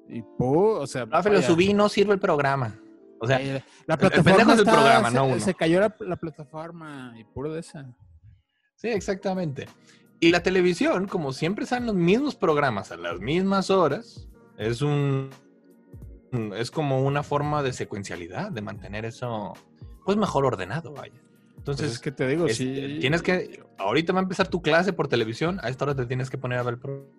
Y 0.09 0.21
po, 0.21 0.79
o 0.79 0.87
sea. 0.87 1.05
Rafa, 1.05 1.29
lo 1.29 1.41
subí, 1.41 1.73
no 1.73 1.87
sirve 1.87 2.13
el 2.13 2.19
programa. 2.19 2.75
O 3.19 3.27
sea, 3.27 3.39
la 3.85 3.97
plataforma 3.97 4.53
el, 4.53 4.63
programa, 4.63 5.09
se, 5.09 5.15
no 5.15 5.25
uno. 5.25 5.39
se 5.39 5.53
cayó 5.53 5.79
la, 5.81 6.15
plataforma 6.15 7.13
y 7.17 7.25
puro 7.25 7.53
de 7.53 7.59
esa. 7.59 7.85
Sí, 8.75 8.87
exactamente. 8.87 9.67
Y 10.21 10.31
la 10.31 10.41
televisión, 10.41 11.07
como 11.07 11.33
siempre 11.33 11.65
salen 11.65 11.87
los 11.87 11.95
mismos 11.95 12.35
programas 12.35 12.91
a 12.91 12.97
las 12.97 13.19
mismas 13.19 13.69
horas, 13.69 14.27
es 14.57 14.81
un 14.81 15.29
es 16.55 16.71
como 16.71 17.03
una 17.03 17.23
forma 17.23 17.63
de 17.63 17.73
secuencialidad, 17.73 18.51
de 18.51 18.61
mantener 18.61 19.05
eso 19.05 19.53
pues 20.05 20.17
mejor 20.17 20.45
ordenado, 20.45 20.93
vaya. 20.93 21.13
Entonces, 21.57 21.87
pues 21.87 21.93
es 21.95 21.99
que 21.99 22.11
te 22.11 22.25
digo, 22.25 22.47
si 22.47 22.99
tienes 22.99 23.21
que 23.21 23.63
ahorita 23.77 24.13
va 24.13 24.19
a 24.19 24.23
empezar 24.23 24.47
tu 24.47 24.61
clase 24.61 24.93
por 24.93 25.09
televisión, 25.09 25.59
a 25.61 25.69
esta 25.69 25.85
hora 25.85 25.95
te 25.95 26.05
tienes 26.05 26.29
que 26.29 26.37
poner 26.37 26.57
a 26.59 26.63
ver 26.63 26.75
el 26.75 26.79
programa. 26.79 27.09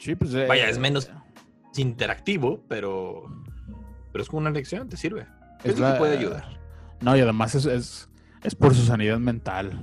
Sí, 0.00 0.14
pues 0.14 0.32
eh, 0.34 0.46
vaya, 0.46 0.68
es 0.68 0.78
menos 0.78 1.10
interactivo, 1.78 2.62
pero 2.68 3.26
pero 4.12 4.22
es 4.22 4.28
como 4.28 4.40
una 4.40 4.50
lección, 4.50 4.88
te 4.88 4.96
sirve. 4.96 5.26
Es, 5.64 5.78
lo 5.78 5.90
que 5.92 5.98
puede 5.98 6.18
ayudar. 6.18 6.44
No, 7.00 7.16
y 7.16 7.20
además 7.20 7.54
es, 7.54 8.08
es, 8.42 8.54
por 8.54 8.74
su 8.74 8.82
sanidad 8.82 9.18
mental. 9.18 9.80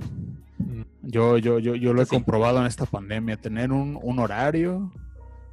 Mm. 0.58 0.82
Yo, 1.02 1.36
yo, 1.38 1.58
yo, 1.58 1.74
yo 1.74 1.92
lo 1.92 2.02
he 2.02 2.06
comprobado 2.06 2.60
en 2.60 2.66
esta 2.66 2.86
pandemia. 2.86 3.36
Tener 3.36 3.72
un, 3.72 4.18
horario, 4.18 4.92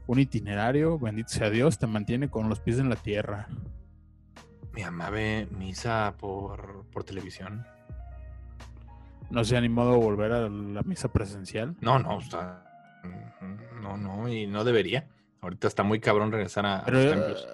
un 0.05 0.19
itinerario, 0.19 0.99
bendito 0.99 1.29
sea 1.29 1.49
Dios, 1.49 1.79
te 1.79 1.87
mantiene 1.87 2.29
con 2.29 2.49
los 2.49 2.59
pies 2.59 2.77
en 2.77 2.89
la 2.89 2.95
tierra. 2.95 3.47
Mi 4.73 4.83
mamá 4.83 5.09
ve 5.09 5.47
misa 5.57 6.13
por, 6.19 6.85
por 6.91 7.03
televisión. 7.03 7.65
¿No 9.31 9.43
se 9.43 9.55
ha 9.55 9.57
animado 9.57 9.93
a 9.93 9.97
volver 9.97 10.31
a 10.31 10.47
la 10.47 10.83
misa 10.83 11.11
presencial? 11.11 11.75
No, 11.81 11.97
no, 11.97 12.19
está, 12.19 12.63
no, 13.81 13.97
no, 13.97 14.29
y 14.29 14.45
no 14.45 14.63
debería. 14.63 15.07
Ahorita 15.47 15.69
está 15.69 15.81
muy 15.81 16.01
cabrón 16.01 16.29
regresar 16.29 16.65
a, 16.65 16.83
los 16.89 17.09
templos. 17.09 17.47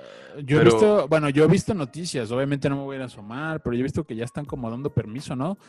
Yo 0.44 0.60
he 0.60 0.64
visto, 0.64 1.08
bueno, 1.08 1.30
yo 1.30 1.44
he 1.44 1.48
visto 1.48 1.76
noticias, 1.76 2.32
obviamente 2.32 2.68
no 2.68 2.78
me 2.78 2.82
voy 2.82 2.98
a 2.98 3.06
asomar, 3.06 3.62
pero 3.62 3.76
yo 3.76 3.82
he 3.82 3.84
visto 3.84 4.04
que 4.04 4.16
ya 4.16 4.26
están 4.26 4.46
como 4.46 4.72
dando 4.72 4.92
permiso, 4.92 5.36
¿no? 5.36 5.60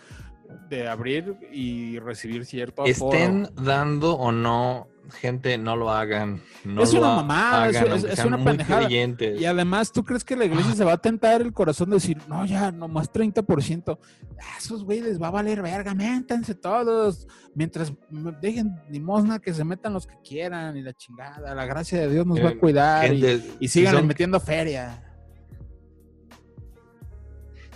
De 0.68 0.88
abrir 0.88 1.36
y 1.52 1.98
recibir 1.98 2.44
cierto 2.44 2.84
Estén 2.84 3.48
dando 3.54 4.14
o 4.14 4.32
no 4.32 4.88
gente, 5.12 5.58
no 5.58 5.76
lo 5.76 5.90
hagan. 5.90 6.42
No 6.64 6.82
es 6.82 6.92
una 6.92 7.16
mamá, 7.16 7.68
es, 7.68 8.24
una 8.24 8.42
pendejada. 8.42 8.88
Y 8.90 9.44
además, 9.44 9.92
¿tú 9.92 10.04
crees 10.04 10.24
que 10.24 10.36
la 10.36 10.44
iglesia 10.44 10.74
se 10.74 10.84
va 10.84 10.94
a 10.94 10.98
tentar 10.98 11.40
el 11.42 11.52
corazón 11.52 11.90
de 11.90 11.96
decir, 11.96 12.18
no, 12.28 12.44
ya, 12.46 12.72
nomás 12.72 13.12
30%? 13.12 13.98
A 14.38 14.58
esos 14.58 14.84
güeyes 14.84 15.04
les 15.04 15.22
va 15.22 15.28
a 15.28 15.30
valer 15.30 15.62
verga, 15.62 15.94
métanse 15.94 16.54
todos. 16.54 17.26
Mientras 17.54 17.92
dejen 18.40 18.74
limosna 18.90 19.38
que 19.38 19.52
se 19.52 19.64
metan 19.64 19.92
los 19.92 20.06
que 20.06 20.16
quieran 20.24 20.76
y 20.76 20.82
la 20.82 20.92
chingada. 20.92 21.54
La 21.54 21.66
gracia 21.66 22.00
de 22.00 22.10
Dios 22.10 22.26
nos 22.26 22.40
va 22.40 22.48
a 22.48 22.52
eh, 22.52 22.58
cuidar 22.58 23.12
y, 23.12 23.68
sigan 23.68 24.06
metiendo 24.06 24.40
feria. 24.40 25.02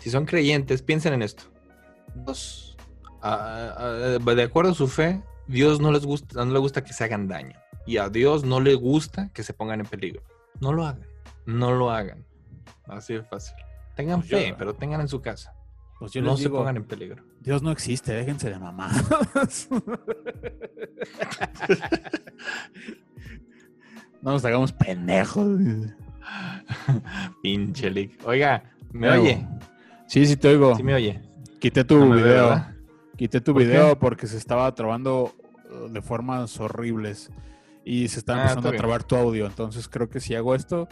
Si 0.00 0.10
son 0.10 0.24
creyentes, 0.24 0.82
piensen 0.82 1.14
en 1.14 1.22
esto. 1.22 1.44
De 3.22 4.42
acuerdo 4.42 4.72
a 4.72 4.74
su 4.74 4.88
fe, 4.88 5.22
Dios 5.46 5.80
no 5.80 5.92
les 5.92 6.04
gusta, 6.04 6.44
no 6.44 6.52
le 6.52 6.58
gusta 6.58 6.84
que 6.84 6.92
se 6.92 7.04
hagan 7.04 7.28
daño. 7.28 7.58
Y 7.86 7.96
a 7.96 8.08
Dios 8.08 8.44
no 8.44 8.60
le 8.60 8.74
gusta 8.74 9.30
que 9.32 9.42
se 9.42 9.54
pongan 9.54 9.80
en 9.80 9.86
peligro. 9.86 10.22
No 10.60 10.72
lo 10.72 10.86
hagan. 10.86 11.06
No 11.46 11.72
lo 11.72 11.90
hagan. 11.90 12.24
Así 12.86 13.14
de 13.14 13.22
fácil. 13.22 13.54
Tengan 13.96 14.20
pues 14.20 14.30
fe, 14.30 14.54
pero 14.58 14.74
tengan 14.74 15.00
en 15.00 15.08
su 15.08 15.20
casa. 15.20 15.54
Pues 15.98 16.14
no 16.16 16.36
se 16.36 16.48
pongan 16.50 16.76
en 16.76 16.84
peligro. 16.84 17.24
Dios 17.40 17.62
no 17.62 17.72
existe, 17.72 18.12
déjense 18.12 18.50
de 18.50 18.58
mamá. 18.58 18.90
no 24.22 24.32
nos 24.32 24.44
hagamos 24.44 24.72
pendejos. 24.72 25.58
Pinche 27.42 27.90
Lick. 27.90 28.20
Oiga, 28.26 28.62
¿me 28.92 29.10
oye? 29.10 29.46
Sí, 30.06 30.26
sí 30.26 30.36
te 30.36 30.48
oigo. 30.48 30.76
Sí 30.76 30.82
me 30.82 30.94
oye. 30.94 31.20
Quité 31.58 31.84
tu 31.84 32.12
video. 32.12 32.77
Quité 33.18 33.40
tu 33.42 33.52
video 33.52 33.98
porque 33.98 34.26
se 34.26 34.36
estaba 34.38 34.72
trabando 34.74 35.34
uh, 35.70 35.88
de 35.88 36.00
formas 36.00 36.58
horribles. 36.60 37.30
y 37.84 38.08
se 38.08 38.18
está 38.20 38.34
Ah, 38.36 38.40
empezando 38.42 38.68
a 38.70 38.72
trabar 38.72 39.02
tu 39.04 39.16
audio. 39.16 39.46
Entonces 39.46 39.88
creo 39.88 40.08
que 40.08 40.20
si 40.20 40.34
hago 40.34 40.54
esto, 40.54 40.88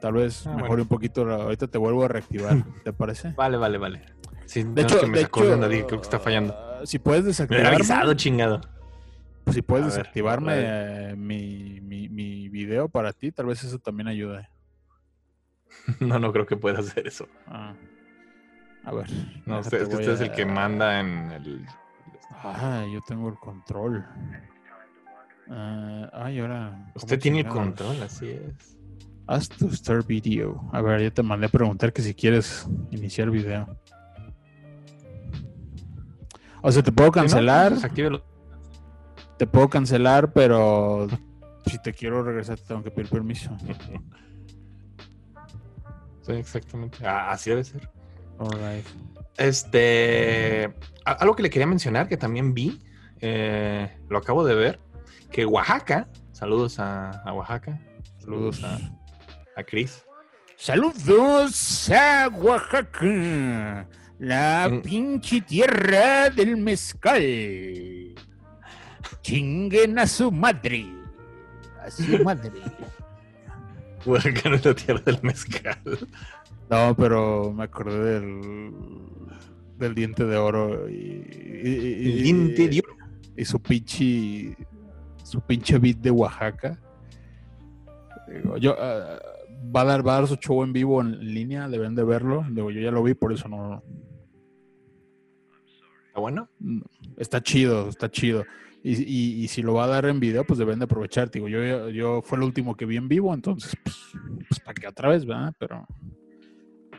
tal 0.00 0.12
vez 0.14 0.46
Ah, 0.46 0.50
mejore 0.50 0.68
bueno. 0.68 0.82
un 0.84 0.88
poquito. 0.88 1.28
Ahorita 1.30 1.66
te 1.66 1.78
vuelvo 1.78 2.04
a 2.04 2.08
reactivar, 2.08 2.56
¿te 2.84 2.92
parece? 2.92 3.32
Vale, 3.32 3.56
vale, 3.56 3.78
vale. 3.78 4.02
Sí, 4.46 4.62
De 4.62 4.68
no, 4.68 4.80
es 4.80 4.84
hecho, 4.84 5.00
que 5.00 5.06
me 5.08 5.18
de 5.18 5.24
hecho, 5.24 5.68
dije, 5.68 5.86
creo 5.86 6.00
que 6.00 6.04
está 6.04 6.18
fallando. 6.20 6.54
ah, 6.56 6.80
si 6.84 6.98
puedes 7.00 7.22
Me 7.24 7.28
desactivarme, 7.28 7.68
avisado, 7.74 8.14
chingado. 8.14 8.60
si 9.50 9.60
puedes 9.62 9.86
A 9.86 9.88
desactivarme 9.98 10.52
eh, 10.58 11.16
mi, 11.16 11.80
mi, 11.80 12.08
mi 12.08 12.48
video 12.48 12.88
para 12.88 13.12
ti, 13.12 13.32
tal 13.32 13.46
vez 13.46 13.64
eso 13.64 13.78
también 13.80 14.06
ayude. 14.08 14.48
No, 16.00 16.18
no 16.18 16.32
creo 16.32 16.46
que 16.46 16.56
pueda 16.56 16.78
hacer 16.78 17.06
eso. 17.08 17.26
Ah. 17.48 17.74
A 18.86 18.92
ver. 18.92 19.10
No, 19.44 19.58
usted, 19.58 19.82
es 19.82 19.88
que 19.88 19.96
usted 19.96 20.12
es 20.12 20.20
el 20.20 20.32
que 20.32 20.46
manda 20.46 21.00
en 21.00 21.32
el... 21.32 21.66
Ah, 22.30 22.86
yo 22.92 23.00
tengo 23.00 23.28
el 23.28 23.34
control. 23.34 24.06
Ah, 25.50 26.08
ay, 26.12 26.38
ahora. 26.38 26.70
¿cómo 26.70 26.92
Usted 26.94 27.18
tiene 27.18 27.40
el 27.40 27.48
control, 27.48 28.00
así 28.00 28.30
es. 28.30 28.78
Haz 29.26 29.48
tu 29.48 29.68
start 29.72 30.06
video. 30.06 30.70
A 30.72 30.80
ver, 30.82 31.02
ya 31.02 31.10
te 31.10 31.24
mandé 31.24 31.46
a 31.46 31.48
preguntar 31.48 31.92
que 31.92 32.00
si 32.00 32.14
quieres 32.14 32.68
iniciar 32.92 33.28
video. 33.28 33.76
O 36.62 36.70
sea, 36.70 36.82
te 36.84 36.92
puedo 36.92 37.08
Si 37.08 37.18
no, 37.18 37.22
cancelar, 37.22 37.74
te 39.36 39.46
puedo 39.48 39.68
cancelar, 39.68 40.32
pero 40.32 41.08
si 41.66 41.82
te 41.82 41.92
quiero 41.92 42.22
regresar 42.22 42.56
te 42.56 42.66
tengo 42.66 42.84
que 42.84 42.90
pedir 42.92 43.10
permiso. 43.10 43.50
Sí, 46.22 46.32
exactamente. 46.32 47.06
Ah, 47.06 47.30
así 47.30 47.50
debe 47.50 47.62
ser. 47.62 47.88
Alright. 48.38 48.86
Este, 49.36 50.74
a- 51.04 51.12
algo 51.12 51.36
que 51.36 51.42
le 51.42 51.50
quería 51.50 51.66
mencionar 51.66 52.08
que 52.08 52.16
también 52.16 52.54
vi, 52.54 52.80
eh, 53.20 53.98
lo 54.08 54.18
acabo 54.18 54.44
de 54.44 54.54
ver, 54.54 54.80
que 55.30 55.44
Oaxaca, 55.44 56.08
saludos 56.32 56.78
a, 56.78 57.10
a 57.10 57.32
Oaxaca, 57.32 57.80
saludos 58.18 58.62
a, 58.64 58.78
a 59.56 59.62
Chris. 59.64 60.02
Saludos 60.56 61.90
a 61.90 62.28
Oaxaca, 62.28 63.86
la 64.18 64.68
Mm. 64.70 64.80
pinche 64.82 65.40
tierra 65.42 66.30
del 66.30 66.56
mezcal. 66.56 68.14
Chinguen 69.22 69.98
a 69.98 70.06
su 70.06 70.32
madre. 70.32 70.86
A 71.84 71.90
su 71.90 72.22
madre. 72.24 72.52
Oaxaca 74.06 74.48
no 74.48 74.54
es 74.56 74.64
la 74.64 74.74
tierra 74.74 75.02
del 75.04 75.18
mezcal. 75.22 75.78
No, 76.70 76.94
pero 76.96 77.52
me 77.52 77.64
acordé 77.64 78.20
del, 78.20 78.72
del 79.78 79.94
diente 79.94 80.24
de 80.24 80.36
oro 80.36 80.88
y, 80.88 80.94
y- 80.94 81.98
y- 82.00 82.12
El 82.12 82.22
diente 82.22 82.68
de 82.68 82.80
oro. 82.80 82.96
y 83.36 83.44
su 83.44 83.60
pinche 83.60 84.56
su 85.22 85.40
pinche 85.40 85.78
beat 85.78 85.98
de 85.98 86.10
Oaxaca. 86.10 86.80
Digo, 88.28 88.56
yo 88.56 88.74
ah, 88.78 89.18
va 89.74 89.80
a 89.82 89.84
dar 89.84 90.06
va 90.06 90.16
a 90.16 90.20
dar 90.20 90.28
su 90.28 90.36
show 90.36 90.62
en 90.64 90.72
vivo 90.72 91.00
en 91.00 91.18
línea, 91.34 91.68
deben 91.68 91.94
de 91.94 92.02
verlo. 92.04 92.44
Digo, 92.50 92.70
yo 92.70 92.80
ya 92.80 92.90
lo 92.90 93.02
vi, 93.02 93.14
por 93.14 93.32
eso 93.32 93.48
no, 93.48 93.82
¿Está 96.08 96.20
bueno? 96.20 96.48
no- 96.58 96.84
está 97.16 97.40
chido, 97.42 97.88
está 97.88 98.10
chido. 98.10 98.44
Y, 98.82 98.94
y- 99.02 99.44
y 99.44 99.48
si 99.48 99.62
lo 99.62 99.74
va 99.74 99.84
a 99.84 99.88
dar 99.88 100.06
en 100.06 100.18
video, 100.20 100.44
pues 100.44 100.58
deben 100.58 100.78
de 100.78 100.84
aprovechar. 100.84 101.30
Digo, 101.30 101.48
yo, 101.48 101.90
yo 101.90 102.22
fue 102.22 102.38
lo 102.38 102.46
último 102.46 102.76
que 102.76 102.86
vi 102.86 102.96
en 102.96 103.08
vivo, 103.08 103.34
entonces, 103.34 103.74
pues, 103.82 103.96
pues 104.48 104.60
para 104.60 104.74
que 104.74 104.86
otra 104.88 105.08
vez, 105.08 105.24
¿verdad? 105.26 105.52
Pero 105.58 105.86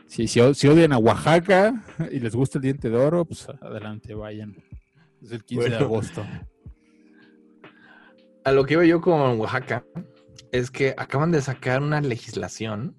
si, 0.08 0.26
si, 0.26 0.40
o- 0.40 0.54
si 0.54 0.66
odian 0.66 0.92
a 0.92 0.98
Oaxaca 0.98 1.84
y 2.10 2.18
les 2.18 2.34
gusta 2.34 2.58
el 2.58 2.62
diente 2.62 2.90
de 2.90 2.96
oro, 2.96 3.24
pues 3.24 3.48
adelante, 3.60 4.14
vayan. 4.14 4.56
Es 5.22 5.30
el 5.32 5.44
15 5.44 5.70
de 5.70 5.76
agosto. 5.76 6.24
A 8.44 8.52
lo 8.52 8.64
que 8.64 8.74
iba 8.74 8.84
yo 8.84 9.00
con 9.00 9.38
Oaxaca 9.40 9.84
es 10.52 10.70
que 10.70 10.94
acaban 10.96 11.30
de 11.30 11.42
sacar 11.42 11.82
una 11.82 12.00
legislación 12.00 12.94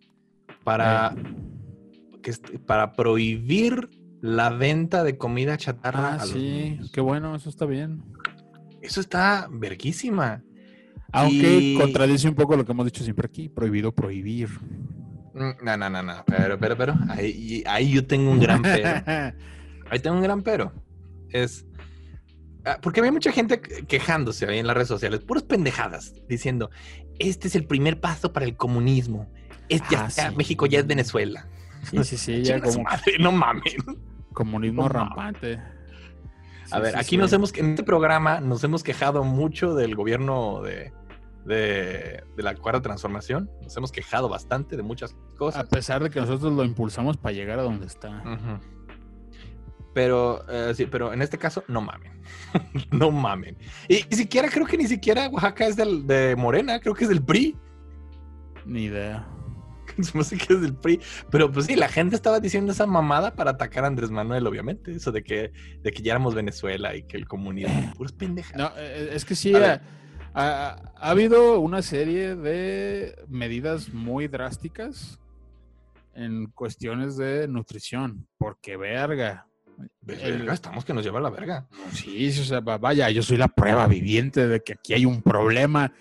para, 0.64 1.16
que 2.22 2.32
est- 2.32 2.58
para 2.66 2.94
prohibir 2.94 3.90
la 4.22 4.50
venta 4.50 5.04
de 5.04 5.18
comida 5.18 5.58
chatarra 5.58 6.14
Ah, 6.14 6.16
a 6.16 6.26
sí, 6.26 6.38
niños. 6.38 6.92
qué 6.92 7.02
bueno, 7.02 7.36
eso 7.36 7.50
está 7.50 7.66
bien. 7.66 8.04
Eso 8.82 9.00
está 9.02 9.48
verguísima. 9.52 10.44
Aunque 11.12 11.58
Y- 11.60 11.78
contradice 11.78 12.28
un 12.30 12.36
poco 12.36 12.56
lo 12.56 12.66
que 12.66 12.72
hemos 12.74 12.86
dicho 12.86 13.04
siempre 13.04 13.26
aquí, 13.26 13.50
prohibido 13.50 13.92
prohibir. 13.94 14.50
Mm, 15.34 15.64
No, 15.66 15.78
no, 15.78 15.90
no, 15.90 16.04
no. 16.04 16.24
Pero, 16.26 16.58
pero, 16.60 16.78
pero. 16.78 16.96
Ahí, 17.10 17.64
ahí 17.68 17.92
yo 17.92 18.06
tengo 18.06 18.32
un 18.32 18.40
gran 18.40 18.62
pero. 18.62 18.90
Ahí 19.92 20.00
tengo 20.00 20.18
un 20.18 20.24
gran 20.24 20.42
pero. 20.44 20.72
Es. 21.32 21.66
ah, 22.66 22.78
Porque 22.82 23.00
había 23.00 23.12
mucha 23.12 23.32
gente 23.32 23.60
que- 23.62 23.86
quejándose 23.86 24.46
ahí 24.46 24.60
en 24.60 24.68
las 24.68 24.76
redes 24.76 24.88
sociales, 24.88 25.22
puras 25.22 25.44
pendejadas, 25.44 26.14
diciendo: 26.28 26.70
Este 27.18 27.48
es 27.48 27.56
el 27.56 27.66
primer 27.66 28.00
paso 28.00 28.32
para 28.32 28.46
el 28.46 28.56
comunismo. 28.56 29.32
Es 29.68 29.82
ya, 29.90 30.06
Ah, 30.06 30.10
ya-. 30.10 30.32
México 30.32 30.66
ya 30.68 30.80
es 30.80 30.88
Venezuela. 30.88 31.48
Sí, 31.90 32.04
sí, 32.04 32.18
sí, 32.18 32.44
ya 32.44 32.60
como 32.62 32.84
madre, 32.84 33.14
no 33.20 33.32
mamen. 33.32 33.64
comunismo 34.34 34.84
No, 34.84 34.90
rampante. 34.90 35.56
A 36.72 36.76
Sí, 36.78 36.82
ver, 36.82 36.92
sí, 36.94 37.00
aquí 37.00 37.18
nos 37.18 37.34
hemos, 37.34 37.52
en 37.58 37.72
este 37.72 37.84
programa 37.84 38.42
nos 38.42 38.64
hemos 38.64 38.84
quejado 38.84 39.24
mucho 39.24 39.74
del 39.74 39.96
gobierno 39.96 40.62
de, 40.62 40.92
de, 41.50 42.24
de 42.38 42.44
la 42.44 42.56
cuarta 42.56 42.82
transformación. 42.82 43.50
Nos 43.62 43.76
hemos 43.76 43.92
quejado 43.92 44.30
bastante 44.30 44.78
de 44.78 44.84
muchas 44.84 45.16
cosas. 45.36 45.66
A 45.66 45.68
pesar 45.68 46.02
de 46.04 46.10
que 46.10 46.22
nosotros 46.22 46.54
lo 46.54 46.64
impulsamos 46.64 47.18
para 47.18 47.34
llegar 47.34 47.60
a 47.60 47.64
donde 47.64 47.88
está. 47.88 48.24
Pero, 49.94 50.46
eh, 50.48 50.74
sí, 50.76 50.86
pero 50.86 51.12
en 51.12 51.22
este 51.24 51.40
caso, 51.40 51.64
no 51.68 51.82
mamen. 51.82 52.22
no 52.92 53.12
mamen. 53.12 53.58
Y 53.88 54.06
ni 54.10 54.16
siquiera, 54.16 54.48
creo 54.48 54.68
que 54.68 54.78
ni 54.78 54.88
siquiera 54.88 55.28
Oaxaca 55.28 55.66
es 55.66 55.76
del, 55.76 56.06
de 56.06 56.36
Morena, 56.36 56.80
creo 56.80 56.94
que 56.94 57.06
es 57.06 57.10
del 57.10 57.24
PRI. 57.24 57.58
Ni 58.66 58.84
idea. 58.84 59.28
Me 60.14 60.22
hace 60.22 60.38
que 60.38 60.54
es 60.54 60.62
del 60.62 60.76
PRI. 60.76 61.00
Pero 61.32 61.52
pues 61.52 61.66
sí, 61.66 61.76
la 61.76 61.90
gente 61.90 62.16
estaba 62.16 62.40
diciendo 62.40 62.72
esa 62.72 62.86
mamada 62.86 63.34
para 63.34 63.52
atacar 63.52 63.84
a 63.84 63.88
Andrés 63.88 64.12
Manuel, 64.12 64.46
obviamente. 64.46 64.92
Eso 64.92 65.12
de 65.12 65.24
que, 65.24 65.52
de 65.82 65.92
que 65.92 66.04
ya 66.04 66.14
éramos 66.14 66.36
Venezuela 66.36 66.96
y 66.96 67.02
que 67.04 67.18
el 67.18 67.28
comunismo. 67.28 67.92
Puras 67.98 68.14
pendejas. 68.14 68.56
No, 68.56 68.72
eh, 68.78 69.10
es 69.14 69.26
que 69.26 69.34
sí, 69.34 69.56
A 69.56 69.58
ha, 69.58 69.60
ver. 69.60 69.82
Ha- 70.40 70.94
ha 70.96 71.10
habido 71.10 71.60
una 71.60 71.82
serie 71.82 72.36
de 72.36 73.16
medidas 73.28 73.94
muy 73.94 74.28
drásticas 74.28 75.20
en 76.14 76.48
cuestiones 76.48 77.18
de 77.18 77.48
nutrición. 77.48 78.28
Porque, 78.38 78.78
verga. 78.78 79.46
El- 80.08 80.40
verga, 80.40 80.54
estamos 80.54 80.84
que 80.84 80.94
nos 80.94 81.04
lleva 81.06 81.20
a 81.20 81.22
la 81.22 81.30
verga. 81.30 81.68
Sí, 81.94 82.28
o 82.40 82.44
sea, 82.44 82.60
va- 82.60 82.78
vaya, 82.78 83.10
yo 83.10 83.24
soy 83.24 83.38
la 83.38 83.48
prueba 83.48 83.88
viviente 83.88 84.48
de 84.48 84.62
que 84.62 84.74
aquí 84.74 84.94
hay 84.94 85.06
un 85.06 85.22
problema. 85.22 85.94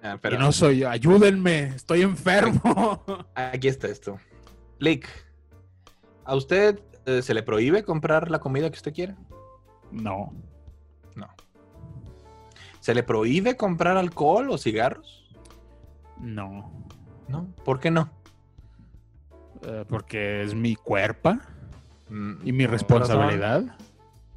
Ah, 0.00 0.14
Y 0.14 0.18
pero 0.18 0.38
no 0.38 0.52
soy, 0.52 0.84
ayúdenme, 0.84 1.64
estoy 1.74 2.02
enfermo. 2.02 3.02
aquí 3.34 3.68
está 3.68 3.88
esto. 3.88 4.18
Lick, 4.78 5.08
¿a 6.24 6.34
usted 6.36 6.80
eh, 7.04 7.20
se 7.22 7.34
le 7.34 7.42
prohíbe 7.42 7.82
comprar 7.82 8.30
la 8.30 8.38
comida 8.38 8.70
que 8.70 8.76
usted 8.76 8.92
quiera? 8.94 9.16
No, 9.90 10.32
No. 11.16 11.26
¿Se 12.88 12.94
le 12.94 13.02
prohíbe 13.02 13.54
comprar 13.54 13.98
alcohol 13.98 14.48
o 14.50 14.56
cigarros? 14.56 15.22
no. 16.18 16.72
No. 17.28 17.46
¿Por 17.62 17.80
qué 17.80 17.90
no? 17.90 18.08
eh, 19.62 19.84
porque 19.86 20.42
es 20.42 20.54
mi 20.54 20.74
cuerpo 20.74 21.36
Mm, 22.08 22.36
y 22.48 22.52
mi 22.52 22.64
responsabilidad. 22.66 23.76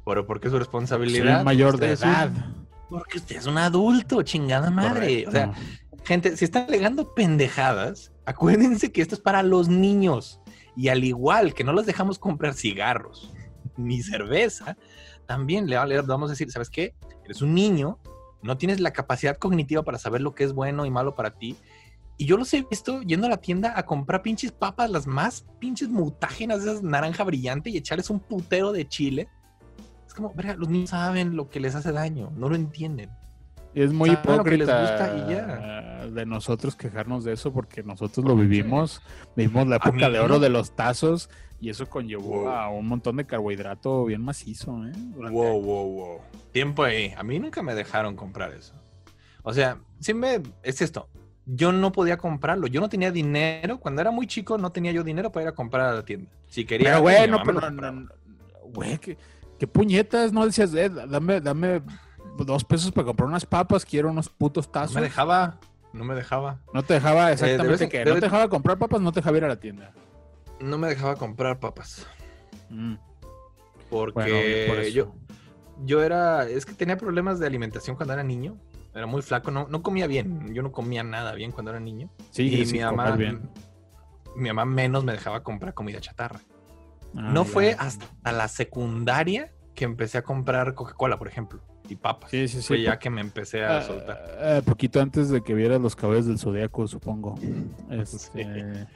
Pero 0.04 0.26
¿por 0.26 0.38
qué 0.38 0.48
su 0.48 0.50
Soy 0.50 0.58
responsabilidad? 0.58 1.38
el 1.38 1.44
mayor 1.46 1.78
de 1.78 1.86
un- 1.86 1.92
edad. 1.94 2.30
Porque 2.90 3.16
usted 3.16 3.36
es 3.36 3.46
un 3.46 3.56
adulto, 3.56 4.20
chingada 4.22 4.70
madre. 4.70 5.26
O 5.26 5.30
sea, 5.30 5.54
gente, 6.04 6.36
si 6.36 6.44
están 6.44 6.64
alegando 6.68 7.14
pendejadas, 7.14 8.12
acuérdense 8.26 8.92
que 8.92 9.00
esto 9.00 9.14
es 9.14 9.22
para 9.22 9.42
los 9.42 9.70
niños. 9.70 10.40
Y 10.76 10.88
al 10.88 11.04
igual 11.04 11.54
que 11.54 11.64
no 11.64 11.72
les 11.72 11.86
dejamos 11.86 12.18
comprar 12.18 12.52
cigarros 12.52 13.32
ni 13.78 14.02
cerveza, 14.02 14.76
también 15.24 15.66
le 15.66 15.76
vamos 16.02 16.28
a 16.28 16.32
decir, 16.34 16.50
¿sabes 16.50 16.68
qué? 16.68 16.94
Eres 17.24 17.40
un 17.40 17.54
niño, 17.54 17.98
no 18.42 18.58
tienes 18.58 18.80
la 18.80 18.92
capacidad 18.92 19.36
cognitiva 19.36 19.82
para 19.82 19.98
saber 19.98 20.20
lo 20.20 20.34
que 20.34 20.44
es 20.44 20.52
bueno 20.52 20.84
y 20.86 20.90
malo 20.90 21.14
para 21.14 21.30
ti. 21.30 21.56
Y 22.18 22.26
yo 22.26 22.36
los 22.36 22.52
he 22.54 22.62
visto 22.62 23.02
yendo 23.02 23.26
a 23.26 23.30
la 23.30 23.38
tienda 23.38 23.72
a 23.76 23.84
comprar 23.84 24.22
pinches 24.22 24.52
papas, 24.52 24.90
las 24.90 25.06
más 25.06 25.44
pinches 25.58 25.88
mutágenas, 25.88 26.62
esas 26.62 26.82
naranja 26.82 27.24
brillante, 27.24 27.70
y 27.70 27.76
echarles 27.76 28.10
un 28.10 28.20
putero 28.20 28.72
de 28.72 28.86
chile. 28.86 29.28
Es 30.06 30.14
como, 30.14 30.32
verga, 30.34 30.54
los 30.54 30.68
niños 30.68 30.90
saben 30.90 31.36
lo 31.36 31.48
que 31.48 31.58
les 31.58 31.74
hace 31.74 31.90
daño, 31.90 32.30
no 32.36 32.48
lo 32.48 32.54
entienden. 32.54 33.10
Y 33.74 33.82
es 33.82 33.92
muy 33.92 34.10
saben 34.10 34.58
les 34.58 34.68
hipócrita 34.68 34.80
gusta 34.80 35.16
y 35.16 35.30
ya. 35.30 36.06
de 36.06 36.26
nosotros 36.26 36.76
quejarnos 36.76 37.24
de 37.24 37.32
eso 37.32 37.52
porque 37.52 37.82
nosotros 37.82 38.26
lo 38.26 38.36
vivimos. 38.36 39.00
Vivimos 39.34 39.66
la 39.66 39.76
época 39.76 40.10
de 40.10 40.20
oro 40.20 40.38
de 40.38 40.50
los 40.50 40.76
tazos 40.76 41.30
y 41.62 41.70
eso 41.70 41.88
conllevó 41.88 42.40
Wow. 42.42 42.48
a 42.48 42.68
un 42.68 42.86
montón 42.88 43.16
de 43.16 43.24
carbohidrato 43.24 44.04
bien 44.06 44.20
macizo. 44.20 44.84
¿eh? 44.86 44.92
Durante 44.94 45.38
Wow, 45.38 45.62
wow, 45.62 45.86
wow. 45.92 46.18
Tiempo 46.50 46.82
ahí. 46.82 47.14
A 47.16 47.22
mí 47.22 47.38
nunca 47.38 47.62
me 47.62 47.74
dejaron 47.74 48.16
comprar 48.16 48.52
eso. 48.52 48.74
O 49.44 49.52
sea, 49.52 49.78
sí 50.00 50.12
me... 50.12 50.42
Es 50.62 50.82
esto. 50.82 51.08
Yo 51.46 51.70
no 51.72 51.92
podía 51.92 52.16
comprarlo. 52.18 52.66
Yo 52.66 52.80
no 52.80 52.88
tenía 52.88 53.10
dinero. 53.12 53.78
Cuando 53.78 54.00
era 54.00 54.10
muy 54.10 54.26
chico 54.26 54.58
no 54.58 54.70
tenía 54.70 54.90
yo 54.92 55.02
dinero 55.04 55.30
para 55.30 55.44
ir 55.44 55.48
a 55.48 55.54
comprar 55.54 55.88
a 55.88 55.94
la 55.94 56.04
tienda. 56.04 56.30
Si 56.48 56.64
quería... 56.64 56.88
Pero, 56.90 57.00
güey, 57.02 57.28
no, 57.28 57.42
pero 57.44 57.70
no, 57.70 58.08
güey, 58.74 58.98
¿qué, 58.98 59.16
qué 59.58 59.66
puñetas, 59.66 60.32
no 60.32 60.44
decías, 60.44 60.74
eh, 60.74 60.88
dame, 60.90 61.40
dame 61.40 61.80
dos 62.38 62.64
pesos 62.64 62.90
para 62.92 63.04
comprar 63.06 63.28
unas 63.28 63.46
papas, 63.46 63.84
quiero 63.84 64.10
unos 64.10 64.28
putos 64.28 64.70
tazos. 64.70 64.94
No 64.94 65.00
me 65.00 65.06
dejaba, 65.06 65.58
no 65.92 66.04
me 66.04 66.14
dejaba. 66.14 66.58
No 66.74 66.82
te 66.82 66.94
dejaba 66.94 67.30
Eh, 67.30 67.34
exactamente 67.34 67.84
debes- 67.86 67.88
que 67.90 68.04
no 68.04 68.14
te 68.14 68.20
dejaba 68.20 68.48
comprar 68.48 68.78
papas, 68.78 69.00
no 69.00 69.12
te 69.12 69.20
dejaba 69.20 69.36
ir 69.38 69.44
a 69.44 69.48
la 69.48 69.60
tienda. 69.60 69.92
No 70.62 70.78
me 70.78 70.88
dejaba 70.88 71.16
comprar 71.16 71.58
papas. 71.58 72.06
Mm, 72.70 72.94
Porque 73.90 74.66
Bueno, 74.68 74.82
por 74.82 74.90
yo, 74.90 75.14
yo 75.84 76.02
era, 76.02 76.48
es 76.48 76.64
que 76.64 76.72
tenía 76.72 76.96
problemas 76.96 77.38
de 77.38 77.46
alimentación 77.46 77.96
cuando 77.96 78.14
era 78.14 78.22
niño. 78.22 78.56
Era 78.94 79.06
muy 79.06 79.22
flaco, 79.22 79.50
no, 79.50 79.66
no 79.68 79.82
comía 79.82 80.06
bien. 80.06 80.54
Yo 80.54 80.62
no 80.62 80.70
comía 80.70 81.02
nada 81.02 81.34
bien 81.34 81.50
cuando 81.50 81.70
era 81.70 81.80
niño. 81.80 82.10
Sí, 82.30 82.44
y 82.44 82.66
sí, 82.66 82.74
mi 82.74 82.80
mamá, 82.84 83.10
bien. 83.16 83.50
mi 84.36 84.48
mamá 84.48 84.64
menos 84.66 85.02
me 85.02 85.12
dejaba 85.12 85.42
comprar 85.42 85.74
comida 85.74 86.00
chatarra. 86.00 86.40
Ah, 87.16 87.30
no 87.32 87.44
fue 87.44 87.74
hasta 87.78 88.32
la 88.32 88.48
secundaria 88.48 89.52
que 89.74 89.84
empecé 89.84 90.18
a 90.18 90.22
comprar 90.22 90.74
Coca-Cola, 90.74 91.18
por 91.18 91.28
ejemplo, 91.28 91.62
y 91.88 91.96
papas. 91.96 92.30
Sí, 92.30 92.48
sí, 92.48 92.60
sí. 92.60 92.68
Fue 92.68 92.82
ya 92.82 92.98
que 92.98 93.10
me 93.10 93.20
empecé 93.20 93.64
a 93.64 93.78
ah, 93.78 93.82
soltar. 93.82 94.38
ah, 94.40 94.60
poquito 94.64 95.00
antes 95.00 95.30
de 95.30 95.42
que 95.42 95.54
vieras 95.54 95.80
los 95.80 95.96
cabellos 95.96 96.26
del 96.26 96.38
zodiaco, 96.38 96.86
supongo. 96.86 97.34
Este, 97.90 98.86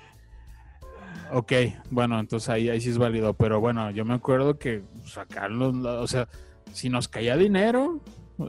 Ok, 1.32 1.52
bueno, 1.90 2.18
entonces 2.18 2.48
ahí, 2.48 2.68
ahí 2.68 2.80
sí 2.80 2.90
es 2.90 2.98
válido. 2.98 3.34
Pero 3.34 3.60
bueno, 3.60 3.90
yo 3.90 4.04
me 4.04 4.14
acuerdo 4.14 4.58
que 4.58 4.82
sacarlos, 5.04 5.74
o 5.84 6.06
sea, 6.06 6.28
si 6.72 6.88
nos 6.88 7.08
caía 7.08 7.36
dinero, 7.36 8.00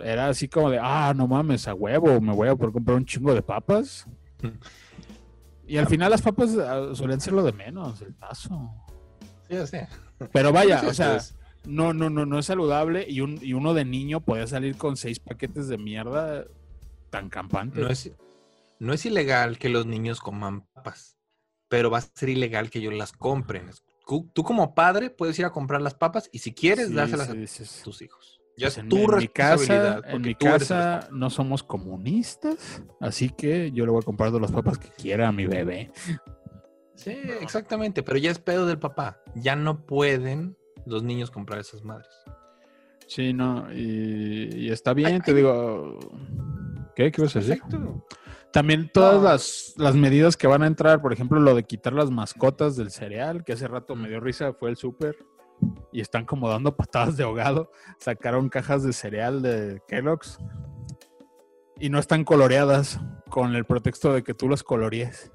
era 0.03 0.28
así 0.28 0.47
como 0.47 0.69
de, 0.69 0.80
ah, 0.82 1.13
no 1.15 1.28
mames, 1.28 1.67
a 1.67 1.73
huevo, 1.73 2.19
me 2.21 2.34
voy 2.34 2.49
a 2.49 2.55
poder 2.55 2.73
comprar 2.73 2.97
un 2.97 3.05
chingo 3.05 3.34
de 3.34 3.41
papas. 3.41 4.07
Y 5.69 5.75
al 5.75 5.88
final 5.88 6.09
las 6.09 6.21
papas 6.21 6.57
ah, 6.57 6.91
solían 6.93 7.19
ser 7.19 7.34
lo 7.34 7.43
de 7.43 7.51
menos, 7.51 8.01
el 8.01 8.15
tazo. 8.15 8.71
Sí, 9.49 9.67
sé. 9.67 9.88
Pero 10.32 10.53
vaya, 10.53 10.80
Sí, 10.82 10.86
o 10.86 10.93
sea, 10.93 11.11
pues, 11.11 11.36
no, 11.65 11.93
no, 11.93 12.09
no, 12.09 12.25
no 12.25 12.39
es 12.39 12.45
saludable 12.45 13.05
y, 13.07 13.19
un, 13.19 13.38
y 13.41 13.51
uno 13.51 13.73
de 13.73 13.84
niño 13.84 14.21
podía 14.21 14.47
salir 14.47 14.78
con 14.78 14.95
seis 14.95 15.19
paquetes 15.19 15.67
de 15.67 15.78
mierda 15.78 16.45
tan 17.09 17.30
campante. 17.30 17.82
no 17.82 17.89
es, 17.89 18.11
no 18.80 18.93
es 18.93 19.05
ilegal 19.05 19.57
que 19.57 19.67
los 19.67 19.86
niños 19.86 20.21
coman 20.21 20.61
papas, 20.73 21.16
pero 21.70 21.89
va 21.89 21.99
a 21.99 22.01
ser 22.01 22.30
ilegal 22.30 22.70
que 22.70 22.80
ellos 22.80 22.93
las 22.93 23.11
compren. 23.11 23.70
Tú, 24.05 24.30
tú 24.34 24.43
como 24.43 24.74
padre 24.74 25.09
puedes 25.09 25.38
ir 25.39 25.45
a 25.45 25.51
comprar 25.51 25.82
las 25.82 25.93
papas 25.93 26.30
y 26.32 26.39
si 26.39 26.53
quieres 26.53 26.88
Sí, 26.88 26.93
dárselas 26.93 27.28
sí, 27.45 27.63
a 27.82 27.84
tus 27.84 28.01
hijos. 28.01 28.41
Ya 28.57 28.65
pues 28.68 28.74
es 28.74 28.84
en, 28.84 28.89
tu 28.89 28.97
en 28.97 29.18
mi 29.18 29.28
casa, 29.28 30.01
en 30.05 30.22
mi 30.22 30.34
casa 30.34 31.09
no 31.11 31.30
somos 31.30 31.61
comunistas, 31.61 32.82
así 32.99 33.30
que 33.30 33.72
yo 33.72 33.86
le 33.86 33.91
voy 33.91 34.01
a 34.01 34.05
comprar 34.05 34.30
todas 34.32 34.41
las 34.41 34.51
papas 34.51 34.80
que 34.80 34.89
quiera 34.89 35.28
a 35.28 35.32
mi 35.32 35.45
bebé. 35.45 35.91
Sí, 36.95 37.15
exactamente, 37.41 38.01
pero 38.01 38.18
ya 38.18 38.32
es 38.32 38.39
pedo 38.39 38.65
del 38.65 38.80
papá. 38.80 39.22
Ya 39.36 39.55
no 39.55 39.86
pueden 39.86 40.57
los 40.88 41.03
niños 41.03 41.30
comprar 41.30 41.59
esas 41.59 41.84
madres. 41.84 42.09
Sí, 43.05 43.32
no, 43.34 43.72
y, 43.72 44.49
y 44.55 44.70
está 44.72 44.93
bien, 44.93 45.13
Ay, 45.15 45.20
te 45.20 45.32
ay. 45.32 45.38
digo. 45.38 45.99
¿Qué? 46.95 47.11
¿Qué 47.11 47.22
vas 47.22 47.36
a 47.36 47.39
decir? 47.39 47.61
Perfecto. 47.61 48.05
También 48.52 48.89
todas 48.93 49.22
No. 49.22 49.30
las, 49.30 49.74
las 49.78 49.95
medidas 49.95 50.38
que 50.38 50.48
van 50.48 50.64
a 50.64 50.68
entrar, 50.68 51.02
por 51.02 51.14
ejemplo, 51.14 51.39
lo 51.39 51.54
de 51.56 51.64
quitar 51.64 51.93
las 51.93 52.10
mascotas 52.10 52.76
del 52.76 52.91
cereal, 52.91 53.43
que 53.43 53.54
hace 53.54 53.68
rato 53.68 53.95
me 53.95 54.10
dio 54.10 54.20
risa, 54.20 54.54
fue 54.54 54.70
el 54.70 54.78
súper. 54.78 55.18
Y 55.91 56.02
están 56.02 56.26
como 56.26 56.50
dando 56.50 56.76
patadas 56.76 57.18
de 57.18 57.24
ahogado. 57.24 57.72
Sacaron 58.00 58.50
cajas 58.50 58.84
de 58.84 58.93
cereal 58.93 59.41
de 59.41 59.82
Kellogg's. 59.88 60.38
Y 61.80 61.89
no 61.89 62.00
están 62.00 62.24
coloreadas 62.24 63.00
con 63.30 63.56
el 63.56 63.66
pretexto 63.66 64.14
de 64.14 64.24
que 64.24 64.34
tú 64.34 64.50
las 64.50 64.64
colorees. 64.64 65.32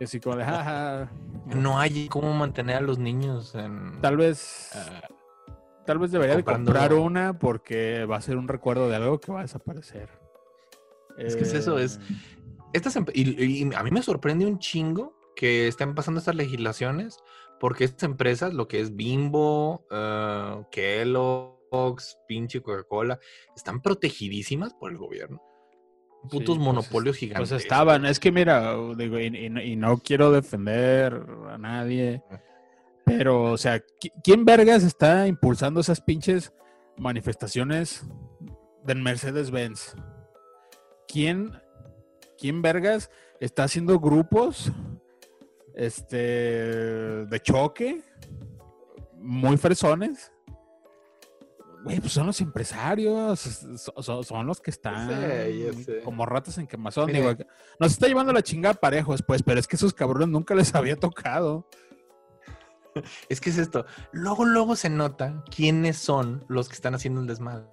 Y 0.00 0.04
así 0.04 0.20
como 0.20 0.36
de, 0.36 0.44
jaja. 0.44 1.10
No 1.46 1.78
hay 1.78 2.08
cómo 2.08 2.32
mantener 2.32 2.76
a 2.76 2.80
los 2.80 2.98
niños 2.98 3.54
en... 3.54 4.00
Tal 4.00 4.16
vez, 4.16 4.70
ah, 4.74 5.08
tal 5.86 5.98
vez 5.98 6.12
debería 6.12 6.36
de 6.36 6.44
comprar 6.44 6.92
una 6.94 7.38
porque 7.38 8.04
va 8.04 8.16
a 8.16 8.20
ser 8.20 8.36
un 8.36 8.46
recuerdo 8.46 8.88
de 8.88 8.96
algo 8.96 9.18
que 9.18 9.32
va 9.32 9.40
a 9.40 9.42
desaparecer. 9.42 10.08
Es 11.18 11.36
que 11.36 11.42
es 11.42 11.52
eso, 11.54 11.78
es- 11.78 11.98
Eh, 11.98 12.14
Estas 12.74 12.96
emp- 12.96 13.10
y, 13.14 13.62
y 13.64 13.74
a 13.74 13.82
mí 13.82 13.90
me 13.90 14.02
sorprende 14.02 14.44
un 14.44 14.58
chingo 14.58 15.14
que 15.34 15.68
estén 15.68 15.94
pasando 15.94 16.18
estas 16.18 16.34
legislaciones 16.34 17.16
porque 17.58 17.84
estas 17.84 18.02
empresas, 18.04 18.52
lo 18.52 18.68
que 18.68 18.80
es 18.80 18.94
Bimbo, 18.94 19.86
eh, 19.90 20.62
Kellogg's, 20.70 22.18
pinche 22.28 22.60
Coca-Cola, 22.60 23.18
están 23.56 23.80
protegidísimas 23.80 24.74
por 24.74 24.90
el 24.92 24.98
gobierno. 24.98 25.42
Putos 26.30 26.56
pues, 26.56 26.58
monopolios 26.58 27.14
Pues 27.16 27.20
gigantes. 27.20 27.52
estaban, 27.52 28.04
es 28.04 28.20
que 28.20 28.30
mira, 28.32 28.74
digo, 28.96 29.18
y, 29.18 29.26
y 29.26 29.48
no- 29.50 29.62
y 29.62 29.76
no 29.76 29.98
quiero 29.98 30.30
defender 30.30 31.14
a 31.48 31.56
nadie, 31.58 32.22
pero, 33.06 33.44
o 33.52 33.56
sea, 33.56 33.78
¿qui- 33.78 34.12
¿quién 34.22 34.44
vergas 34.44 34.82
está 34.82 35.26
impulsando 35.26 35.80
esas 35.80 36.00
pinches 36.02 36.52
manifestaciones 36.98 38.04
del 38.84 39.00
Mercedes-Benz? 39.00 39.94
¿Quién, 41.08 41.52
¿Quién 42.38 42.62
vergas 42.62 43.10
está 43.40 43.64
haciendo 43.64 43.98
grupos 43.98 44.70
este, 45.74 46.16
de 47.26 47.40
choque 47.42 48.02
muy 49.14 49.56
fresones? 49.56 50.30
Güey, 51.84 52.00
pues 52.00 52.12
son 52.12 52.26
los 52.26 52.40
empresarios, 52.40 53.38
so- 53.40 54.02
so- 54.02 54.22
son, 54.24 54.46
los 54.46 54.60
que 54.60 54.70
están 54.70 55.08
sé, 55.08 55.58
ya 55.58 55.72
sé. 55.84 56.00
como 56.02 56.26
ratas 56.26 56.58
en 56.58 56.66
quemazón. 56.66 57.06
Mira. 57.06 57.34
Digo, 57.34 57.50
nos 57.78 57.92
está 57.92 58.08
llevando 58.08 58.32
la 58.32 58.42
chingada 58.42 58.74
parejos, 58.74 59.22
pues, 59.22 59.42
pero 59.44 59.60
es 59.60 59.68
que 59.68 59.76
esos 59.76 59.94
cabrones 59.94 60.28
nunca 60.28 60.54
les 60.54 60.74
había 60.74 60.96
tocado. 60.96 61.66
Es 63.28 63.40
que 63.40 63.50
es 63.50 63.58
esto. 63.58 63.86
Luego, 64.10 64.44
luego 64.44 64.74
se 64.74 64.90
nota 64.90 65.44
quiénes 65.54 65.98
son 65.98 66.44
los 66.48 66.68
que 66.68 66.74
están 66.74 66.96
haciendo 66.96 67.20
el 67.20 67.28
desmadre. 67.28 67.68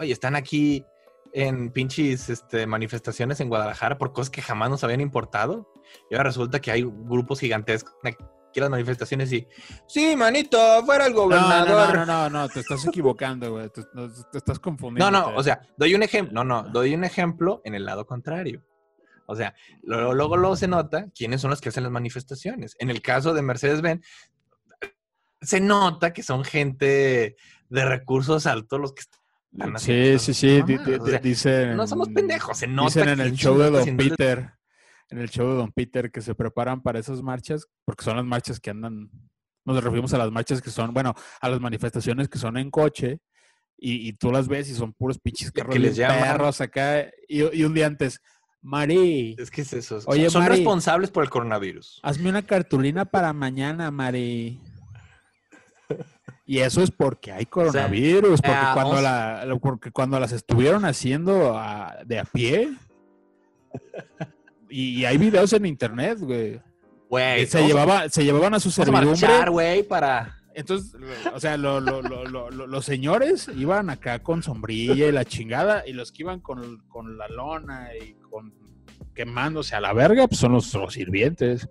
Oye, 0.00 0.12
están 0.12 0.34
aquí 0.34 0.84
en 1.32 1.70
pinches 1.70 2.28
este, 2.28 2.66
manifestaciones 2.66 3.40
en 3.40 3.48
Guadalajara 3.48 3.98
por 3.98 4.12
cosas 4.12 4.30
que 4.30 4.42
jamás 4.42 4.70
nos 4.70 4.84
habían 4.84 5.00
importado. 5.00 5.72
Y 6.10 6.14
ahora 6.14 6.24
resulta 6.30 6.60
que 6.60 6.70
hay 6.70 6.82
grupos 6.82 7.40
gigantescos 7.40 7.94
aquí 8.02 8.16
en 8.54 8.62
las 8.62 8.70
manifestaciones 8.70 9.32
y... 9.32 9.46
Sí, 9.86 10.16
manito, 10.16 10.58
fuera 10.84 11.06
el 11.06 11.12
No, 11.12 11.18
no, 11.20 11.24
gobernador. 11.24 11.94
no, 11.98 12.06
no, 12.06 12.30
no, 12.30 12.30
no, 12.30 12.48
te 12.48 12.60
estás 12.60 12.84
equivocando, 12.86 13.52
güey. 13.52 13.68
Te, 13.70 13.82
no, 13.94 14.08
te 14.10 14.38
estás 14.38 14.58
confundiendo. 14.58 15.10
No, 15.10 15.30
no, 15.30 15.36
o 15.36 15.42
sea, 15.42 15.60
doy 15.76 15.94
un 15.94 16.02
ejemplo. 16.02 16.32
No, 16.34 16.44
no, 16.44 16.68
doy 16.70 16.94
un 16.94 17.04
ejemplo 17.04 17.60
en 17.64 17.74
el 17.74 17.84
lado 17.84 18.06
contrario. 18.06 18.64
O 19.26 19.36
sea, 19.36 19.54
luego, 19.82 20.12
luego, 20.12 20.36
luego 20.36 20.56
se 20.56 20.66
nota 20.66 21.06
quiénes 21.14 21.40
son 21.40 21.50
los 21.50 21.60
que 21.60 21.68
hacen 21.68 21.84
las 21.84 21.92
manifestaciones. 21.92 22.74
En 22.80 22.90
el 22.90 23.00
caso 23.00 23.32
de 23.32 23.42
Mercedes-Benz, 23.42 24.04
se 25.40 25.60
nota 25.60 26.12
que 26.12 26.24
son 26.24 26.44
gente 26.44 27.36
de 27.68 27.84
recursos 27.84 28.46
altos 28.46 28.80
los 28.80 28.92
que 28.92 29.02
están 29.02 29.19
Sí, 29.76 30.18
sí, 30.18 30.34
sí. 30.34 30.62
dicen. 31.22 31.76
no 31.76 31.86
somos 31.86 32.08
pendejos, 32.08 32.58
se 32.58 32.66
nota. 32.66 32.86
Dicen 32.86 33.08
en 33.08 33.20
el 33.20 33.32
show 33.34 33.58
de 33.58 33.70
Don 33.70 33.96
Peter. 33.96 34.52
En 35.08 35.18
el 35.18 35.28
show 35.28 35.48
de 35.48 35.56
Don 35.56 35.72
Peter 35.72 36.10
que 36.12 36.20
se 36.20 36.34
preparan 36.36 36.82
para 36.82 37.00
esas 37.00 37.20
marchas, 37.20 37.66
porque 37.84 38.04
son 38.04 38.16
las 38.16 38.24
marchas 38.24 38.60
que 38.60 38.70
andan. 38.70 39.10
Nos 39.64 39.82
referimos 39.82 40.14
a 40.14 40.18
las 40.18 40.30
marchas 40.30 40.62
que 40.62 40.70
son, 40.70 40.94
bueno, 40.94 41.14
a 41.40 41.48
las 41.48 41.60
manifestaciones 41.60 42.28
que 42.28 42.38
son 42.38 42.56
en 42.56 42.70
coche. 42.70 43.20
Y, 43.82 44.08
y 44.08 44.12
tú 44.12 44.30
las 44.30 44.46
ves 44.46 44.68
y 44.68 44.74
son 44.74 44.92
puros 44.92 45.18
pinches 45.18 45.50
carros 45.50 45.72
que 45.72 45.78
les 45.78 45.98
perros 45.98 46.60
acá. 46.60 47.06
Y, 47.28 47.56
y 47.56 47.64
un 47.64 47.72
día 47.74 47.86
antes, 47.86 48.20
Mari, 48.62 49.36
Es 49.38 49.50
que 49.50 49.62
es 49.62 49.72
eso. 49.72 50.00
Oye, 50.06 50.28
son 50.28 50.42
Mari. 50.42 50.56
responsables 50.56 51.10
por 51.10 51.24
el 51.24 51.30
coronavirus. 51.30 51.98
hazme 52.02 52.28
una 52.28 52.42
cartulina 52.42 53.06
para 53.06 53.32
mañana, 53.32 53.90
Mari. 53.90 54.60
Y 56.50 56.58
eso 56.58 56.82
es 56.82 56.90
porque 56.90 57.30
hay 57.30 57.46
coronavirus, 57.46 58.40
porque, 58.40 58.56
ah, 58.56 58.70
cuando 58.74 58.94
vamos- 58.96 59.02
la, 59.04 59.56
porque 59.62 59.92
cuando 59.92 60.18
las 60.18 60.32
estuvieron 60.32 60.84
haciendo 60.84 61.56
a- 61.56 61.98
de 62.04 62.18
a 62.18 62.24
pie, 62.24 62.72
y, 64.68 64.98
y 65.00 65.04
hay 65.04 65.16
videos 65.16 65.52
en 65.52 65.64
internet, 65.66 66.18
güey. 66.18 66.60
Güey, 67.08 67.46
Se, 67.46 67.58
vamos 67.58 67.64
a- 67.64 67.68
llevaba, 67.72 68.08
se 68.08 68.24
llevaban 68.24 68.54
a 68.54 68.58
su 68.58 68.72
servidumbre. 68.72 69.06
marchar, 69.28 69.50
güey, 69.50 69.84
para... 69.84 70.36
Entonces, 70.52 70.92
o 71.32 71.38
sea, 71.38 71.56
lo- 71.56 71.78
lo- 71.80 72.02
lo- 72.02 72.24
lo- 72.24 72.50
lo- 72.50 72.66
los 72.66 72.84
señores 72.84 73.48
iban 73.56 73.88
acá 73.88 74.18
con 74.18 74.42
sombrilla 74.42 75.06
y 75.06 75.12
la 75.12 75.24
chingada, 75.24 75.84
y 75.86 75.92
los 75.92 76.10
que 76.10 76.24
iban 76.24 76.40
con, 76.40 76.78
con 76.88 77.16
la 77.16 77.28
lona 77.28 77.90
y 77.94 78.14
con 78.28 78.52
quemándose 79.14 79.76
a 79.76 79.80
la 79.80 79.92
verga, 79.92 80.26
pues 80.26 80.40
son 80.40 80.50
los, 80.50 80.74
los 80.74 80.94
sirvientes. 80.94 81.68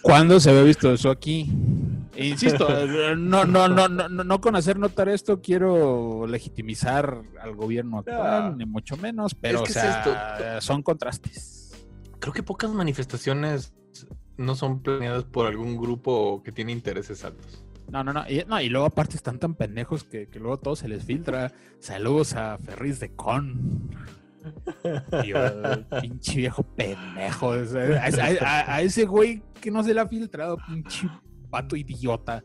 ¿Cuándo 0.00 0.40
se 0.40 0.48
había 0.48 0.62
visto 0.62 0.90
eso 0.90 1.10
aquí? 1.10 1.52
E 2.14 2.26
insisto, 2.26 2.68
no, 3.16 3.44
no, 3.44 3.68
no, 3.68 3.88
no, 3.88 4.08
no, 4.08 4.24
no 4.24 4.40
con 4.40 4.56
hacer 4.56 4.78
notar 4.78 5.08
esto 5.08 5.40
quiero 5.40 6.26
legitimizar 6.26 7.22
al 7.40 7.54
gobierno 7.54 7.98
actual, 8.00 8.50
No. 8.50 8.56
ni 8.56 8.66
mucho 8.66 8.96
menos, 8.96 9.34
pero 9.34 9.58
que 9.62 9.64
o 9.64 9.66
es 9.66 9.72
sea, 9.74 10.60
son 10.60 10.82
contrastes. 10.82 11.86
Creo 12.18 12.32
que 12.32 12.42
pocas 12.42 12.70
manifestaciones 12.70 13.72
no 14.36 14.54
son 14.56 14.80
planeadas 14.82 15.24
por 15.24 15.46
algún 15.46 15.76
grupo 15.76 16.42
que 16.42 16.50
tiene 16.52 16.72
intereses 16.72 17.24
altos. 17.24 17.64
No, 17.90 18.02
no, 18.04 18.12
no. 18.12 18.28
Y, 18.28 18.44
no, 18.46 18.60
y 18.60 18.68
luego 18.68 18.86
aparte 18.86 19.16
están 19.16 19.38
tan 19.38 19.54
pendejos 19.54 20.04
que, 20.04 20.28
que 20.28 20.38
luego 20.38 20.58
todo 20.58 20.76
se 20.76 20.88
les 20.88 21.04
filtra. 21.04 21.52
Saludos 21.78 22.34
a 22.34 22.58
Ferris 22.58 23.00
de 23.00 23.14
Con. 23.14 23.88
Pinche 26.00 26.36
viejo 26.36 26.62
pendejo. 26.62 27.48
O 27.48 27.64
sea, 27.64 28.02
A, 28.04 28.06
a- 28.06 28.46
a- 28.62 28.74
a 28.76 28.82
ese 28.82 29.04
güey 29.06 29.42
que 29.60 29.70
no 29.70 29.82
se 29.82 29.92
le 29.94 30.00
ha 30.00 30.06
filtrado, 30.08 30.56
pinche 30.66 31.08
pato 31.50 31.76
idiota. 31.76 32.44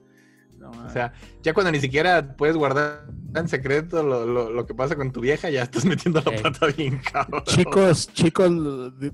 o 0.62 0.89
sea, 0.89 1.14
ya 1.43 1.53
cuando 1.53 1.72
ni 1.72 1.80
siquiera 1.80 2.36
puedes 2.36 2.56
guardar 2.56 3.06
en 3.36 3.47
secreto 3.47 4.03
lo, 4.03 4.66
que 4.66 4.74
pasa 4.74 4.95
con 4.95 5.12
tu 5.12 5.22
vieja, 5.22 5.49
ya 5.49 5.64
estás 5.64 5.86
metiendo 5.86 6.22
la 6.26 6.41
pata 6.41 6.68
bien 6.68 6.99
cabrón. 6.99 7.43
Chicos, 7.45 8.12
chicos, 8.14 8.51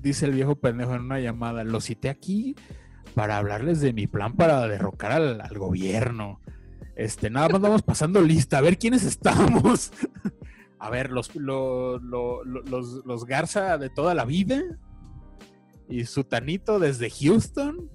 dice 0.00 0.26
el 0.26 0.32
viejo 0.32 0.56
pendejo 0.56 0.94
en 0.94 1.02
una 1.02 1.20
llamada, 1.20 1.64
lo 1.64 1.80
cité 1.80 2.08
aquí 2.08 2.56
para 3.14 3.36
hablarles 3.36 3.80
de 3.80 3.92
mi 3.92 4.06
plan 4.06 4.34
para 4.34 4.66
derrocar 4.66 5.12
al, 5.12 5.58
gobierno. 5.58 6.40
Este, 6.96 7.30
nada 7.30 7.48
más 7.48 7.60
vamos 7.60 7.82
pasando 7.82 8.20
lista, 8.22 8.58
a 8.58 8.60
ver 8.60 8.78
quiénes 8.78 9.04
estamos. 9.04 9.92
a 10.78 10.90
ver, 10.90 11.10
los, 11.10 11.34
los, 11.34 12.02
los 12.02 13.24
Garza 13.26 13.78
de 13.78 13.90
toda 13.90 14.14
la 14.14 14.24
vida 14.24 14.62
y 15.88 16.04
Sutanito 16.06 16.78
desde 16.78 17.10
Houston 17.10 17.90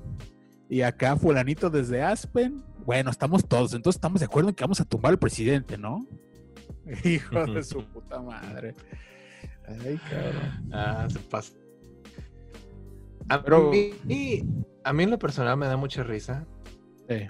y 0.69 0.81
acá 0.81 1.15
fulanito 1.15 1.69
desde 1.69 2.01
Aspen. 2.01 2.63
Bueno, 2.85 3.09
estamos 3.09 3.47
todos, 3.47 3.73
entonces 3.73 3.97
estamos 3.97 4.19
de 4.19 4.25
acuerdo 4.25 4.49
en 4.49 4.55
que 4.55 4.63
vamos 4.63 4.79
a 4.79 4.85
tumbar 4.85 5.11
al 5.11 5.19
presidente, 5.19 5.77
¿no? 5.77 6.05
Hijo 7.03 7.45
de 7.45 7.63
su 7.63 7.83
puta 7.85 8.21
madre. 8.21 8.73
Ay, 9.67 9.99
cabrón. 10.09 10.69
Ah, 10.71 11.07
se 11.09 11.19
pasa. 11.19 11.53
A, 13.29 13.43
Pero... 13.43 13.71
mí, 13.71 14.41
a 14.83 14.93
mí 14.93 15.03
en 15.03 15.09
lo 15.09 15.19
personal 15.19 15.57
me 15.57 15.67
da 15.67 15.75
mucha 15.75 16.03
risa. 16.03 16.45
Sí. 17.09 17.27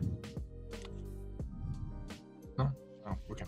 No, 2.58 2.76
no, 3.06 3.20
¿por 3.28 3.36
qué? 3.36 3.46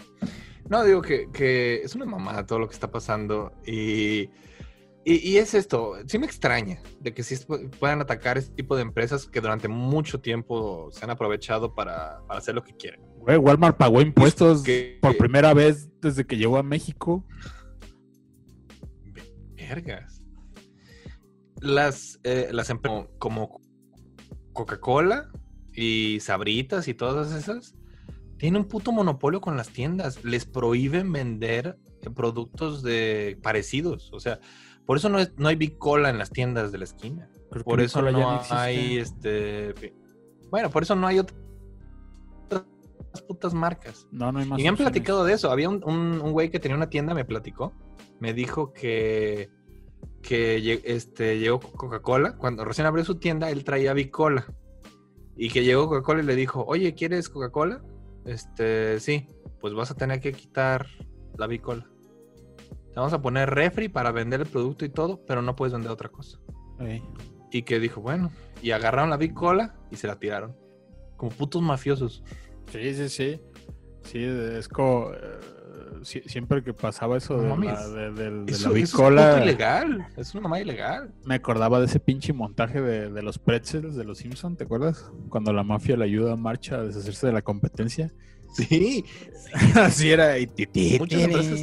No, 0.68 0.84
digo 0.84 1.02
que, 1.02 1.30
que 1.32 1.82
es 1.84 1.96
una 1.96 2.06
mamada 2.06 2.46
todo 2.46 2.60
lo 2.60 2.68
que 2.68 2.74
está 2.74 2.90
pasando 2.90 3.52
y 3.66 4.30
y, 5.06 5.38
es 5.38 5.54
esto, 5.54 5.96
sí 6.08 6.20
me 6.20 6.26
extraña 6.26 6.82
de 7.00 7.14
que 7.14 7.24
sí 7.24 7.36
puedan 7.80 8.02
atacar 8.02 8.38
este 8.38 8.54
tipo 8.54 8.76
de 8.76 8.82
empresas 8.82 9.26
que 9.28 9.42
durante 9.42 9.68
mucho 9.68 10.20
tiempo 10.20 10.90
se 10.92 11.04
han 11.04 11.10
aprovechado 11.10 11.74
para, 11.74 12.20
hacer 12.30 12.56
lo 12.56 12.64
que 12.64 12.76
quieren. 12.76 13.02
Güey, 13.18 13.38
Walmart 13.38 13.78
pagó 13.78 14.02
impuestos 14.02 14.64
por 15.02 15.18
primera 15.18 15.54
vez 15.54 15.90
desde 16.02 16.26
que 16.26 16.38
llegó 16.38 16.58
a 16.58 16.64
México. 16.64 17.26
Vergas. 19.56 20.22
Las, 21.62 22.20
eh, 22.24 22.50
las 22.52 22.70
empresas 22.70 23.08
como 23.18 23.62
Coca-Cola 24.54 25.30
y 25.74 26.20
Sabritas 26.20 26.88
y 26.88 26.94
todas 26.94 27.32
esas 27.34 27.76
tienen 28.38 28.62
un 28.62 28.68
puto 28.68 28.92
monopolio 28.92 29.42
con 29.42 29.58
las 29.58 29.70
tiendas. 29.70 30.24
Les 30.24 30.46
prohíben 30.46 31.12
vender 31.12 31.78
productos 32.16 32.84
de 32.84 33.38
parecidos. 33.42 34.12
O 34.14 34.20
sea, 34.20 34.40
por 34.90 34.98
eso 34.98 35.08
no, 35.08 35.20
no 35.38 35.50
hay 35.50 35.56
Big 35.56 35.78
Cola 35.78 36.10
en 36.10 36.18
las 36.18 36.32
tiendas 36.32 36.72
de 36.72 36.80
la 36.80 36.86
esquina. 36.86 37.30
por 37.64 37.80
eso 37.80 38.02
no, 38.02 38.42
hay 38.50 38.98
este. 38.98 39.94
Bueno, 40.50 40.72
por 40.72 40.82
eso 40.82 40.96
no 40.96 41.06
hay 41.06 41.20
otras 41.20 41.38
putas 43.28 43.54
marcas. 43.54 44.08
No, 44.12 44.32
no 44.32 44.40
hay 44.40 44.48
más. 44.48 44.60
Y 44.60 44.64
me 44.64 44.70
han 44.70 44.78
platicado 44.78 45.26
de 45.26 45.34
eso. 45.34 45.52
Había 45.52 45.70
un, 45.70 45.84
un, 45.84 46.32
güey 46.32 46.50
que 46.50 46.60
tenía 46.60 46.76
una 46.76 46.90
tienda, 46.90 47.14
me 47.14 47.24
platicó. 47.24 47.72
Me 48.20 48.34
dijo 48.34 48.74
que, 48.74 49.52
que 50.24 50.82
este, 50.84 51.38
llegó 51.38 51.60
Coca-Cola. 51.60 52.36
Cuando 52.36 52.66
recién 52.66 52.88
abrió 52.88 53.06
su 53.06 53.20
tienda, 53.20 53.52
él 53.52 53.64
traía 53.64 53.94
Big 53.94 54.10
Cola. 54.10 54.48
Y 55.38 55.52
que 55.52 55.64
llegó 55.64 55.88
Coca-Cola 55.88 56.24
y 56.24 56.26
le 56.26 56.36
dijo, 56.36 56.66
oye, 56.68 56.96
¿quieres 56.96 57.30
Coca-Cola? 57.30 57.84
Este, 58.26 59.00
sí, 59.00 59.28
pues 59.62 59.76
vas 59.76 59.92
a 59.92 59.96
tener 59.96 60.20
que 60.20 60.32
quitar 60.32 60.88
la 61.38 61.46
Big 61.46 61.62
Cola 61.62 61.88
vamos 63.00 63.14
a 63.14 63.22
poner 63.22 63.50
refri 63.50 63.90
para 63.90 64.12
vender 64.12 64.42
el 64.42 64.48
producto 64.48 64.86
y 64.86 64.90
todo, 64.90 65.24
pero 65.26 65.42
no 65.42 65.56
puedes 65.56 65.74
vender 65.74 65.92
otra 65.92 66.10
cosa. 66.10 66.40
Y 67.52 67.64
que 67.64 67.80
dijo, 67.80 68.02
bueno, 68.02 68.32
y 68.62 68.72
agarraron 68.72 69.10
la 69.10 69.18
Big 69.18 69.34
Cola 69.34 69.76
y 69.92 69.96
se 69.96 70.08
la 70.08 70.20
tiraron. 70.20 70.56
Como 71.18 71.32
putos 71.32 71.62
mafiosos. 71.62 72.24
Sí, 72.72 72.94
sí, 72.94 73.10
sí. 73.10 73.42
Sí, 74.04 74.24
es 74.24 74.68
como... 74.68 75.12
Eh, 75.12 75.40
siempre 76.28 76.64
que 76.64 76.74
pasaba 76.74 77.18
eso 77.18 77.38
de, 77.38 77.50
la, 77.50 77.90
de, 77.90 78.32
la 78.32 78.70
Big 78.70 78.90
Cola... 78.92 79.38
Es 79.38 79.44
ilegal. 79.44 80.08
Es 80.16 80.34
una 80.34 80.44
mamá 80.44 80.62
ilegal. 80.62 81.12
Me 81.26 81.36
acordaba 81.36 81.80
de 81.80 81.88
ese 81.88 82.00
pinche 82.00 82.32
montaje 82.32 82.82
de, 82.82 83.22
los 83.22 83.40
pretzels 83.40 83.96
de 83.96 84.06
los 84.06 84.20
Simpsons, 84.20 84.58
¿te 84.58 84.64
acuerdas? 84.64 85.12
Cuando 85.28 85.52
la 85.52 85.64
mafia 85.64 85.98
le 85.98 86.06
ayuda 86.06 86.34
a 86.34 86.38
Marcha 86.38 86.76
a 86.76 86.84
deshacerse 86.84 87.28
de 87.28 87.34
la 87.34 87.42
competencia. 87.42 88.14
Sí. 88.54 89.04
Así 89.76 90.12
era. 90.12 90.36
Muchas 91.00 91.22
empresas 91.22 91.60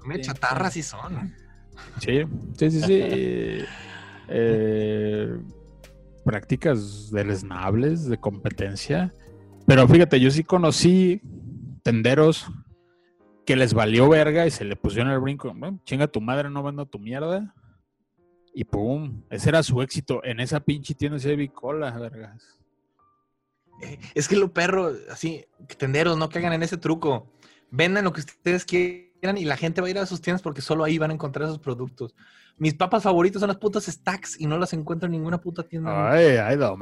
Comida 0.00 0.20
chatarra 0.20 0.70
sí 0.70 0.82
son. 0.82 1.34
Sí, 1.98 2.22
sí, 2.56 2.70
sí, 2.70 2.80
sí. 2.82 3.64
Eh, 4.32 5.40
prácticas 6.24 7.10
deleznables 7.10 8.06
de 8.08 8.16
competencia. 8.16 9.12
Pero 9.66 9.88
fíjate, 9.88 10.20
yo 10.20 10.30
sí 10.30 10.44
conocí 10.44 11.20
tenderos 11.82 12.46
que 13.44 13.56
les 13.56 13.74
valió 13.74 14.08
verga 14.08 14.46
y 14.46 14.52
se 14.52 14.64
le 14.64 14.76
pusieron 14.76 15.10
el 15.10 15.18
brinco. 15.18 15.52
chinga 15.84 16.06
tu 16.06 16.20
madre, 16.20 16.48
no 16.48 16.62
vendo 16.62 16.86
tu 16.86 17.00
mierda. 17.00 17.54
Y 18.54 18.62
pum, 18.64 19.24
ese 19.30 19.48
era 19.48 19.64
su 19.64 19.82
éxito. 19.82 20.22
En 20.24 20.38
esa 20.38 20.60
pinche 20.60 20.94
tienda 20.94 21.18
de 21.18 21.36
bicola, 21.36 21.90
vergas. 21.98 22.58
Eh, 23.82 23.98
es 24.14 24.28
que 24.28 24.36
lo 24.36 24.52
perro, 24.52 24.92
así, 25.10 25.44
tenderos, 25.78 26.16
no 26.18 26.28
caigan 26.28 26.52
en 26.52 26.62
ese 26.62 26.76
truco. 26.76 27.32
Vendan 27.70 28.04
lo 28.04 28.12
que 28.12 28.20
ustedes 28.20 28.64
quieran 29.20 29.38
y 29.38 29.44
la 29.44 29.56
gente 29.56 29.80
va 29.80 29.86
a 29.86 29.90
ir 29.90 29.98
a 29.98 30.06
sus 30.06 30.20
tiendas 30.20 30.42
porque 30.42 30.62
solo 30.62 30.84
ahí 30.84 30.98
van 30.98 31.10
a 31.10 31.14
encontrar 31.14 31.46
esos 31.46 31.58
productos. 31.58 32.14
Mis 32.56 32.74
papas 32.74 33.04
favoritas 33.04 33.40
son 33.40 33.48
las 33.48 33.56
putas 33.56 33.86
Stacks 33.86 34.40
y 34.40 34.46
no 34.46 34.58
las 34.58 34.72
encuentro 34.72 35.06
en 35.06 35.12
ninguna 35.12 35.40
puta 35.40 35.62
tienda. 35.62 36.12
Ay, 36.12 36.36
ay, 36.36 36.56
no, 36.56 36.76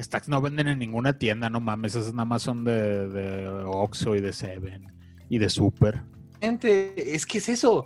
Stacks 0.00 0.28
no 0.28 0.40
venden 0.40 0.68
en 0.68 0.78
ninguna 0.78 1.18
tienda, 1.18 1.50
no 1.50 1.60
mames. 1.60 1.94
Esas 1.94 2.14
nada 2.14 2.24
más 2.24 2.42
son 2.42 2.64
de, 2.64 3.08
de 3.08 3.46
Oxxo 3.66 4.14
y 4.16 4.20
de 4.20 4.32
Seven 4.32 4.92
y 5.28 5.38
de 5.38 5.50
Super. 5.50 6.02
Gente, 6.40 7.14
es 7.14 7.26
que 7.26 7.38
es 7.38 7.48
eso. 7.48 7.84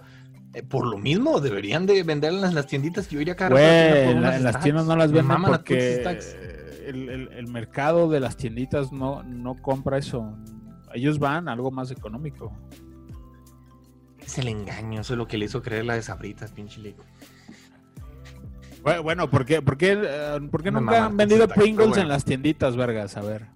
Eh, 0.54 0.62
por 0.62 0.86
lo 0.86 0.98
mismo, 0.98 1.40
deberían 1.40 1.84
de 1.84 2.02
venderlas 2.02 2.50
en 2.50 2.54
las 2.54 2.66
tienditas 2.66 3.08
que 3.08 3.16
yo 3.16 3.20
iría 3.20 3.36
a 3.38 3.46
en, 3.48 4.22
las 4.22 4.60
tiendas 4.60 4.86
no 4.86 4.96
las 4.96 5.12
venden 5.12 5.42
porque 5.42 6.02
el, 6.86 7.08
el, 7.08 7.32
el, 7.32 7.46
mercado 7.48 8.08
de 8.08 8.20
las 8.20 8.36
tienditas 8.36 8.92
no, 8.92 9.22
no 9.24 9.56
compra 9.56 9.98
eso. 9.98 10.32
Ellos 10.94 11.18
van 11.18 11.48
a 11.48 11.52
algo 11.52 11.70
más 11.70 11.90
económico. 11.90 12.52
Es 14.26 14.38
el 14.38 14.48
engaño, 14.48 15.00
eso 15.00 15.14
es 15.14 15.18
lo 15.18 15.28
que 15.28 15.38
le 15.38 15.44
hizo 15.44 15.62
creer 15.62 15.84
la 15.84 15.94
de 15.94 16.02
Sabritas, 16.02 16.50
pinche 16.50 16.80
lico. 16.80 17.04
Bueno, 19.02 19.30
¿por 19.30 19.44
qué, 19.44 19.62
por 19.62 19.76
qué, 19.76 19.98
eh, 20.00 20.38
nunca 20.40 21.06
han 21.06 21.16
vendido 21.16 21.48
Pringles 21.48 21.96
en 21.96 22.08
las 22.08 22.24
tienditas, 22.24 22.76
vergas? 22.76 23.16
A 23.16 23.20
ver. 23.20 23.46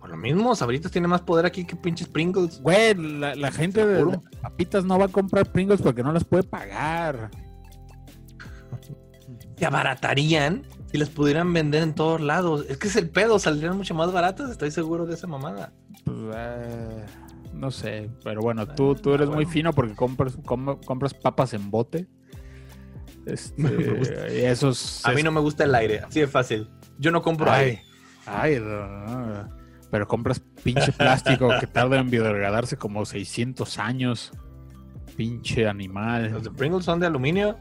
Por 0.00 0.10
lo 0.10 0.16
mismo, 0.16 0.56
Sabritas 0.56 0.90
tiene 0.90 1.06
más 1.06 1.20
poder 1.20 1.46
aquí 1.46 1.64
que 1.64 1.76
pinches 1.76 2.08
Pringles. 2.08 2.60
Güey, 2.60 2.94
la, 2.94 3.52
gente 3.52 3.86
de 3.86 4.18
papitas 4.40 4.84
no 4.84 4.98
va 4.98 5.04
a 5.04 5.08
comprar 5.08 5.50
Pringles 5.52 5.82
porque 5.82 6.02
no 6.02 6.12
las 6.12 6.24
puede 6.24 6.42
pagar. 6.42 7.30
Se 9.56 9.66
abaratarían 9.66 10.66
si 10.90 10.98
las 10.98 11.08
pudieran 11.08 11.52
vender 11.52 11.84
en 11.84 11.94
todos 11.94 12.20
lados. 12.20 12.66
Es 12.68 12.76
que 12.78 12.88
es 12.88 12.96
el 12.96 13.08
pedo, 13.08 13.38
saldrían 13.38 13.76
mucho 13.76 13.94
más 13.94 14.12
baratas, 14.12 14.50
estoy 14.50 14.72
seguro 14.72 15.06
de 15.06 15.14
esa 15.14 15.28
mamada. 15.28 15.72
Pues, 16.04 16.18
eh, 16.34 17.06
no 17.62 17.70
sé, 17.70 18.10
pero 18.24 18.40
bueno, 18.40 18.66
tú, 18.66 18.96
tú 18.96 19.14
eres 19.14 19.28
muy 19.28 19.46
fino 19.46 19.72
porque 19.72 19.94
compras, 19.94 20.36
compras 20.44 21.14
papas 21.14 21.54
en 21.54 21.70
bote. 21.70 22.08
Este, 23.24 24.50
esos, 24.50 25.06
a 25.06 25.12
mí 25.12 25.22
no 25.22 25.30
me 25.30 25.38
gusta 25.38 25.62
el 25.62 25.72
aire, 25.76 26.00
así 26.00 26.18
de 26.18 26.26
fácil. 26.26 26.68
Yo 26.98 27.12
no 27.12 27.22
compro 27.22 27.52
aire. 27.52 27.84
Ay, 28.26 28.60
pero 29.92 30.08
compras 30.08 30.42
pinche 30.64 30.90
plástico 30.90 31.50
que 31.60 31.68
tarda 31.68 32.00
en 32.00 32.10
biodegradarse 32.10 32.76
como 32.76 33.04
600 33.04 33.78
años. 33.78 34.32
Pinche 35.16 35.68
animal. 35.68 36.32
¿Los 36.32 36.42
de 36.42 36.50
Pringles 36.50 36.84
son 36.84 36.98
de 36.98 37.06
aluminio? 37.06 37.56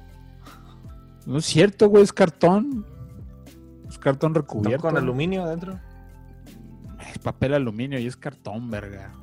No 1.27 1.37
es 1.37 1.45
cierto, 1.45 1.89
güey, 1.89 2.03
es 2.03 2.11
cartón. 2.11 2.87
Es 3.87 3.99
cartón 3.99 4.33
recubierto. 4.33 4.81
¿Con 4.81 4.97
aluminio 4.97 5.43
adentro? 5.43 5.79
Es 7.07 7.19
papel 7.19 7.53
aluminio 7.53 7.99
y 7.99 8.07
es 8.07 8.17
cartón, 8.17 8.71
verga. 8.71 9.20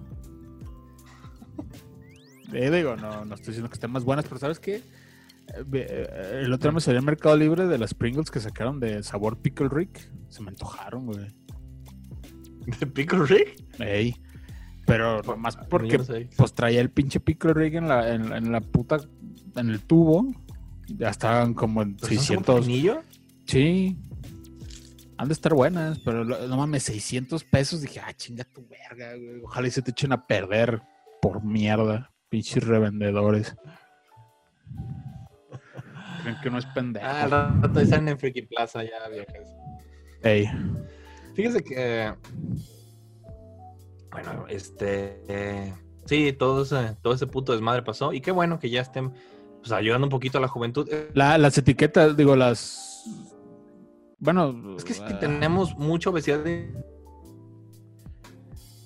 Eh, 2.52 2.70
digo, 2.70 2.96
no, 2.96 3.24
no 3.24 3.34
estoy 3.34 3.48
diciendo 3.48 3.68
que 3.68 3.74
estén 3.74 3.90
más 3.90 4.04
buenas, 4.04 4.24
pero 4.26 4.38
¿sabes 4.38 4.58
qué? 4.58 4.76
Eh, 4.76 5.64
eh, 5.72 6.40
el 6.44 6.52
otro 6.52 6.72
me 6.72 6.80
salió 6.80 6.98
el 6.98 7.06
Mercado 7.06 7.36
Libre 7.36 7.66
de 7.66 7.78
las 7.78 7.94
Pringles 7.94 8.30
que 8.30 8.40
sacaron 8.40 8.80
de 8.80 9.02
sabor 9.02 9.38
Pickle 9.38 9.68
Rick. 9.70 10.10
Se 10.28 10.42
me 10.42 10.50
antojaron, 10.50 11.06
güey. 11.06 11.28
¿De 12.80 12.86
Pickle 12.86 13.26
Rick? 13.26 13.64
Ey. 13.78 14.14
Pero 14.86 15.22
más 15.36 15.56
porque 15.68 15.98
pues 16.36 16.54
traía 16.54 16.80
el 16.80 16.90
pinche 16.90 17.20
Pickle 17.20 17.52
Rick 17.52 17.74
en 17.74 17.88
la, 17.88 18.14
en, 18.14 18.50
la 18.50 18.60
puta, 18.60 18.98
en 19.56 19.68
el 19.68 19.82
tubo. 19.82 20.26
Ya 20.86 21.10
estaban 21.10 21.52
como 21.52 21.82
en 21.82 21.98
600. 21.98 22.64
¿Son 22.64 23.02
sí. 23.44 23.98
Han 25.18 25.28
de 25.28 25.34
estar 25.34 25.52
buenas, 25.52 25.98
pero 25.98 26.24
no 26.24 26.56
mames, 26.56 26.84
600 26.84 27.44
pesos. 27.44 27.82
Dije, 27.82 28.00
ah, 28.00 28.14
chinga 28.14 28.44
tu 28.44 28.66
verga, 28.66 29.14
güey. 29.14 29.42
Ojalá 29.42 29.68
y 29.68 29.70
se 29.70 29.82
te 29.82 29.90
echen 29.90 30.12
a 30.12 30.26
perder 30.26 30.80
por 31.20 31.44
mierda. 31.44 32.10
Pinches 32.28 32.66
revendedores. 32.66 33.56
Creen 36.22 36.36
que 36.42 36.50
no 36.50 36.58
es 36.58 36.66
pendejo. 36.66 37.06
Ah, 37.06 37.22
al 37.22 37.30
rato 37.30 37.80
están 37.80 38.08
en 38.08 38.18
Freaky 38.18 38.42
Plaza 38.42 38.82
ya, 38.82 39.08
viejas. 39.10 39.48
Ey. 40.22 40.48
Fíjese 41.34 41.62
que. 41.62 42.12
Bueno, 44.10 44.46
este. 44.48 45.22
eh, 45.28 45.72
sí, 46.06 46.32
todo 46.32 46.62
ese, 46.62 46.96
todo 47.02 47.14
ese 47.14 47.26
puto 47.26 47.52
desmadre 47.52 47.82
pasó. 47.82 48.12
Y 48.12 48.20
qué 48.20 48.30
bueno 48.30 48.58
que 48.58 48.68
ya 48.70 48.80
estén 48.82 49.12
pues, 49.60 49.72
ayudando 49.72 50.06
un 50.06 50.10
poquito 50.10 50.38
a 50.38 50.40
la 50.40 50.48
juventud. 50.48 50.88
La- 51.14 51.38
las 51.38 51.56
etiquetas, 51.56 52.16
digo, 52.16 52.36
las. 52.36 53.04
Bueno, 54.18 54.74
Es 54.76 54.84
que 54.84 54.94
sí 54.94 55.02
ah, 55.04 55.18
tenemos 55.20 55.76
mucha 55.76 56.10
obesidad 56.10 56.40
de. 56.40 56.74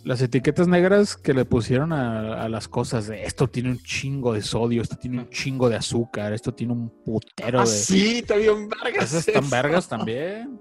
Las 0.05 0.21
etiquetas 0.21 0.67
negras 0.67 1.17
que 1.17 1.33
le 1.33 1.45
pusieron 1.45 1.93
a, 1.93 2.43
a 2.43 2.49
las 2.49 2.67
cosas 2.69 3.07
de 3.07 3.25
esto 3.25 3.47
tiene 3.49 3.71
un 3.71 3.79
chingo 3.79 4.33
de 4.33 4.43
sodio, 4.43 4.83
esto 4.83 4.97
tiene 4.97 5.19
un 5.21 5.29
chingo 5.31 5.69
de 5.69 5.77
azúcar, 5.77 6.33
esto 6.33 6.53
tiene 6.53 6.73
un 6.73 6.89
putero 7.05 7.61
Ah, 7.61 7.63
de. 7.63 7.69
sí, 7.69 8.19
está 8.19 8.35
bien 8.37 8.69
vergas. 8.69 9.05
Esas 9.13 9.29
están 9.29 9.49
vergas 9.49 9.89
también. 9.89 10.59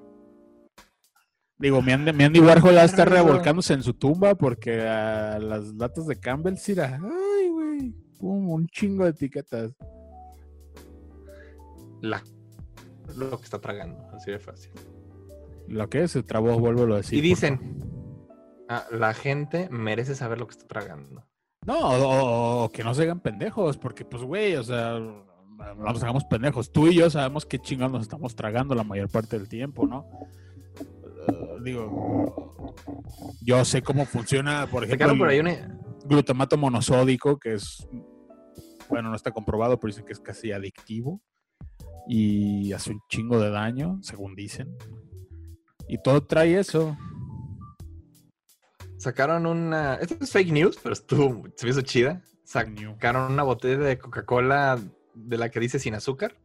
Digo, 1.58 1.82
mi 1.82 1.92
Andy, 1.92 2.14
mi 2.14 2.24
Andy 2.24 2.40
Warhol 2.40 2.74
ya 2.74 2.84
está 2.84 3.06
revolcándose 3.06 3.74
en 3.74 3.84
su 3.84 3.94
tumba 3.94 4.34
porque 4.36 4.82
a 4.82 5.38
las 5.40 5.74
latas 5.76 6.08
de 6.08 6.16
Campbell 6.20 6.56
sí 6.58 6.72
era. 6.74 6.96
Ay, 7.04 7.50
güey. 7.50 7.92
Pum, 8.20 8.50
un 8.50 8.68
chingo 8.68 9.04
de 9.04 9.12
etiquetas. 9.12 9.72
La- 12.02 12.24
lo 13.16 13.38
que 13.38 13.44
está 13.44 13.60
tragando, 13.60 14.04
así 14.16 14.32
de 14.32 14.40
fácil. 14.40 14.72
Lo 15.68 15.88
que 15.90 16.08
se 16.08 16.24
trabó, 16.24 16.58
vuélvelo 16.60 16.96
a 16.96 16.98
decir. 16.98 17.20
y 17.20 17.22
dicen. 17.22 17.91
Ah, 18.72 18.86
la 18.92 19.14
gente 19.14 19.70
merece 19.70 20.16
saber 20.16 20.40
lo 20.40 20.48
que 20.48 20.54
está 20.54 20.68
tragando. 20.68 21.26
No, 21.66 21.78
o, 21.80 22.64
o 22.64 22.70
que 22.70 22.84
no 22.84 22.94
se 22.94 23.04
hagan 23.04 23.20
pendejos, 23.20 23.78
porque, 23.78 24.04
pues, 24.04 24.24
güey, 24.24 24.56
o 24.56 24.64
sea, 24.64 25.00
no 25.78 25.84
nos 25.84 26.04
hagamos 26.04 26.26
pendejos. 26.26 26.72
Tú 26.72 26.88
y 26.88 26.96
yo 26.96 27.10
sabemos 27.10 27.46
qué 27.46 27.60
chingados 27.60 27.94
nos 27.94 28.02
estamos 28.02 28.36
tragando 28.36 28.76
la 28.76 28.84
mayor 28.84 29.10
parte 29.10 29.38
del 29.38 29.48
tiempo, 29.48 29.86
¿no? 29.86 30.08
Eh, 31.28 31.58
digo, 31.64 32.76
yo 33.42 33.64
sé 33.66 33.82
cómo 33.82 34.06
funciona, 34.06 34.68
por 34.68 34.84
ejemplo, 34.84 35.30
el 35.30 35.42
una. 35.42 35.80
glutamato 36.06 36.58
monosódico, 36.58 37.38
que 37.38 37.56
es, 37.56 37.88
bueno, 38.90 39.10
no 39.10 39.16
está 39.16 39.32
comprobado, 39.32 39.80
pero 39.80 39.90
dicen 39.90 40.06
que 40.06 40.14
es 40.14 40.20
casi 40.20 40.52
adictivo 40.52 41.22
y 42.08 42.74
hace 42.74 42.92
un 42.92 43.02
chingo 43.10 43.40
de 43.40 43.52
daño, 43.52 44.00
según 44.02 44.36
dicen. 44.36 44.76
Y 45.88 46.02
todo 46.02 46.26
trae 46.26 46.58
eso. 46.58 46.98
Sacaron 49.02 49.48
una. 49.48 49.96
Esto 49.96 50.16
es 50.22 50.32
fake 50.32 50.52
news, 50.52 50.78
pero 50.82 50.94
estuvo. 50.94 51.44
Se 51.56 51.66
me 51.66 51.72
hizo 51.72 51.82
chida. 51.82 52.22
Sacaron 52.44 53.32
una 53.32 53.42
botella 53.42 53.80
de 53.80 53.98
Coca-Cola 53.98 54.80
de 55.16 55.38
la 55.38 55.50
que 55.50 55.60
dice 55.60 55.80
sin 55.80 55.96
azúcar. 55.96 56.36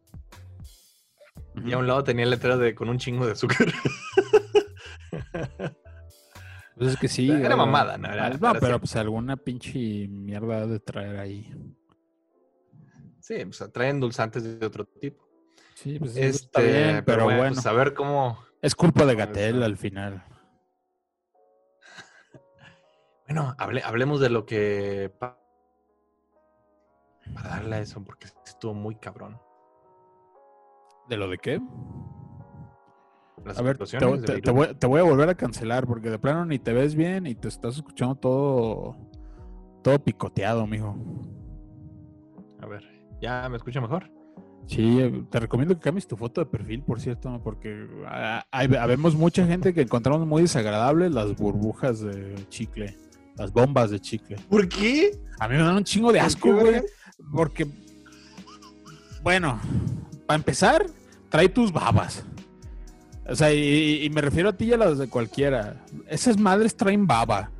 Y 1.67 1.73
a 1.73 1.79
un 1.79 1.87
lado 1.87 2.03
tenía 2.03 2.25
el 2.25 2.31
letrero 2.31 2.57
de 2.57 2.75
con 2.75 2.89
un 2.89 2.97
chingo 2.99 3.27
de 3.27 3.33
azúcar. 3.33 3.67
Pues 6.77 6.93
es 6.93 6.97
que 6.99 7.09
sí. 7.09 7.31
Era 7.31 7.55
ah, 7.55 7.57
mamada, 7.57 7.97
¿no? 7.99 8.09
Era- 8.13 8.29
era 8.29 8.39
pero 8.55 8.75
así. 8.75 8.79
pues 8.81 8.97
alguna 8.97 9.37
pinche 9.37 10.09
mierda 10.09 10.59
ha 10.63 10.67
de 10.67 10.79
traer 10.81 11.19
ahí. 11.19 11.51
sí, 13.21 13.35
pues 13.45 13.65
trae 13.73 13.89
endulzantes 13.91 14.59
de 14.59 14.65
otro 14.67 14.85
tipo. 14.85 15.27
Sí, 15.75 15.99
pues 15.99 16.17
Este, 16.17 16.27
está 16.29 16.61
bien, 16.61 17.03
pero, 17.05 17.25
bueno. 17.25 17.55
pues, 17.55 17.67
a 17.67 17.73
ver 17.73 17.95
cómo. 17.95 18.39
es 18.63 18.75
culpa 18.75 19.05
de 19.07 19.15
Gatel 19.15 19.63
al 19.63 19.77
final. 19.77 20.23
Bueno, 23.27 23.55
hable- 23.59 23.83
hablemos 23.85 24.20
de 24.20 24.31
lo 24.31 24.47
que. 24.47 25.12
pa- 25.18 25.39
Para 27.35 27.49
darle 27.49 27.77
a 27.77 27.81
eso, 27.81 28.03
porque 28.05 28.29
estuvo 28.47 28.72
muy 28.72 28.95
cabrón. 28.97 29.39
¿De 31.09 31.16
lo 31.16 31.29
de 31.29 31.39
qué? 31.39 31.61
Las 33.45 33.59
A 33.59 33.62
ver, 33.62 33.77
te, 33.79 34.51
voy, 34.53 34.74
te 34.74 34.87
voy 34.87 35.01
a 35.01 35.05
volver 35.05 35.29
a 35.29 35.35
cancelar 35.35 35.87
porque 35.87 36.11
de 36.11 36.18
plano 36.18 36.45
ni 36.47 36.59
te 36.59 36.72
ves 36.72 36.95
bien 36.95 37.27
y 37.27 37.35
te 37.35 37.49
estás 37.49 37.77
escuchando 37.77 38.14
todo, 38.16 38.97
todo 39.83 39.99
picoteado, 39.99 40.66
mijo. 40.66 40.97
A 42.61 42.66
ver, 42.66 42.85
¿ya 43.20 43.49
me 43.49 43.57
escucha 43.57 43.81
mejor? 43.81 44.11
Sí, 44.66 45.01
eh, 45.01 45.24
te 45.31 45.39
recomiendo 45.39 45.74
que 45.74 45.81
cambies 45.81 46.09
tu 46.09 46.16
foto 46.16 46.41
de 46.41 46.47
perfil, 46.47 46.83
por 46.83 46.99
cierto, 47.01 47.41
porque 47.45 47.87
ah, 48.07 48.45
hay, 48.51 48.72
habemos 48.74 49.14
mucha 49.14 49.47
gente 49.47 49.72
que 49.72 49.83
encontramos 49.83 50.27
muy 50.27 50.43
desagradables 50.43 51.12
las 51.12 51.37
burbujas 51.37 52.01
de 52.01 52.35
chicle, 52.49 52.97
las 53.37 53.53
bombas 53.53 53.91
de 53.91 54.01
chicle. 54.01 54.37
¿Por 54.49 54.68
qué? 54.68 55.18
A 55.39 55.49
mí 55.49 55.57
me 55.57 55.62
dan 55.62 55.76
un 55.76 55.84
chingo 55.84 56.12
de 56.12 56.18
¿Por 56.18 56.26
asco, 56.26 56.53
güey. 56.55 56.82
Porque, 57.32 57.66
bueno, 59.22 59.61
para 60.26 60.37
empezar, 60.37 60.87
trae 61.28 61.49
tus 61.49 61.72
babas. 61.72 62.24
O 63.28 63.34
sea, 63.34 63.53
y, 63.53 64.05
y 64.05 64.11
me 64.11 64.20
refiero 64.20 64.51
a 64.51 64.53
ti 64.57 64.66
y 64.66 64.72
a 64.72 64.76
las 64.76 64.99
de 64.99 65.09
cualquiera. 65.09 65.84
Esas 66.09 66.39
madres 66.39 66.76
traen 66.76 67.07
baba. 67.07 67.51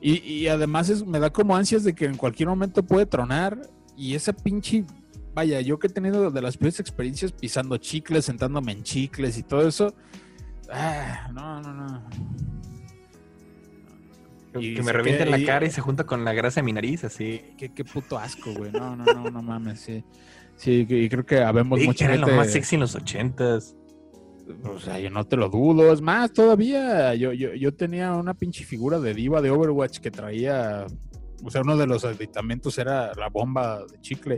Y, 0.00 0.18
y 0.20 0.48
además 0.48 0.88
es- 0.88 1.04
me 1.06 1.18
da 1.18 1.30
como 1.30 1.56
ansias 1.56 1.82
de 1.84 1.94
que 1.94 2.04
en 2.04 2.16
cualquier 2.16 2.48
momento 2.48 2.82
puede 2.84 3.06
tronar. 3.06 3.68
Y 3.96 4.14
esa 4.14 4.32
pinche. 4.32 4.84
Vaya, 5.34 5.60
yo 5.60 5.78
que 5.78 5.86
he 5.86 5.90
tenido 5.90 6.30
de 6.30 6.42
las 6.42 6.56
peores 6.56 6.78
experiencias 6.78 7.32
pisando 7.32 7.76
chicles, 7.78 8.26
sentándome 8.26 8.72
en 8.72 8.82
chicles 8.82 9.38
y 9.38 9.42
todo 9.42 9.66
eso. 9.66 9.94
Ah, 10.70 11.28
no, 11.32 11.60
no, 11.62 11.72
no. 11.74 12.02
Y 14.60 14.74
que 14.74 14.82
me 14.82 14.92
revienten 14.92 15.30
la 15.30 15.42
cara 15.44 15.66
y 15.66 15.70
se 15.70 15.80
junta 15.80 16.04
con 16.04 16.24
la 16.24 16.32
grasa 16.32 16.60
de 16.60 16.64
mi 16.64 16.72
nariz, 16.72 17.04
así. 17.04 17.40
Qué, 17.56 17.72
qué 17.72 17.84
puto 17.84 18.18
asco, 18.18 18.52
güey. 18.52 18.70
No, 18.72 18.94
no, 18.96 19.04
no, 19.04 19.30
no 19.30 19.42
mames. 19.42 19.80
Sí, 19.80 20.04
sí 20.56 20.86
y 20.88 21.08
creo 21.08 21.24
que 21.24 21.40
habemos 21.40 21.80
Sí, 21.80 21.86
mucha 21.86 22.04
era 22.04 22.14
gente. 22.14 22.30
lo 22.30 22.36
más 22.36 22.50
sexy 22.52 22.76
en 22.76 22.80
los 22.82 22.94
ochentas. 22.94 23.76
O 24.64 24.78
sea, 24.78 24.98
yo 24.98 25.08
no 25.10 25.24
te 25.24 25.36
lo 25.36 25.48
dudo. 25.48 25.92
Es 25.92 26.00
más, 26.00 26.32
todavía 26.32 27.14
yo, 27.14 27.32
yo, 27.32 27.54
yo 27.54 27.72
tenía 27.72 28.12
una 28.12 28.34
pinche 28.34 28.64
figura 28.64 28.98
de 29.00 29.14
diva 29.14 29.40
de 29.40 29.50
Overwatch 29.50 30.00
que 30.00 30.10
traía. 30.10 30.86
O 31.44 31.50
sea, 31.50 31.62
uno 31.62 31.76
de 31.76 31.86
los 31.86 32.04
aditamentos 32.04 32.76
era 32.78 33.12
la 33.14 33.28
bomba 33.28 33.84
de 33.90 34.00
chicle. 34.00 34.36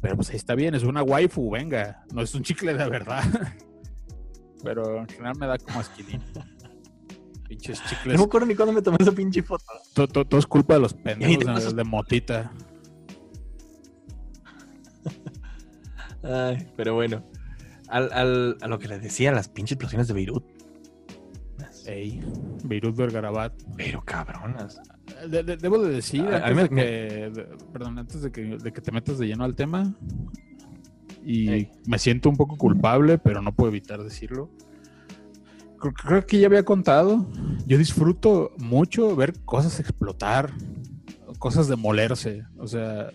Pero 0.00 0.16
pues 0.16 0.30
ahí 0.30 0.36
está 0.36 0.54
bien, 0.54 0.74
es 0.74 0.82
una 0.84 1.02
waifu, 1.02 1.50
venga. 1.50 2.04
No 2.12 2.22
es 2.22 2.34
un 2.34 2.42
chicle 2.42 2.74
de 2.74 2.88
verdad. 2.88 3.24
Pero 4.62 4.98
en 4.98 5.08
general 5.08 5.36
me 5.38 5.46
da 5.46 5.58
como 5.58 5.80
asquilín. 5.80 6.22
Pinches 7.48 7.80
No 7.80 7.86
chicles. 7.88 8.18
me 8.18 8.24
acuerdo 8.24 8.46
ni 8.46 8.54
cuándo 8.54 8.72
me 8.74 8.82
tomé 8.82 8.98
esa 9.00 9.12
pinche 9.12 9.42
foto. 9.42 9.64
To- 9.94 10.06
to- 10.06 10.24
Todo, 10.26 10.38
es 10.38 10.46
culpa 10.46 10.74
de 10.74 10.80
los 10.80 10.92
pendejos 10.94 11.74
de, 11.74 11.84
motita. 11.84 12.52
Ay, 16.22 16.66
pero 16.76 16.94
bueno. 16.94 17.22
Al, 17.88 18.12
al- 18.12 18.56
a 18.60 18.68
lo 18.68 18.78
que 18.78 18.88
les 18.88 19.02
decía, 19.02 19.32
las 19.32 19.48
pinches 19.48 19.72
explosiones 19.72 20.08
de 20.08 20.14
Beirut. 20.14 20.44
Ey, 21.86 22.20
Beirut 22.64 22.94
Vergarabat. 22.96 23.54
Pero 23.76 24.02
cabronas. 24.04 24.80
De- 25.28 25.42
de- 25.42 25.56
debo 25.56 25.78
de 25.78 25.90
decir, 25.90 26.22
A- 26.26 26.36
a 26.38 26.46
antes, 26.48 26.68
de 26.70 26.76
que, 26.76 27.48
perdón, 27.72 27.98
antes 27.98 28.20
de 28.20 28.30
que, 28.30 28.42
de 28.58 28.72
que 28.72 28.80
te 28.82 28.92
metas 28.92 29.18
de 29.18 29.26
lleno 29.26 29.44
al 29.44 29.54
tema, 29.56 29.94
y 31.24 31.48
Ey. 31.50 31.70
me 31.86 31.98
siento 31.98 32.28
un 32.28 32.36
poco 32.36 32.56
culpable, 32.56 33.16
pero 33.16 33.40
no 33.40 33.54
puedo 33.54 33.70
evitar 33.70 34.02
decirlo. 34.02 34.50
Creo, 35.80 36.26
que 36.26 36.40
ya 36.40 36.46
había 36.46 36.64
contado, 36.64 37.26
yo 37.66 37.78
disfruto 37.78 38.52
mucho 38.58 39.14
ver 39.14 39.34
cosas 39.44 39.78
explotar, 39.80 40.52
cosas 41.38 41.68
demolerse, 41.68 42.42
o 42.58 42.66
sea, 42.66 43.10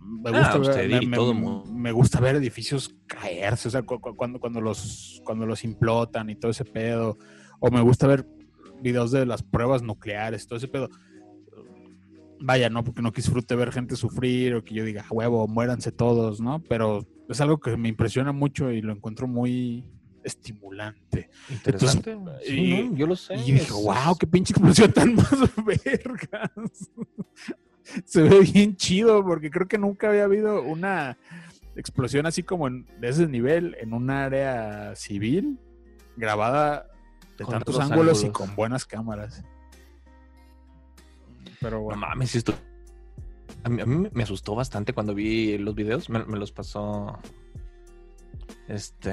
me 0.00 0.30
Ah, 0.30 0.56
gusta, 0.56 0.58
ver, 0.58 0.88
me, 0.88 1.06
me- 1.08 1.16
todo 1.16 1.34
mundo. 1.34 1.64
me 1.72 1.90
gusta 1.92 2.20
ver 2.20 2.36
edificios 2.36 2.94
caerse, 3.06 3.68
o 3.68 3.70
sea, 3.70 3.82
cu- 3.82 4.00
cu- 4.00 4.14
cuando, 4.14 4.38
cuando, 4.38 4.60
los, 4.60 5.20
cuando 5.24 5.44
los 5.44 5.64
implotan 5.64 6.30
y 6.30 6.36
todo 6.36 6.50
ese 6.52 6.64
pedo, 6.64 7.18
o 7.60 7.70
me 7.70 7.80
gusta 7.80 8.06
ver 8.06 8.26
videos 8.80 9.10
de 9.10 9.26
las 9.26 9.42
pruebas 9.42 9.82
nucleares, 9.82 10.46
todo 10.46 10.56
ese 10.58 10.68
pedo. 10.68 10.88
Vaya, 12.38 12.68
no 12.68 12.84
porque 12.84 13.00
no 13.02 13.10
disfrute 13.10 13.54
ver 13.56 13.72
gente 13.72 13.96
sufrir 13.96 14.54
o 14.54 14.62
que 14.62 14.74
yo 14.74 14.84
diga, 14.84 15.02
"A 15.08 15.12
huevo, 15.14 15.48
muéranse 15.48 15.92
todos, 15.92 16.40
¿no? 16.40 16.62
Pero 16.68 17.06
es 17.28 17.40
algo 17.40 17.58
que 17.58 17.76
me 17.76 17.88
impresiona 17.88 18.32
mucho 18.32 18.70
y 18.70 18.82
lo 18.82 18.92
encuentro 18.92 19.26
muy 19.26 19.84
estimulante. 20.24 21.30
Interesante. 21.50 22.16
sí, 22.44 22.54
y- 22.54 22.82
no, 22.88 22.96
yo 22.96 23.06
lo 23.06 23.16
sé. 23.16 23.34
Y 23.36 23.52
dije, 23.52 23.72
wow, 23.72 24.16
qué 24.18 24.26
pinche 24.26 24.52
explosión 24.52 24.92
tan 24.92 25.14
más 25.16 25.30
vergas. 25.64 26.50
Se 28.06 28.22
ve 28.22 28.40
bien 28.40 28.76
chido 28.76 29.22
porque 29.24 29.50
creo 29.50 29.68
que 29.68 29.78
nunca 29.78 30.08
había 30.08 30.24
habido 30.24 30.62
una 30.62 31.16
explosión 31.76 32.24
así 32.26 32.42
como 32.42 32.66
en- 32.66 32.86
de 33.00 33.08
ese 33.08 33.26
nivel 33.28 33.76
en 33.80 33.92
un 33.92 34.10
área 34.10 34.96
civil 34.96 35.58
grabada 36.16 36.86
de 37.36 37.44
Con 37.44 37.54
tantos 37.54 37.78
ángulos, 37.80 38.22
y 38.24 38.30
con 38.30 38.54
buenas 38.56 38.86
cámaras. 38.86 39.44
Pero 41.60 41.78
No 41.78 41.82
bueno, 41.82 42.00
mames, 42.00 42.30
sí 42.30 42.38
esto. 42.38 42.54
A 43.64 43.68
mí, 43.68 43.80
a 43.80 43.86
mí 43.86 44.08
me 44.12 44.22
asustó 44.22 44.54
bastante 44.54 44.92
cuando 44.92 45.14
vi 45.14 45.58
los 45.58 45.74
videos. 45.74 46.08
Me, 46.10 46.24
me 46.24 46.38
los 46.38 46.52
pasó. 46.52 47.18
Este. 48.68 49.12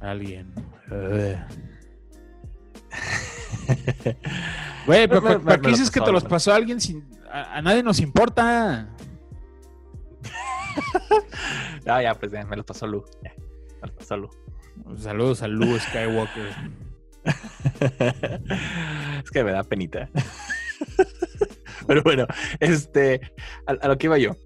Alguien. 0.00 0.52
Güey, 4.86 5.06
pero 5.08 5.20
Me- 5.20 5.38
¿para 5.38 5.56
me- 5.56 5.62
qué 5.62 5.68
dices 5.68 5.90
que 5.90 6.00
te 6.00 6.12
los 6.12 6.24
pasó 6.24 6.52
alguien 6.52 6.80
sin... 6.80 7.08
A, 7.30 7.58
a 7.58 7.62
nadie 7.62 7.82
nos 7.82 8.00
importa. 8.00 8.88
Ah, 11.86 12.02
ya, 12.02 12.14
pues 12.14 12.30
ya, 12.30 12.44
me 12.44 12.56
los 12.56 12.64
pasó 12.64 12.86
Lu. 12.86 13.04
Ya, 13.24 13.32
me 13.36 13.88
los 13.88 13.92
pasó 13.92 14.16
Lu. 14.16 14.30
Saludos 14.96 15.42
a 15.42 15.48
Lu 15.48 15.78
Skywalker. 15.78 16.48
es 19.24 19.30
que 19.30 19.42
me 19.42 19.50
da 19.52 19.64
penita. 19.64 20.08
Pero 21.86 22.02
bueno, 22.02 22.26
este, 22.60 23.20
a, 23.66 23.88
lo 23.88 23.98
que 23.98 24.06
iba 24.06 24.18
yo. 24.18 24.36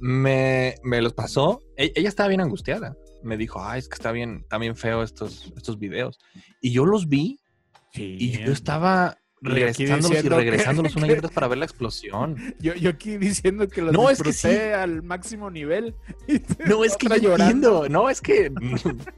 Me, 0.00 0.74
me 0.82 1.00
los 1.00 1.12
pasó. 1.12 1.62
E, 1.76 1.92
ella 1.94 2.08
estaba 2.08 2.28
bien 2.28 2.40
angustiada. 2.40 2.96
Me 3.22 3.36
dijo, 3.36 3.62
ay, 3.64 3.80
es 3.80 3.88
que 3.88 3.94
está 3.94 4.12
bien, 4.12 4.40
está 4.42 4.58
bien 4.58 4.76
feo 4.76 5.02
estos, 5.02 5.52
estos 5.56 5.78
videos. 5.78 6.18
Y 6.60 6.72
yo 6.72 6.86
los 6.86 7.08
vi 7.08 7.40
y 7.94 8.38
yo 8.38 8.52
estaba 8.52 9.18
regresándolos 9.42 10.24
y 10.24 10.28
regresándolos 10.28 10.96
una 10.96 11.06
y 11.06 11.12
otra 11.18 11.28
para 11.28 11.48
ver 11.48 11.58
la 11.58 11.64
explosión. 11.64 12.36
Yo, 12.58 12.74
yo 12.74 12.90
aquí 12.90 13.16
diciendo 13.16 13.68
que 13.68 13.82
los 13.82 13.92
no, 13.92 14.08
disfruté 14.08 14.30
es 14.30 14.42
que 14.58 14.74
al 14.74 15.02
máximo 15.02 15.50
nivel. 15.50 15.94
no, 16.66 16.84
es 16.84 16.96
que 16.96 17.08
yo 17.08 17.16
llorando. 17.16 17.88
No, 17.88 18.10
es 18.10 18.20
que... 18.20 18.52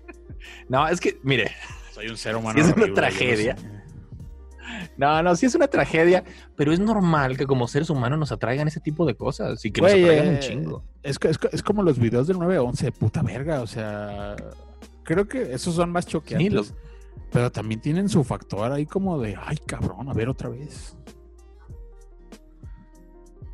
no, 0.68 0.88
es 0.88 1.00
que, 1.00 1.18
mire. 1.22 1.50
Soy 1.92 2.08
un 2.08 2.16
ser 2.16 2.36
humano. 2.36 2.60
es 2.60 2.72
una 2.74 2.92
tragedia. 2.94 3.56
No, 3.56 3.81
no, 4.96 5.36
sí 5.36 5.46
es 5.46 5.54
una 5.54 5.68
tragedia, 5.68 6.24
pero 6.56 6.72
es 6.72 6.80
normal 6.80 7.36
que 7.36 7.46
como 7.46 7.68
seres 7.68 7.90
humanos 7.90 8.18
nos 8.18 8.32
atraigan 8.32 8.68
ese 8.68 8.80
tipo 8.80 9.06
de 9.06 9.14
cosas 9.14 9.64
y 9.64 9.70
que 9.70 9.80
nos 9.80 9.90
atraigan 9.92 10.28
un 10.28 10.34
eh, 10.34 10.40
chingo. 10.40 10.84
Es, 11.02 11.18
es, 11.22 11.38
es 11.52 11.62
como 11.62 11.82
los 11.82 11.98
videos 11.98 12.26
del 12.26 12.38
911, 12.38 12.92
puta 12.92 13.22
verga, 13.22 13.62
o 13.62 13.66
sea, 13.66 14.36
creo 15.02 15.26
que 15.26 15.52
esos 15.52 15.74
son 15.74 15.90
más 15.90 16.06
choqueantes. 16.06 16.74
Pero 17.30 17.50
también 17.50 17.80
tienen 17.80 18.10
su 18.10 18.24
factor 18.24 18.70
ahí 18.72 18.84
como 18.84 19.18
de, 19.18 19.36
ay 19.42 19.56
cabrón, 19.66 20.08
a 20.08 20.12
ver 20.12 20.28
otra 20.28 20.50
vez. 20.50 20.96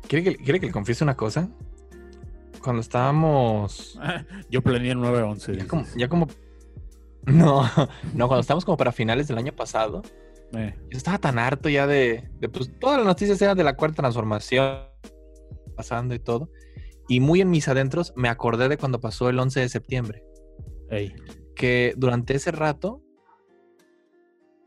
¿Quiere 0.09 0.23
que, 0.23 0.35
¿quiere 0.43 0.59
que 0.59 0.65
le 0.65 0.71
confiese 0.71 1.03
una 1.03 1.15
cosa? 1.15 1.49
Cuando 2.61 2.81
estábamos... 2.81 3.97
Yo 4.49 4.61
planeé 4.61 4.91
el 4.91 4.99
911. 4.99 5.55
Ya 5.55 5.67
como, 5.67 5.85
ya 5.95 6.09
como... 6.09 6.27
No, 7.25 7.63
no, 8.13 8.27
cuando 8.27 8.39
estábamos 8.39 8.65
como 8.65 8.77
para 8.77 8.91
finales 8.91 9.27
del 9.27 9.37
año 9.37 9.51
pasado, 9.53 10.01
eh. 10.53 10.75
Yo 10.89 10.97
estaba 10.97 11.17
tan 11.17 11.37
harto 11.37 11.69
ya 11.69 11.85
de, 11.85 12.29
pues 12.51 12.71
todas 12.79 12.97
las 12.97 13.05
noticias 13.05 13.41
eran 13.41 13.57
de 13.57 13.63
la 13.63 13.75
cuarta 13.75 14.01
transformación 14.01 14.79
pasando 15.75 16.13
y 16.15 16.19
todo. 16.19 16.49
Y 17.07 17.19
muy 17.19 17.41
en 17.41 17.49
mis 17.49 17.67
adentros 17.67 18.13
me 18.15 18.29
acordé 18.29 18.69
de 18.69 18.77
cuando 18.77 18.99
pasó 18.99 19.29
el 19.29 19.39
11 19.39 19.61
de 19.61 19.69
septiembre. 19.69 20.23
Que 21.55 21.93
durante 21.97 22.33
ese 22.35 22.51
rato, 22.51 23.03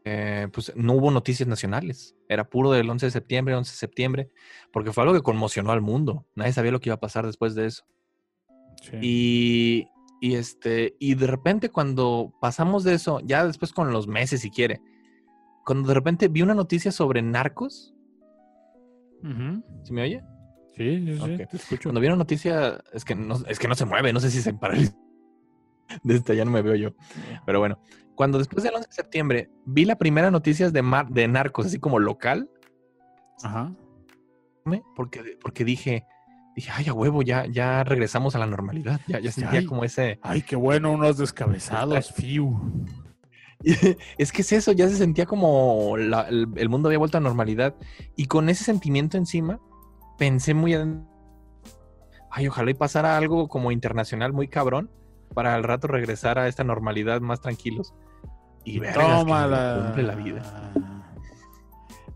eh, 0.04 0.48
pues 0.52 0.72
no 0.76 0.94
hubo 0.94 1.10
noticias 1.10 1.48
nacionales. 1.48 2.14
Era 2.28 2.48
puro 2.48 2.70
del 2.72 2.88
11 2.88 3.06
de 3.06 3.12
septiembre, 3.12 3.54
11 3.54 3.70
de 3.70 3.76
septiembre, 3.76 4.30
porque 4.72 4.92
fue 4.92 5.02
algo 5.02 5.14
que 5.14 5.22
conmocionó 5.22 5.72
al 5.72 5.80
mundo. 5.80 6.26
Nadie 6.34 6.52
sabía 6.52 6.72
lo 6.72 6.80
que 6.80 6.88
iba 6.88 6.94
a 6.94 7.00
pasar 7.00 7.26
después 7.26 7.54
de 7.54 7.66
eso. 7.66 7.84
Y, 9.00 9.86
y, 10.20 10.34
este, 10.34 10.96
y 10.98 11.14
de 11.14 11.26
repente 11.26 11.70
cuando 11.70 12.32
pasamos 12.40 12.82
de 12.84 12.94
eso, 12.94 13.20
ya 13.20 13.46
después 13.46 13.72
con 13.72 13.92
los 13.92 14.08
meses 14.08 14.40
si 14.40 14.50
quiere, 14.50 14.80
cuando 15.64 15.88
de 15.88 15.94
repente 15.94 16.28
vi 16.28 16.42
una 16.42 16.54
noticia 16.54 16.92
sobre 16.92 17.22
narcos. 17.22 17.94
¿Sí 19.84 19.92
me 19.92 20.02
oye? 20.02 20.24
Sí, 20.76 21.04
sí, 21.06 21.18
sí, 21.18 21.36
te 21.36 21.56
escucho. 21.56 21.84
Cuando 21.84 22.00
vi 22.00 22.06
una 22.08 22.16
noticia, 22.16 22.82
es 22.92 23.04
que 23.04 23.14
no, 23.14 23.36
es 23.46 23.58
que 23.58 23.68
no 23.68 23.74
se 23.74 23.84
mueve, 23.84 24.12
no 24.12 24.20
sé 24.20 24.30
si 24.30 24.40
se 24.40 24.54
paraliza. 24.54 24.96
Desde 26.02 26.36
ya 26.36 26.44
no 26.44 26.50
me 26.50 26.62
veo 26.62 26.74
yo. 26.74 26.90
Pero 27.44 27.60
bueno, 27.60 27.78
cuando 28.14 28.38
después 28.38 28.64
del 28.64 28.74
11 28.74 28.88
de 28.88 28.94
septiembre 28.94 29.50
vi 29.66 29.84
la 29.84 29.96
primera 29.96 30.30
noticia 30.30 30.70
de, 30.70 30.82
mar, 30.82 31.08
de 31.08 31.28
narcos, 31.28 31.66
así 31.66 31.78
como 31.78 31.98
local. 31.98 32.50
Ajá. 33.42 33.72
Porque, 34.96 35.38
porque 35.42 35.64
dije, 35.64 36.06
dije, 36.54 36.70
ay, 36.72 36.88
a 36.88 36.94
huevo, 36.94 37.22
ya, 37.22 37.46
ya 37.46 37.84
regresamos 37.84 38.34
a 38.34 38.38
la 38.38 38.46
normalidad. 38.46 39.00
Ya, 39.06 39.18
ya 39.20 39.32
sentía 39.32 39.66
como 39.66 39.84
ese. 39.84 40.18
Ay, 40.22 40.42
qué 40.42 40.56
bueno, 40.56 40.92
unos 40.92 41.18
descabezados, 41.18 42.12
fiu. 42.12 42.58
es 44.18 44.32
que 44.32 44.42
es 44.42 44.52
eso, 44.52 44.72
ya 44.72 44.88
se 44.88 44.96
sentía 44.96 45.26
como 45.26 45.96
el, 45.96 46.68
mundo 46.68 46.88
había 46.88 46.98
vuelto 46.98 47.18
a 47.18 47.20
normalidad. 47.20 47.74
Y 48.16 48.26
con 48.26 48.48
ese 48.48 48.64
sentimiento 48.64 49.16
encima, 49.16 49.60
pensé 50.18 50.54
muy 50.54 50.74
Ay, 52.30 52.48
ojalá 52.48 52.70
y 52.70 52.74
pasara 52.74 53.16
algo 53.16 53.48
como 53.48 53.72
internacional 53.72 54.32
muy 54.32 54.48
cabrón 54.48 54.90
para 55.34 55.54
al 55.54 55.64
rato 55.64 55.86
regresar 55.86 56.38
a 56.38 56.48
esta 56.48 56.64
normalidad 56.64 57.20
más 57.20 57.40
tranquilos. 57.40 57.94
Y 58.64 58.78
ver 58.78 58.94
cumple 58.94 60.02
la 60.02 60.14
vida. 60.16 60.72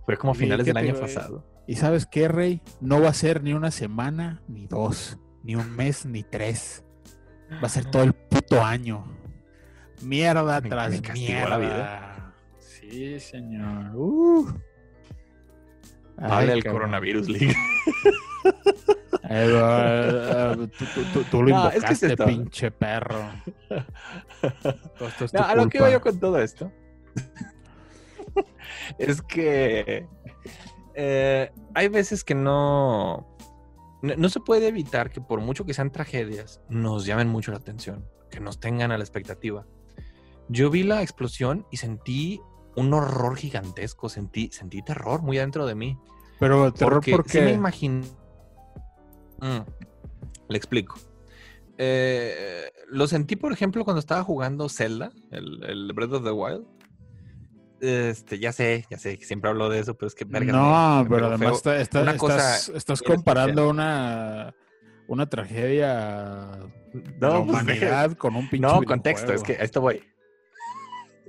Fue 0.06 0.16
como 0.16 0.32
a 0.32 0.34
finales 0.34 0.64
del 0.64 0.76
año 0.76 0.94
pasado. 0.94 1.44
¿Y 1.66 1.74
sabes 1.76 2.06
qué, 2.06 2.28
Rey? 2.28 2.62
No 2.80 3.00
va 3.00 3.08
a 3.08 3.14
ser 3.14 3.42
ni 3.42 3.52
una 3.52 3.72
semana, 3.72 4.40
ni 4.46 4.66
dos, 4.66 5.18
ni 5.42 5.56
un 5.56 5.74
mes, 5.74 6.06
ni 6.06 6.22
tres. 6.22 6.84
Va 7.62 7.66
a 7.66 7.68
ser 7.68 7.86
todo 7.86 8.04
el 8.04 8.12
puto 8.12 8.62
año. 8.62 9.04
Mierda 10.02 10.60
tras 10.60 11.00
mierda. 11.12 11.48
La 11.48 11.58
vida. 11.58 12.32
Sí, 12.58 13.20
señor. 13.20 13.94
Uh. 13.94 14.46
Vale 16.16 16.52
el 16.52 16.64
coronavirus, 16.64 17.28
League. 17.28 17.54
Eh, 19.28 20.68
tú, 21.30 21.42
lo 21.42 21.50
invocaste, 21.50 22.16
pinche 22.16 22.70
perro. 22.70 23.28
a 25.40 25.54
lo 25.56 25.68
que 25.68 25.78
iba 25.78 25.90
yo 25.90 26.00
con 26.00 26.20
todo 26.20 26.40
esto 26.40 26.70
es 28.98 29.20
que 29.22 30.06
eh, 30.94 31.50
hay 31.74 31.88
veces 31.88 32.22
que 32.22 32.34
no, 32.34 33.26
no 34.02 34.28
se 34.28 34.40
puede 34.40 34.68
evitar 34.68 35.10
que 35.10 35.20
por 35.20 35.40
mucho 35.40 35.64
que 35.64 35.74
sean 35.74 35.90
tragedias, 35.90 36.60
nos 36.68 37.04
llamen 37.04 37.28
mucho 37.28 37.50
la 37.50 37.58
atención, 37.58 38.08
que 38.30 38.40
nos 38.40 38.60
tengan 38.60 38.92
a 38.92 38.98
la 38.98 39.04
expectativa. 39.04 39.66
Yo 40.48 40.70
vi 40.70 40.82
la 40.82 41.02
explosión 41.02 41.66
y 41.70 41.78
sentí 41.78 42.40
un 42.76 42.92
horror 42.92 43.36
gigantesco, 43.36 44.08
sentí, 44.08 44.50
sentí 44.52 44.82
terror 44.82 45.22
muy 45.22 45.38
adentro 45.38 45.66
de 45.66 45.74
mí. 45.74 45.98
Pero 46.38 46.72
terror 46.72 47.02
porque, 47.10 47.40
me 47.40 47.52
imagino. 47.52 48.02
Mm, 49.40 49.60
le 50.48 50.56
explico. 50.56 50.96
Eh, 51.78 52.70
lo 52.88 53.06
sentí, 53.06 53.36
por 53.36 53.52
ejemplo, 53.52 53.84
cuando 53.84 54.00
estaba 54.00 54.22
jugando 54.22 54.68
Zelda, 54.68 55.12
el, 55.30 55.90
Breath 55.94 56.12
of 56.12 56.24
the 56.24 56.30
Wild. 56.30 56.66
Este, 57.80 58.38
ya 58.38 58.52
sé, 58.52 58.86
ya 58.90 58.98
sé, 58.98 59.18
siempre 59.20 59.50
hablo 59.50 59.68
de 59.68 59.80
eso, 59.80 59.94
pero 59.98 60.08
es 60.08 60.14
que 60.14 60.24
No, 60.24 61.06
pero 61.10 61.26
además 61.26 61.62
estás, 61.66 63.02
comparando 63.02 63.68
una, 63.68 64.54
una 65.08 65.28
tragedia 65.28 66.52
de 66.94 67.18
la 67.20 67.44
pues, 68.06 68.16
con 68.16 68.34
un 68.34 68.48
pinche. 68.48 68.66
No, 68.66 68.82
contexto, 68.82 69.32
es 69.32 69.42
que 69.42 69.52
a 69.52 69.64
esto 69.64 69.82
voy. 69.82 70.02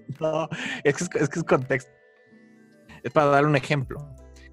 No, 0.20 0.50
es 0.84 1.10
que 1.10 1.20
es, 1.20 1.44
contexto. 1.44 1.92
Es 3.04 3.12
para 3.12 3.28
dar 3.28 3.46
un 3.46 3.56
ejemplo. 3.56 4.00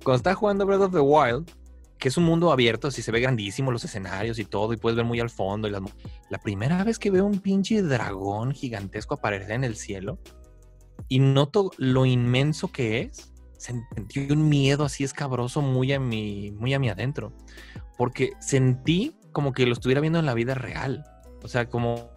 Cuando 0.03 0.17
estás 0.17 0.37
jugando 0.37 0.67
Breath 0.67 0.83
of 0.83 0.93
the 0.93 1.01
Wild, 1.01 1.51
que 1.99 2.09
es 2.09 2.17
un 2.17 2.25
mundo 2.25 2.53
abierto, 2.53 2.89
así 2.89 3.03
se 3.03 3.13
ve 3.13 3.21
grandísimo 3.21 3.71
los 3.71 3.85
escenarios 3.85 4.39
y 4.39 4.45
todo, 4.45 4.73
y 4.73 4.77
puedes 4.77 4.97
ver 4.97 5.07
muy 5.07 5.21
al 5.21 5.31
fondo. 5.31 5.69
Y 5.69 5.71
La 5.71 6.39
primera 6.39 6.85
vez 6.85 6.99
que 6.99 7.11
veo 7.11 7.25
un 7.25 7.39
pinche 7.39 7.83
dragón 7.83 8.53
gigantesco 8.53 9.15
aparecer 9.15 9.53
en 9.53 9.65
el 9.65 9.77
cielo 9.77 10.19
y 11.09 11.19
noto 11.19 11.71
lo 11.79 12.07
inmenso 12.07 12.69
que 12.69 13.01
es, 13.01 13.33
sentí 13.57 14.31
un 14.31 14.49
miedo 14.49 14.85
así 14.85 15.05
escabroso 15.05 15.63
muy 15.63 15.93
a 15.93 16.01
mi, 16.01 16.51
muy 16.53 16.75
a 16.75 16.79
mi 16.79 16.89
adentro. 16.89 17.33
Porque 17.97 18.33
sentí 18.41 19.17
como 19.33 19.53
que 19.53 19.67
lo 19.67 19.73
estuviera 19.73 20.01
viendo 20.01 20.19
en 20.19 20.27
la 20.27 20.35
vida 20.35 20.55
real. 20.55 21.05
O 21.43 21.49
sea, 21.49 21.69
como, 21.69 22.11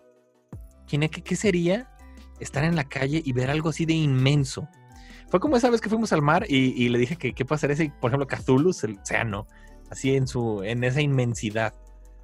¿qué, 0.88 1.10
qué 1.10 1.36
sería 1.36 1.97
estar 2.40 2.64
en 2.64 2.76
la 2.76 2.84
calle 2.86 3.22
y 3.24 3.34
ver 3.34 3.50
algo 3.50 3.70
así 3.70 3.86
de 3.86 3.94
inmenso. 3.94 4.68
Fue 5.30 5.40
como 5.40 5.58
esa 5.58 5.70
vez 5.70 5.82
que 5.82 5.90
fuimos 5.90 6.14
al 6.14 6.22
mar 6.22 6.46
y, 6.48 6.88
le 6.90 6.98
dije 6.98 7.18
que 7.18 7.34
qué 7.34 7.44
pasaría 7.44 7.76
si, 7.76 7.90
por 7.90 8.12
ejemplo, 8.12 8.28
Cthulhu, 8.28 8.72
el 8.84 8.98
océano, 9.00 9.46
así 9.90 10.16
en 10.16 10.28
su, 10.28 10.64
en 10.64 10.84
esa 10.84 11.02
inmensidad. 11.02 11.74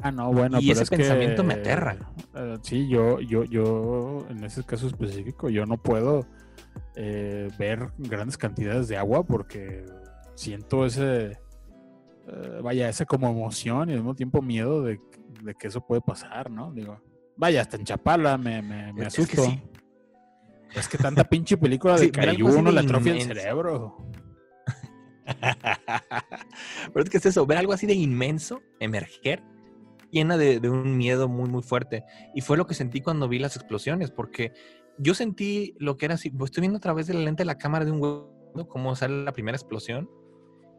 Ah, 0.01 0.11
no, 0.11 0.31
bueno, 0.33 0.59
y 0.59 0.71
ese 0.71 0.85
pensamiento 0.85 1.43
me 1.43 1.55
aterra. 1.55 1.97
Eh, 2.33 2.57
sí, 2.61 2.87
yo, 2.87 3.19
yo, 3.19 3.43
yo, 3.43 4.25
en 4.29 4.43
ese 4.43 4.63
caso 4.63 4.87
específico, 4.87 5.49
yo 5.49 5.65
no 5.65 5.77
puedo 5.77 6.25
eh, 6.95 7.49
ver 7.59 7.91
grandes 7.97 8.37
cantidades 8.37 8.87
de 8.87 8.97
agua 8.97 9.23
porque 9.23 9.85
siento 10.35 10.85
ese, 10.85 11.37
eh, 12.27 12.59
vaya, 12.63 12.89
esa 12.89 13.05
como 13.05 13.29
emoción 13.29 13.89
y 13.89 13.93
al 13.93 13.99
mismo 13.99 14.15
tiempo 14.15 14.41
miedo 14.41 14.81
de, 14.81 14.99
que 15.59 15.67
eso 15.67 15.85
puede 15.85 16.01
pasar, 16.01 16.49
¿no? 16.49 16.71
Digo, 16.71 17.01
vaya, 17.35 17.61
hasta 17.61 17.75
en 17.75 17.83
Chapala 17.83 18.37
me, 18.37 18.61
me, 18.61 18.93
me 18.93 19.05
asusto. 19.05 19.43
Es 19.43 19.49
que 19.49 19.72
tanta 21.01 21.23
pinche 21.23 21.57
película 21.57 21.95
de 21.97 22.11
sí, 22.35 22.41
uno 22.41 22.71
le 22.71 22.79
atrofia 22.79 23.13
el 23.13 23.21
cerebro. 23.21 23.97
Pero 26.93 27.03
es 27.03 27.09
que 27.09 27.17
es 27.17 27.25
eso, 27.25 27.45
ver 27.45 27.57
algo 27.57 27.73
así 27.73 27.85
de 27.85 27.93
inmenso 27.93 28.61
emerger, 28.79 29.43
llena 30.11 30.37
de, 30.37 30.57
un 30.69 30.97
miedo 30.97 31.27
muy, 31.27 31.49
muy 31.49 31.63
fuerte. 31.63 32.03
Y 32.35 32.41
fue 32.41 32.57
lo 32.57 32.67
que 32.67 32.73
sentí 32.73 33.01
cuando 33.01 33.27
vi 33.27 33.39
las 33.39 33.55
explosiones, 33.55 34.11
porque 34.11 34.53
yo 34.97 35.13
sentí 35.13 35.75
lo 35.79 35.97
que 35.97 36.05
era 36.05 36.15
así, 36.15 36.29
pues 36.29 36.49
estoy 36.49 36.61
viendo 36.61 36.77
a 36.77 36.81
través 36.81 37.07
de 37.07 37.13
la 37.13 37.21
lente 37.21 37.41
de 37.41 37.47
la 37.47 37.57
cámara 37.57 37.85
de 37.85 37.91
un 37.91 38.01
huevo, 38.01 38.67
cómo 38.67 38.95
sale 38.95 39.23
la 39.23 39.33
primera 39.33 39.57
explosión, 39.57 40.09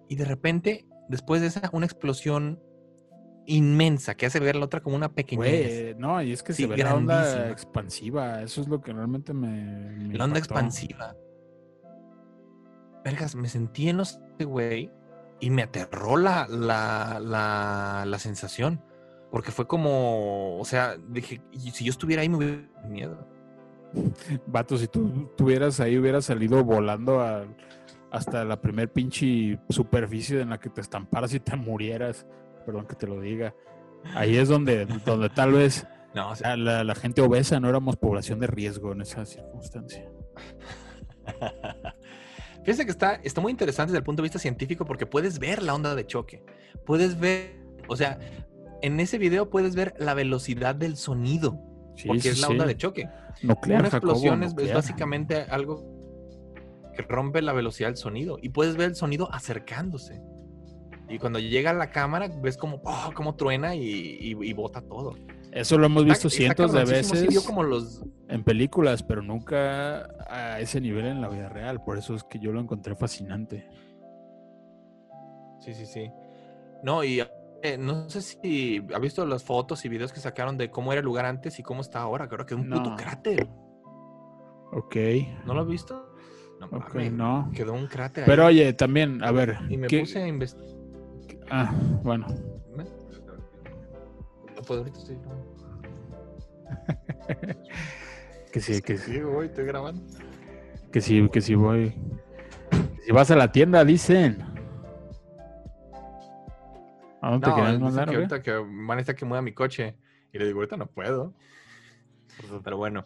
y 0.09 0.17
de 0.17 0.25
repente, 0.25 0.87
después 1.09 1.41
de 1.41 1.49
esa, 1.49 1.71
una 1.73 1.87
explosión 1.87 2.61
inmensa 3.47 4.15
que 4.15 4.27
hace 4.27 4.41
ver 4.41 4.57
la 4.57 4.65
otra 4.65 4.81
como 4.81 4.97
una 4.97 5.13
pequeña. 5.13 5.45
No, 5.99 6.23
y 6.23 6.33
es 6.33 6.43
que 6.43 6.53
se 6.53 6.67
ve 6.67 6.77
la 6.79 6.95
onda 6.95 7.51
expansiva. 7.51 8.43
Eso 8.43 8.61
es 8.61 8.69
lo 8.69 8.81
que 8.81 8.93
realmente 8.93 9.33
me. 9.33 10.15
la 10.17 10.25
onda 10.25 10.39
expansiva. 10.39 11.17
vergas, 13.05 13.35
me 13.35 13.49
sentí 13.49 13.89
en 13.89 13.99
los 13.99 14.21
güey 14.39 14.91
y 15.41 15.51
me 15.51 15.63
aterró 15.63 16.17
la, 16.17 16.47
la, 16.49 17.21
la, 17.21 18.05
la 18.07 18.19
sensación. 18.19 18.83
Porque 19.31 19.51
fue 19.51 19.67
como, 19.67 20.59
o 20.59 20.65
sea, 20.65 20.97
dije, 21.09 21.43
si 21.73 21.85
yo 21.85 21.91
estuviera 21.91 22.23
ahí 22.23 22.29
me 22.29 22.37
hubiera 22.37 22.63
miedo. 22.89 23.27
Vato, 24.47 24.77
si 24.77 24.87
tú 24.87 25.29
estuvieras 25.31 25.81
ahí, 25.81 25.99
hubieras 25.99 26.27
salido 26.27 26.63
volando 26.65 27.21
hasta 28.11 28.45
la 28.45 28.61
primer 28.61 28.93
pinche 28.93 29.59
superficie 29.69 30.41
en 30.41 30.51
la 30.51 30.61
que 30.61 30.71
te 30.71 30.81
estamparas 30.81 31.35
y 31.35 31.41
te 31.41 31.57
murieras. 31.57 32.27
Perdón 32.65 32.87
que 32.87 32.95
te 32.95 33.07
lo 33.07 33.21
diga. 33.21 33.55
Ahí 34.15 34.37
es 34.37 34.49
donde, 34.49 34.87
donde 35.07 35.29
tal 35.31 35.53
vez 35.53 35.87
no, 36.15 36.33
la, 36.57 36.85
la, 36.85 36.95
gente 36.95 37.23
obesa 37.23 37.59
no 37.61 37.69
éramos 37.69 37.97
población 37.97 38.39
de 38.39 38.47
riesgo 38.47 38.93
en 38.93 39.03
esa 39.03 39.25
circunstancia. 39.25 40.09
Fíjense 42.65 42.85
que 42.87 42.91
está, 42.91 43.15
está 43.17 43.41
muy 43.43 43.51
interesante 43.51 43.93
desde 43.93 43.99
el 43.99 44.05
punto 44.05 44.23
de 44.23 44.27
vista 44.27 44.39
científico 44.39 44.87
porque 44.87 45.07
puedes 45.07 45.39
ver 45.39 45.63
la 45.63 45.75
onda 45.75 45.95
de 45.95 46.07
choque. 46.07 46.43
Puedes 46.87 47.21
ver, 47.21 47.61
o 47.89 47.97
sea, 47.97 48.19
en 48.81 49.01
ese 49.01 49.19
video 49.19 49.51
puedes 49.51 49.75
ver 49.75 49.95
la 49.99 50.15
velocidad 50.15 50.75
del 50.75 50.97
sonido, 50.97 51.61
porque 52.07 52.31
es 52.31 52.41
la 52.41 52.49
onda 52.49 52.65
de 52.65 52.77
choque. 52.77 53.09
Nuclear, 53.43 53.81
Una 53.81 53.89
explosión 53.89 54.43
es, 54.43 54.55
básicamente 54.55 55.43
algo 55.43 55.85
que 56.97 57.03
rompe 57.03 57.43
la 57.43 57.53
velocidad 57.53 57.89
del 57.89 57.97
sonido 57.97 58.39
y 58.41 58.49
puedes 58.49 58.77
ver 58.77 58.91
el 58.91 58.97
sonido 58.97 59.31
acercándose. 59.33 60.23
Y 61.09 61.19
cuando 61.19 61.39
llega 61.39 61.71
a 61.71 61.75
la 61.75 61.91
cámara, 61.91 62.29
ves 62.29 62.57
como, 62.57 62.81
oh, 62.85 63.35
truena 63.35 63.75
y, 63.75 64.53
bota 64.55 64.81
todo. 64.81 65.15
Eso 65.53 65.79
lo 65.79 65.87
hemos 65.87 66.05
visto 66.05 66.29
cientos 66.29 66.73
de 66.73 66.85
veces 66.85 67.47
como 67.47 67.63
los... 67.63 68.03
en 68.29 68.43
películas, 68.43 69.03
pero 69.03 69.23
nunca 69.23 70.09
a 70.29 70.59
ese 70.59 70.81
nivel 70.81 71.07
en 71.07 71.21
la 71.21 71.29
vida 71.29 71.49
real. 71.49 71.83
Por 71.85 71.99
eso 71.99 72.15
es 72.15 72.25
que 72.25 72.39
yo 72.41 72.53
lo 72.53 72.61
encontré 72.61 72.97
fascinante. 72.97 73.69
Sí, 75.61 75.75
sí, 75.75 75.87
sí. 75.87 76.11
No, 76.83 77.05
y 77.05 77.21
eh, 77.63 77.79
no 77.79 78.11
sé 78.11 78.21
si 78.21 78.85
ha 78.93 78.99
visto 78.99 79.25
las 79.25 79.45
fotos 79.45 79.85
y 79.85 79.89
videos 79.89 80.13
que 80.13 80.21
sacaron 80.21 80.59
de 80.59 80.71
cómo 80.71 80.93
era 80.93 81.01
el 81.01 81.05
lugar 81.05 81.25
antes 81.25 81.59
y 81.59 81.63
cómo 81.63 81.83
está 81.83 82.01
ahora. 82.01 82.29
Creo 82.29 82.45
que 82.45 82.55
es 82.55 82.61
un 82.61 82.69
puto 82.69 82.97
cráter. 82.97 83.49
Ok. 84.73 84.97
¿No 85.47 85.55
lo 85.55 85.61
has 85.61 85.69
visto? 85.69 86.15
No, 86.61 86.69
no. 87.11 87.51
Quedó 87.55 87.75
un 87.75 87.87
cráter. 87.87 88.25
Pero 88.27 88.47
oye, 88.47 88.73
también, 88.73 89.23
a 89.23 89.31
ver. 89.31 89.59
Y 89.69 89.77
me 89.77 89.89
puse 89.89 90.23
a 90.23 90.27
investigar. 90.27 90.84
Ah, 91.51 91.73
bueno. 92.03 92.27
Pues 94.67 94.79
ahorita 94.79 94.99
estoy 94.99 95.19
que 98.53 98.61
sí, 98.61 98.81
que 98.81 98.97
sí. 98.97 99.21
voy, 99.21 99.47
estoy 99.47 99.67
grabando. 99.67 100.03
Que 100.91 101.01
sí, 101.01 101.29
que 101.31 101.41
sí 101.41 101.55
voy. 101.55 101.95
Si 103.05 103.13
vas 103.13 103.31
a 103.31 103.37
la 103.37 103.53
tienda, 103.53 103.85
dicen. 103.85 104.43
¿A 107.21 107.31
dónde 107.31 107.49
no, 107.49 107.55
te 107.55 107.79
mandar? 107.79 108.09
Que 108.09 108.17
ahorita 108.17 108.43
que 108.43 108.53
van 108.53 108.99
a 108.99 109.01
estar 109.01 109.15
que 109.15 109.25
mueva 109.25 109.43
mi 109.43 109.53
coche. 109.53 109.97
Y 110.33 110.39
le 110.39 110.47
digo, 110.47 110.61
ahorita 110.61 110.77
no 110.77 110.87
puedo. 110.87 111.35
Pero 112.63 112.77
bueno. 112.77 113.05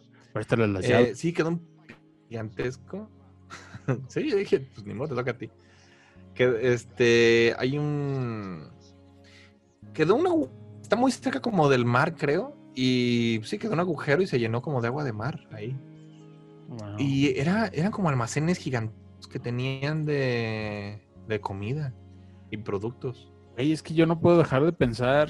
Eh, 0.81 1.15
sí, 1.15 1.33
quedó 1.33 1.49
un 1.49 1.67
gigantesco. 2.29 3.09
sí, 4.07 4.29
yo 4.29 4.37
dije, 4.37 4.59
pues 4.59 4.85
ni 4.85 4.93
modo, 4.93 5.09
te 5.09 5.15
toca 5.15 5.31
a 5.31 5.37
ti. 5.37 5.49
Que 6.33 6.73
este, 6.73 7.55
hay 7.57 7.77
un. 7.77 8.69
Quedó 9.93 10.15
una. 10.15 10.29
Está 10.81 10.95
muy 10.95 11.11
cerca 11.11 11.41
como 11.41 11.69
del 11.69 11.85
mar, 11.85 12.15
creo. 12.15 12.55
Y 12.75 13.41
sí, 13.43 13.57
quedó 13.57 13.73
un 13.73 13.79
agujero 13.79 14.21
y 14.21 14.27
se 14.27 14.39
llenó 14.39 14.61
como 14.61 14.81
de 14.81 14.87
agua 14.87 15.03
de 15.03 15.13
mar 15.13 15.47
ahí. 15.51 15.77
Y 16.97 17.37
era, 17.39 17.67
eran 17.67 17.91
como 17.91 18.09
almacenes 18.09 18.57
gigantes 18.59 18.95
que 19.29 19.39
tenían 19.39 20.05
de, 20.05 21.01
de 21.27 21.41
comida 21.41 21.93
y 22.51 22.57
productos 22.57 23.31
es 23.59 23.83
que 23.83 23.93
yo 23.93 24.05
no 24.05 24.19
puedo 24.19 24.37
dejar 24.37 24.63
de 24.63 24.71
pensar. 24.71 25.29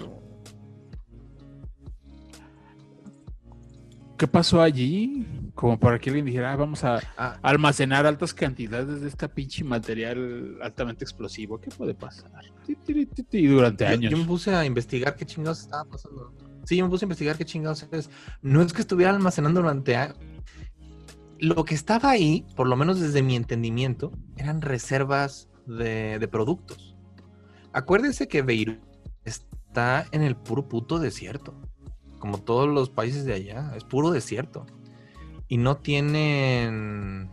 ¿Qué 4.17 4.27
pasó 4.27 4.61
allí? 4.61 5.25
Como 5.59 5.77
para 5.77 5.99
que 5.99 6.09
alguien 6.09 6.25
dijera, 6.25 6.53
ah, 6.53 6.55
vamos 6.55 6.85
a 6.85 7.01
ah. 7.17 7.37
almacenar 7.41 8.05
altas 8.05 8.33
cantidades 8.33 9.01
de 9.01 9.09
esta 9.09 9.27
pinche 9.27 9.65
material 9.65 10.57
altamente 10.61 11.03
explosivo. 11.03 11.59
¿Qué 11.59 11.69
puede 11.69 11.93
pasar? 11.93 12.31
Y 12.65 13.47
durante 13.47 13.85
años. 13.85 14.09
Yo 14.09 14.17
me 14.17 14.23
puse 14.23 14.55
a 14.55 14.63
investigar 14.63 15.17
qué 15.17 15.25
chingados 15.25 15.59
estaba 15.59 15.83
pasando. 15.83 16.33
Sí, 16.63 16.77
yo 16.77 16.85
me 16.85 16.89
puse 16.89 17.03
a 17.03 17.07
investigar 17.07 17.37
qué 17.37 17.43
chingados 17.43 17.85
es. 17.91 18.09
No 18.41 18.61
es 18.61 18.71
que 18.71 18.79
estuviera 18.79 19.11
almacenando 19.11 19.59
durante 19.59 19.97
años. 19.97 20.15
Lo 21.39 21.65
que 21.65 21.75
estaba 21.75 22.09
ahí, 22.09 22.45
por 22.55 22.65
lo 22.65 22.77
menos 22.77 23.01
desde 23.01 23.21
mi 23.21 23.35
entendimiento, 23.35 24.13
eran 24.37 24.61
reservas 24.61 25.49
de 25.65 26.25
productos. 26.31 26.95
Acuérdense 27.73 28.29
que 28.29 28.43
Beirut 28.43 28.79
está 29.25 30.05
en 30.13 30.21
el 30.21 30.37
puro 30.37 30.69
puto 30.69 30.99
desierto. 30.99 31.53
Como 32.17 32.37
todos 32.37 32.69
los 32.69 32.89
países 32.89 33.25
de 33.25 33.33
allá, 33.33 33.73
es 33.75 33.83
puro 33.83 34.11
desierto. 34.11 34.65
Y 35.49 35.57
no 35.57 35.75
tienen. 35.77 37.29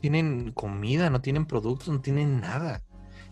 Tienen 0.00 0.52
comida, 0.52 1.08
no 1.08 1.22
tienen 1.22 1.46
productos, 1.46 1.88
no 1.88 2.00
tienen 2.02 2.40
nada. 2.40 2.82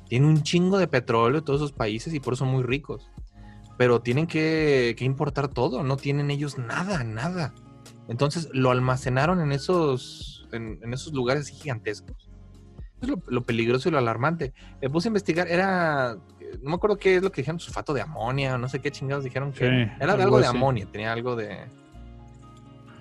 Tienen 0.08 0.28
un 0.28 0.42
chingo 0.42 0.78
de 0.78 0.88
petróleo 0.88 1.44
todos 1.44 1.60
esos 1.60 1.72
países 1.72 2.14
y 2.14 2.20
por 2.20 2.32
eso 2.32 2.44
son 2.44 2.54
muy 2.54 2.62
ricos. 2.62 3.10
Pero 3.76 4.00
tienen 4.00 4.26
que, 4.26 4.96
importar 5.00 5.48
todo, 5.48 5.82
no 5.82 5.96
tienen 5.98 6.30
ellos 6.30 6.56
nada, 6.56 7.04
nada. 7.04 7.52
Entonces 8.08 8.48
lo 8.52 8.70
almacenaron 8.70 9.40
en 9.40 9.52
esos, 9.52 10.48
en, 10.52 10.80
esos 10.92 11.12
lugares 11.12 11.48
gigantescos 11.48 12.30
lo, 13.06 13.42
peligroso 13.42 13.88
y 13.88 13.92
lo 13.92 13.98
alarmante. 13.98 14.52
Me 14.80 14.90
puse 14.90 15.08
a 15.08 15.10
investigar, 15.10 15.48
era, 15.48 16.16
no 16.62 16.70
me 16.70 16.74
acuerdo 16.74 16.96
qué 16.96 17.16
es 17.16 17.22
lo 17.22 17.30
que 17.30 17.42
dijeron, 17.42 17.60
sulfato 17.60 17.92
de 17.92 18.02
amonia, 18.02 18.58
no 18.58 18.68
sé 18.68 18.80
qué 18.80 18.90
chingados 18.90 19.24
dijeron 19.24 19.52
que 19.52 19.90
era 20.00 20.16
de 20.16 20.22
algo 20.22 20.40
de 20.40 20.46
amonia, 20.46 20.86
tenía 20.86 21.12
algo 21.12 21.36
de... 21.36 21.58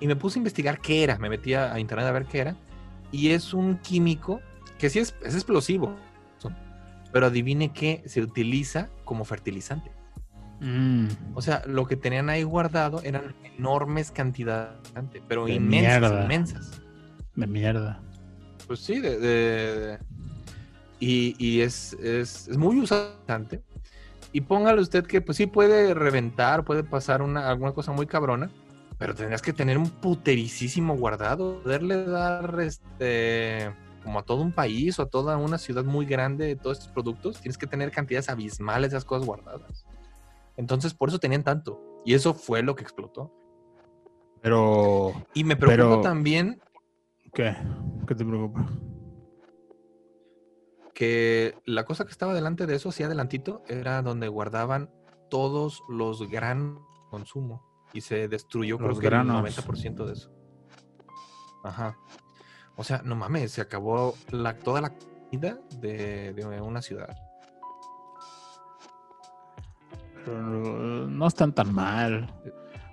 Y 0.04 0.08
me 0.08 0.18
puse 0.18 0.38
a 0.38 0.42
investigar 0.42 0.82
qué 0.82 1.02
era, 1.02 1.18
me 1.18 1.30
metí 1.30 1.54
a, 1.54 1.80
internet 1.80 2.08
a 2.08 2.12
ver 2.12 2.26
qué 2.26 2.40
era. 2.40 2.58
Y 3.10 3.30
es 3.30 3.54
un 3.54 3.78
químico 3.78 4.42
que 4.78 4.90
sí 4.90 5.00
es, 5.00 5.16
es 5.24 5.34
explosivo, 5.34 5.96
pero 7.14 7.28
adivine 7.28 7.72
qué 7.72 8.04
se 8.06 8.22
utiliza 8.22 8.90
como 9.06 9.24
fertilizante. 9.24 9.92
Mm. 10.60 11.08
O 11.36 11.42
sea, 11.42 11.62
lo 11.68 11.88
que 11.88 11.96
tenían 11.96 12.30
ahí 12.30 12.44
guardado 12.44 13.02
eran 13.02 13.34
enormes 13.58 14.12
cantidades, 14.12 14.78
pero 15.30 15.48
inmensas, 15.48 16.24
inmensas. 16.24 16.82
De 17.36 17.48
mierda. 17.48 18.02
Pues 18.68 18.82
sí, 18.82 19.00
de, 19.00 20.00
y, 21.00 21.62
es, 21.62 21.94
es, 21.94 22.50
muy 22.58 22.78
usante. 22.78 23.64
Y 24.34 24.42
póngale 24.42 24.82
usted 24.82 25.06
que 25.06 25.22
pues 25.22 25.38
sí 25.38 25.46
puede 25.46 25.94
reventar, 25.94 26.66
puede 26.66 26.84
pasar 26.84 27.22
una, 27.22 27.50
alguna 27.50 27.72
cosa 27.72 27.94
muy 27.94 28.06
cabrona, 28.06 28.52
pero 29.04 29.16
tendrías 29.16 29.42
que 29.42 29.52
tener 29.52 29.78
un 29.78 29.90
putericísimo 29.90 30.96
guardado, 30.96 31.62
poderle 31.62 32.06
dar 32.06 32.58
este 32.62 33.76
como 34.02 34.20
a 34.20 34.24
todo 34.24 34.42
un 34.42 34.54
país 34.54 34.98
o 34.98 35.02
a 35.02 35.10
toda 35.10 35.36
una 35.36 35.58
ciudad 35.58 35.84
muy 35.84 36.06
grande 36.06 36.46
de 36.46 36.56
todos 36.56 36.78
estos 36.78 36.94
productos, 36.94 37.42
tienes 37.42 37.58
que 37.58 37.68
tener 37.68 37.92
cantidades 37.92 38.30
abismales 38.30 38.92
de 38.92 38.96
esas 38.96 39.04
cosas 39.04 39.28
guardadas. 39.28 39.86
Entonces, 40.56 40.94
por 40.94 41.10
eso 41.10 41.20
tenían 41.20 41.44
tanto. 41.44 41.82
Y 42.06 42.14
eso 42.14 42.34
fue 42.34 42.64
lo 42.64 42.78
que 42.78 42.84
explotó. 42.84 43.30
Pero. 44.42 45.12
Y 45.34 45.44
me 45.44 45.58
preocupa 45.58 46.02
también 46.02 46.62
¿Qué? 47.34 47.58
¿Qué 48.08 48.16
te 48.16 48.24
preocupa? 48.24 48.66
Que 50.94 51.56
la 51.66 51.84
cosa 51.84 52.06
que 52.06 52.12
estaba 52.12 52.34
delante 52.34 52.68
de 52.68 52.76
eso, 52.76 52.88
así 52.88 53.04
adelantito, 53.04 53.64
era 53.68 54.02
donde 54.02 54.30
guardaban 54.30 54.90
todos 55.30 55.84
los 55.90 56.30
gran 56.30 56.80
consumo. 57.10 57.73
Y 57.94 58.02
se 58.02 58.28
destruyó 58.28 58.78
creo 58.78 58.98
que 58.98 59.08
el 59.08 59.14
90% 59.14 60.06
de 60.06 60.14
eso. 60.14 60.32
Ajá. 61.64 61.98
O 62.76 62.84
sea, 62.84 63.02
no 63.04 63.16
mames, 63.16 63.52
se 63.52 63.62
acabó 63.62 64.16
la, 64.32 64.58
toda 64.58 64.82
la 64.82 64.94
comida 64.94 65.60
de, 65.80 66.34
de 66.34 66.62
una 66.62 66.82
ciudad. 66.82 67.16
Pero 70.26 71.08
no 71.08 71.28
están 71.28 71.54
tan 71.54 71.74
mal. 71.74 72.34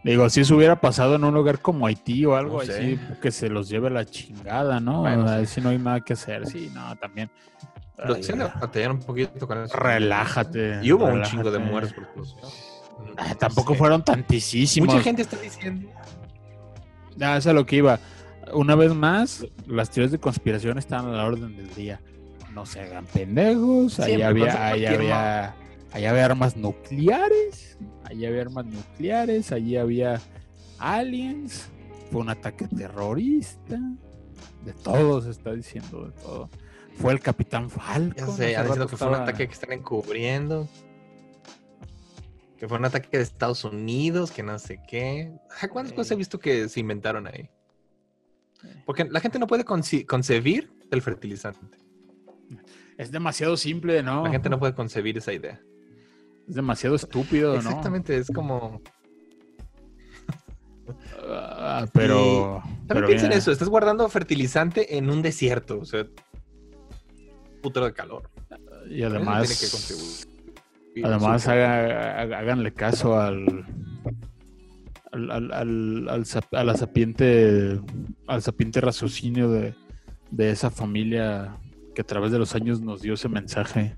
Digo, 0.02 0.30
si 0.30 0.40
eso 0.40 0.56
hubiera 0.56 0.80
pasado 0.80 1.16
en 1.16 1.24
un 1.24 1.34
lugar 1.34 1.60
como 1.60 1.86
Haití 1.86 2.24
o 2.24 2.34
algo 2.34 2.60
así, 2.60 2.98
que 3.20 3.30
se 3.30 3.50
los 3.50 3.68
lleve 3.68 3.90
la 3.90 4.04
chingada, 4.06 4.80
¿no? 4.80 5.00
Bueno, 5.00 5.44
si 5.44 5.60
no 5.60 5.68
hay 5.68 5.78
nada 5.78 6.00
que 6.00 6.14
hacer, 6.14 6.46
sí, 6.46 6.70
no, 6.74 6.96
también. 6.96 7.30
Pero 7.96 8.14
sí, 8.22 8.32
un 8.32 9.00
poquito 9.00 9.46
con 9.46 9.64
eso. 9.64 9.76
Relájate. 9.76 10.80
Y 10.82 10.92
hubo 10.92 11.04
un 11.04 11.22
chingo 11.22 11.50
de 11.50 11.58
muertes 11.58 11.92
por 11.92 12.06
ah, 13.16 13.34
tampoco 13.34 13.74
fueron 13.74 14.04
tantísimos. 14.04 14.88
Mucha 14.88 15.02
gente 15.02 15.22
está 15.22 15.36
diciendo. 15.36 15.88
Ya, 17.16 17.36
eso 17.36 17.50
es 17.50 17.54
lo 17.54 17.66
que 17.66 17.76
iba. 17.76 18.00
Una 18.52 18.74
vez 18.74 18.94
más, 18.94 19.46
las 19.66 19.90
teorías 19.90 20.12
de 20.12 20.18
conspiración 20.18 20.78
están 20.78 21.06
a 21.06 21.12
la 21.12 21.24
orden 21.24 21.56
del 21.56 21.72
día. 21.74 22.00
No 22.52 22.66
se 22.66 22.80
hagan 22.80 23.06
pendejos. 23.06 24.00
Ahí 24.00 24.20
había, 24.22 24.68
ahí 24.68 24.86
había, 24.86 25.54
ahí 25.92 26.04
había 26.04 26.24
armas 26.24 26.56
nucleares 26.56 27.78
allí 28.10 28.26
había 28.26 28.42
armas 28.42 28.66
nucleares, 28.66 29.52
allí 29.52 29.76
había 29.76 30.20
aliens, 30.78 31.68
fue 32.10 32.20
un 32.22 32.30
ataque 32.30 32.66
terrorista, 32.66 33.78
de 34.64 34.72
todo 34.72 35.22
se 35.22 35.30
está 35.30 35.52
diciendo, 35.52 36.06
de 36.06 36.12
todo. 36.20 36.50
fue 36.96 37.12
el 37.12 37.20
Capitán 37.20 37.70
Falcon. 37.70 38.14
Ya 38.16 38.26
sé, 38.26 38.56
ha 38.56 38.64
que 38.64 38.96
fue 38.96 39.08
un 39.08 39.14
ataque 39.14 39.46
que 39.46 39.54
están 39.54 39.72
encubriendo. 39.72 40.68
Que 42.60 42.68
fue 42.68 42.76
un 42.76 42.84
ataque 42.84 43.16
de 43.16 43.22
Estados 43.22 43.64
Unidos, 43.64 44.30
que 44.30 44.42
no 44.42 44.58
sé 44.58 44.82
qué. 44.86 45.32
¿Cuántas 45.72 45.94
cosas 45.94 46.12
he 46.12 46.16
visto 46.16 46.38
que 46.38 46.68
se 46.68 46.78
inventaron 46.78 47.26
ahí? 47.26 47.48
Porque 48.84 49.04
la 49.04 49.20
gente 49.20 49.38
no 49.38 49.46
puede 49.46 49.64
concebir 49.64 50.70
el 50.90 51.00
fertilizante. 51.00 51.78
Es 52.98 53.10
demasiado 53.10 53.56
simple, 53.56 54.02
¿no? 54.02 54.24
La 54.24 54.30
gente 54.30 54.50
no 54.50 54.58
puede 54.58 54.74
concebir 54.74 55.16
esa 55.16 55.32
idea. 55.32 55.58
Es 56.46 56.54
demasiado 56.54 56.96
estúpido, 56.96 57.52
¿no? 57.54 57.60
Exactamente, 57.60 58.18
es 58.18 58.30
como. 58.30 58.82
Ah, 61.22 61.86
pero. 61.94 62.62
también 62.86 63.06
piensen 63.06 63.32
eso: 63.32 63.52
estás 63.52 63.70
guardando 63.70 64.06
fertilizante 64.10 64.98
en 64.98 65.08
un 65.08 65.22
desierto, 65.22 65.78
o 65.78 65.86
sea. 65.86 66.06
Puto 67.62 67.82
de 67.82 67.94
calor. 67.94 68.28
Y 68.90 69.02
además. 69.02 69.48
Además, 71.02 71.46
háganle 71.48 72.72
caso 72.72 73.18
al. 73.20 73.64
Al, 75.12 75.52
al, 75.52 76.08
a 76.08 76.64
la 76.64 76.74
sapiente. 76.76 77.80
Al 78.26 78.42
sapiente 78.42 78.80
raciocinio 78.80 79.50
de, 79.50 79.74
de 80.30 80.50
esa 80.50 80.70
familia 80.70 81.56
que 81.94 82.02
a 82.02 82.06
través 82.06 82.32
de 82.32 82.38
los 82.38 82.54
años 82.54 82.80
nos 82.80 83.02
dio 83.02 83.14
ese 83.14 83.28
mensaje. 83.28 83.96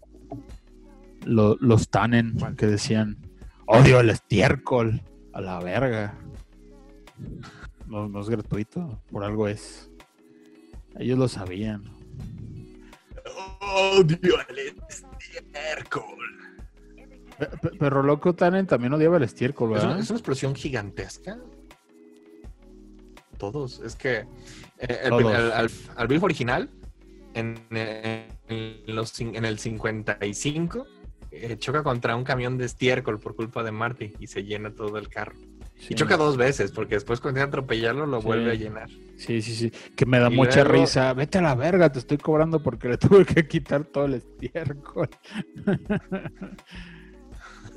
los 1.25 1.89
Tannen, 1.89 2.35
que 2.57 2.67
decían, 2.67 3.17
odio 3.67 4.01
el 4.01 4.11
estiércol, 4.11 5.03
a 5.33 5.41
la 5.41 5.61
verga. 5.61 6.19
No, 7.87 8.21
es 8.21 8.29
gratuito, 8.29 9.03
por 9.11 9.25
algo 9.25 9.49
es. 9.49 9.91
Ellos 10.99 11.19
lo 11.19 11.29
sabían. 11.29 11.85
Odio 13.61 14.41
el 14.49 14.75
estiércol. 14.89 16.42
Pero 17.79 18.03
loco 18.03 18.35
Tannen 18.35 18.67
también 18.67 18.93
odiaba 18.93 19.17
el 19.17 19.23
estiércol, 19.23 19.71
¿verdad? 19.71 19.99
¿Es 19.99 20.11
una, 20.11 20.19
explosión 20.19 20.55
gigantesca? 20.55 21.39
Todos. 23.39 23.81
Es 23.81 23.97
que 23.97 24.27
eh, 24.79 24.99
el, 25.05 25.27
al, 25.27 25.71
al, 25.97 26.23
original 26.23 26.71
en, 27.35 27.59
los, 28.87 29.21
en 29.21 29.45
el 29.45 29.59
55 29.59 30.87
eh, 31.35 31.57
choca 31.59 31.83
contra 31.83 32.15
un 32.15 32.25
camión 32.25 32.59
de 32.59 32.67
estiércol 32.67 33.19
por 33.19 33.35
culpa 33.35 33.63
de 33.63 33.73
Marty 33.73 34.13
y 34.21 34.27
se 34.27 34.45
llena 34.45 34.75
todo 34.75 34.99
el 34.99 35.09
carro. 35.09 35.35
Y 35.89 35.95
choca 35.95 36.17
dos 36.17 36.37
veces, 36.37 36.71
porque 36.71 36.95
después 36.95 37.21
cuando 37.21 37.39
tiene 37.39 37.49
atropellarlo 37.49 38.07
lo 38.07 38.21
vuelve 38.21 38.53
a 38.53 38.55
llenar. 38.55 38.89
Sí, 39.17 39.43
sí, 39.43 39.55
sí. 39.55 39.73
Que 39.97 40.07
me 40.07 40.19
da 40.21 40.31
mucha 40.31 40.63
risa. 40.63 41.13
Vete 41.15 41.39
a 41.39 41.43
la 41.43 41.55
verga, 41.55 41.91
te 41.91 41.99
estoy 41.99 42.19
cobrando 42.19 42.63
porque 42.63 42.89
le 42.89 42.99
tuve 42.99 43.25
que 43.25 43.49
quitar 43.49 43.85
todo 43.85 44.05
el 44.05 44.15
estiércol. 44.15 45.09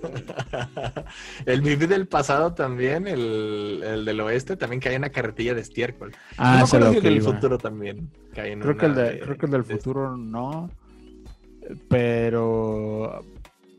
el 1.46 1.62
Vivi 1.62 1.86
del 1.86 2.08
pasado 2.08 2.54
también, 2.54 3.08
el, 3.08 4.04
del 4.06 4.20
oeste, 4.22 4.58
también 4.58 4.80
cae 4.80 4.96
en 4.96 5.02
una 5.02 5.10
carretilla 5.10 5.54
de 5.54 5.62
estiércol. 5.62 6.14
Ah, 6.38 6.60
no 6.62 6.68
creo 6.68 7.02
que 7.02 7.08
el 7.08 7.22
futuro 7.22 7.58
también 7.58 8.10
cae 8.34 8.58
creo, 8.60 8.78
que 8.78 8.86
el 8.86 9.20
creo 9.20 9.38
que 9.38 9.46
el 9.46 9.52
del 9.52 9.64
futuro 9.64 10.16
no, 10.16 10.70
pero 11.90 13.24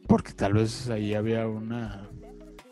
porque 0.06 0.32
tal 0.32 0.54
vez 0.54 0.88
ahí 0.90 1.14
había 1.14 1.46
una 1.46 2.08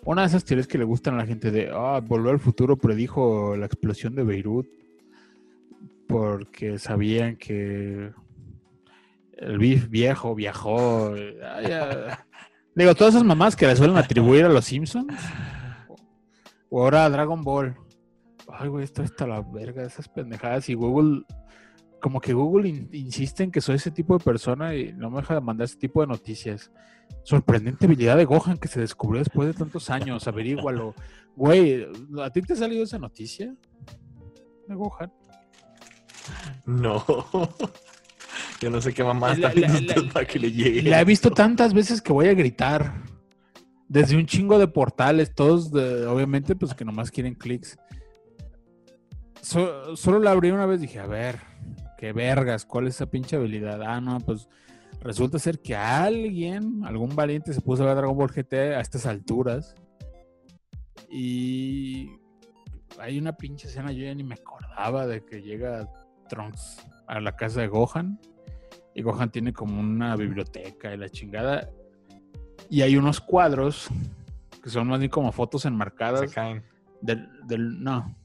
una 0.05 0.23
de 0.23 0.29
esas 0.29 0.45
teorías 0.45 0.67
que 0.67 0.79
le 0.79 0.85
gustan 0.85 1.15
a 1.15 1.19
la 1.19 1.27
gente 1.27 1.51
de, 1.51 1.71
ah, 1.73 2.01
volver 2.05 2.35
al 2.35 2.41
futuro 2.41 2.77
predijo 2.77 3.57
la 3.57 3.67
explosión 3.67 4.15
de 4.15 4.23
Beirut 4.23 4.67
porque 6.07 6.79
sabían 6.79 7.37
que 7.37 8.13
el 9.37 9.59
viejo 9.59 10.35
viajó. 10.35 11.15
Digo, 12.75 12.95
todas 12.95 13.15
esas 13.15 13.25
mamás 13.25 13.55
que 13.55 13.67
le 13.67 13.77
suelen 13.77 13.97
atribuir 13.97 14.45
a 14.45 14.49
los 14.49 14.65
Simpsons. 14.65 15.15
O 16.71 16.83
ahora 16.83 17.05
a 17.05 17.11
Dragon 17.11 17.43
Ball. 17.43 17.77
Ay, 18.49 18.69
güey, 18.69 18.85
esto 18.85 19.03
está 19.03 19.27
la 19.27 19.41
verga 19.41 19.85
esas 19.85 20.09
pendejadas. 20.09 20.69
Y 20.69 20.75
Google, 20.75 21.23
como 22.01 22.21
que 22.21 22.33
Google 22.33 22.69
insiste 22.93 23.45
en 23.45 23.53
que 23.53 23.61
soy 23.61 23.77
ese 23.77 23.93
tipo 23.93 24.19
de 24.19 24.25
persona 24.25 24.75
y 24.75 24.93
no 24.93 25.09
me 25.09 25.21
deja 25.21 25.35
de 25.35 25.41
mandar 25.41 25.67
ese 25.67 25.77
tipo 25.77 26.01
de 26.01 26.09
noticias. 26.09 26.73
Sorprendente 27.23 27.87
habilidad 27.87 28.17
de 28.17 28.25
Gohan 28.25 28.59
que 28.59 28.69
se 28.69 28.81
descubrió 28.81 29.21
después 29.21 29.47
de 29.47 29.55
tantos 29.55 29.89
años. 29.91 30.27
Averígualo. 30.27 30.95
Güey, 31.37 31.87
¿a 32.21 32.31
ti 32.31 32.43
te 32.43 32.55
ha 32.55 32.57
salido 32.57 32.83
esa 32.83 32.99
noticia? 32.99 33.55
De 34.67 34.75
Gohan. 34.75 35.13
No. 36.67 37.05
Yo 38.61 38.71
no 38.71 38.81
sé 38.81 38.93
qué 38.93 39.05
mamá 39.05 39.33
está 39.33 39.53
para 40.13 40.27
que 40.27 40.39
le 40.39 40.53
llegue. 40.53 40.83
La 40.83 41.01
he 41.01 41.05
visto 41.05 41.31
tantas 41.31 41.75
veces 41.75 42.01
que 42.01 42.13
voy 42.13 42.29
a 42.29 42.35
gritar. 42.35 43.03
Desde 43.89 44.17
un 44.17 44.27
chingo 44.27 44.59
de 44.59 44.67
portales, 44.67 45.35
todos 45.35 45.71
obviamente 45.73 46.57
pues 46.57 46.75
que 46.75 46.85
nomás 46.85 47.11
quieren 47.11 47.35
clics. 47.35 47.77
solo 49.43 50.19
la 50.19 50.31
abrí 50.31 50.51
una 50.51 50.67
vez 50.67 50.79
y 50.81 50.87
dije, 50.87 51.01
a 51.01 51.07
ver, 51.07 51.39
qué 51.99 52.13
vergas, 52.13 52.65
¿cuál 52.65 52.89
es 52.89 52.97
esa 52.97 53.07
pinche 53.07 53.37
habilidad? 53.37 53.83
Ah, 53.83 54.01
no, 54.01 54.19
pues 54.21 54.49
resulta 55.01 55.39
ser 55.39 55.61
que 55.61 55.77
alguien, 55.77 56.83
algún 56.85 57.15
valiente 57.15 57.53
se 57.53 57.61
puso 57.61 57.83
a 57.83 57.87
ver 57.87 57.97
Dragon 57.97 58.17
Ball 58.17 58.33
GT 58.33 58.55
a 58.75 58.81
estas 58.81 59.07
alturas. 59.07 59.75
Y 61.11 62.09
hay 62.99 63.19
una 63.19 63.37
pinche 63.37 63.69
escena, 63.69 63.93
yo 63.93 64.05
ya 64.05 64.15
ni 64.15 64.25
me 64.25 64.35
acordaba 64.35 65.07
de 65.07 65.25
que 65.25 65.43
llega 65.43 65.89
Trunks 66.29 66.79
a 67.07 67.21
la 67.21 67.37
casa 67.37 67.61
de 67.61 67.69
Gohan 67.69 68.19
y 68.95 69.03
Gohan 69.03 69.31
tiene 69.31 69.53
como 69.53 69.81
una 69.81 70.17
biblioteca 70.17 70.95
y 70.95 70.97
la 70.97 71.09
chingada. 71.09 71.69
Y 72.71 72.83
hay 72.83 72.97
unos 72.97 73.21
cuadros 73.21 73.89
que 74.63 74.71
son 74.71 74.89
más 74.89 74.99
bien 74.99 75.11
como 75.11 75.33
fotos 75.33 75.65
enmarcadas. 75.67 76.31
Se 76.31 76.35
caen. 76.35 76.65
Del, 77.01 77.29
del, 77.47 77.83
no. 77.83 78.17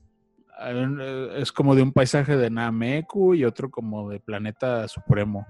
Es 1.36 1.52
como 1.52 1.76
de 1.76 1.82
un 1.82 1.92
paisaje 1.92 2.38
de 2.38 2.50
Nameku 2.50 3.34
y 3.34 3.46
otro 3.46 3.72
como 3.72 4.10
de 4.10 4.20
Planeta 4.20 4.88
Supremo. 4.88 5.48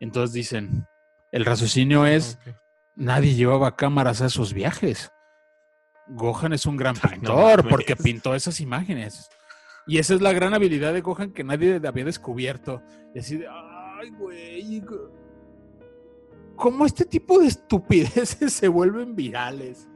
Entonces 0.00 0.32
dicen, 0.34 0.86
el 1.32 1.44
raciocinio 1.44 2.06
es, 2.06 2.38
nadie 2.94 3.34
llevaba 3.34 3.76
cámaras 3.76 4.20
a 4.20 4.26
esos 4.26 4.52
viajes. 4.52 5.10
Gohan 6.08 6.52
es 6.52 6.66
un 6.66 6.76
gran 6.76 6.94
pintor 7.10 7.68
porque 7.68 7.96
pintó 7.96 8.34
esas 8.34 8.60
imágenes. 8.60 9.28
Y 9.86 9.98
esa 9.98 10.14
es 10.14 10.20
la 10.20 10.32
gran 10.32 10.52
habilidad 10.52 10.92
de 10.92 11.00
Gohan 11.00 11.30
que 11.30 11.44
nadie 11.44 11.80
había 11.86 12.04
descubierto. 12.04 12.82
Y 13.14 13.20
así 13.20 13.36
de, 13.36 13.46
ay, 13.48 14.10
güey. 14.10 14.82
¿Cómo 16.56 16.86
este 16.86 17.04
tipo 17.04 17.38
de 17.38 17.46
estupideces 17.46 18.52
se 18.52 18.68
vuelven 18.68 19.14
virales? 19.14 19.88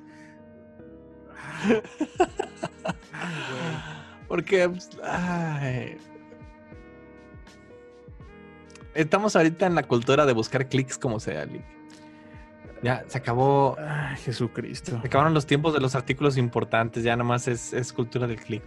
Porque 4.28 4.68
pues, 4.68 4.90
estamos 8.94 9.34
ahorita 9.34 9.66
en 9.66 9.74
la 9.74 9.82
cultura 9.82 10.24
de 10.24 10.32
buscar 10.32 10.68
clics 10.68 10.96
como 10.98 11.18
sea, 11.18 11.48
Ya, 12.82 13.04
se 13.08 13.18
acabó. 13.18 13.76
Ay, 13.78 14.16
Jesucristo. 14.18 15.00
Se 15.00 15.06
acabaron 15.08 15.34
los 15.34 15.46
tiempos 15.46 15.74
de 15.74 15.80
los 15.80 15.94
artículos 15.96 16.36
importantes, 16.36 17.02
ya 17.02 17.16
nomás 17.16 17.48
es, 17.48 17.72
es 17.72 17.92
cultura 17.92 18.26
del 18.28 18.40
clic. 18.40 18.62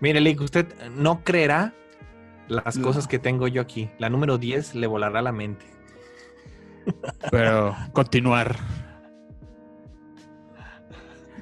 Mire, 0.00 0.20
Lick, 0.20 0.40
usted 0.40 0.66
no 0.90 1.24
creerá 1.24 1.74
las 2.48 2.78
cosas 2.78 3.08
que 3.08 3.18
tengo 3.18 3.48
yo 3.48 3.60
aquí. 3.60 3.90
La 3.98 4.08
número 4.08 4.38
10 4.38 4.74
le 4.74 4.86
volará 4.86 5.20
la 5.22 5.32
mente. 5.32 5.66
Pero 7.30 7.76
continuar. 7.92 8.56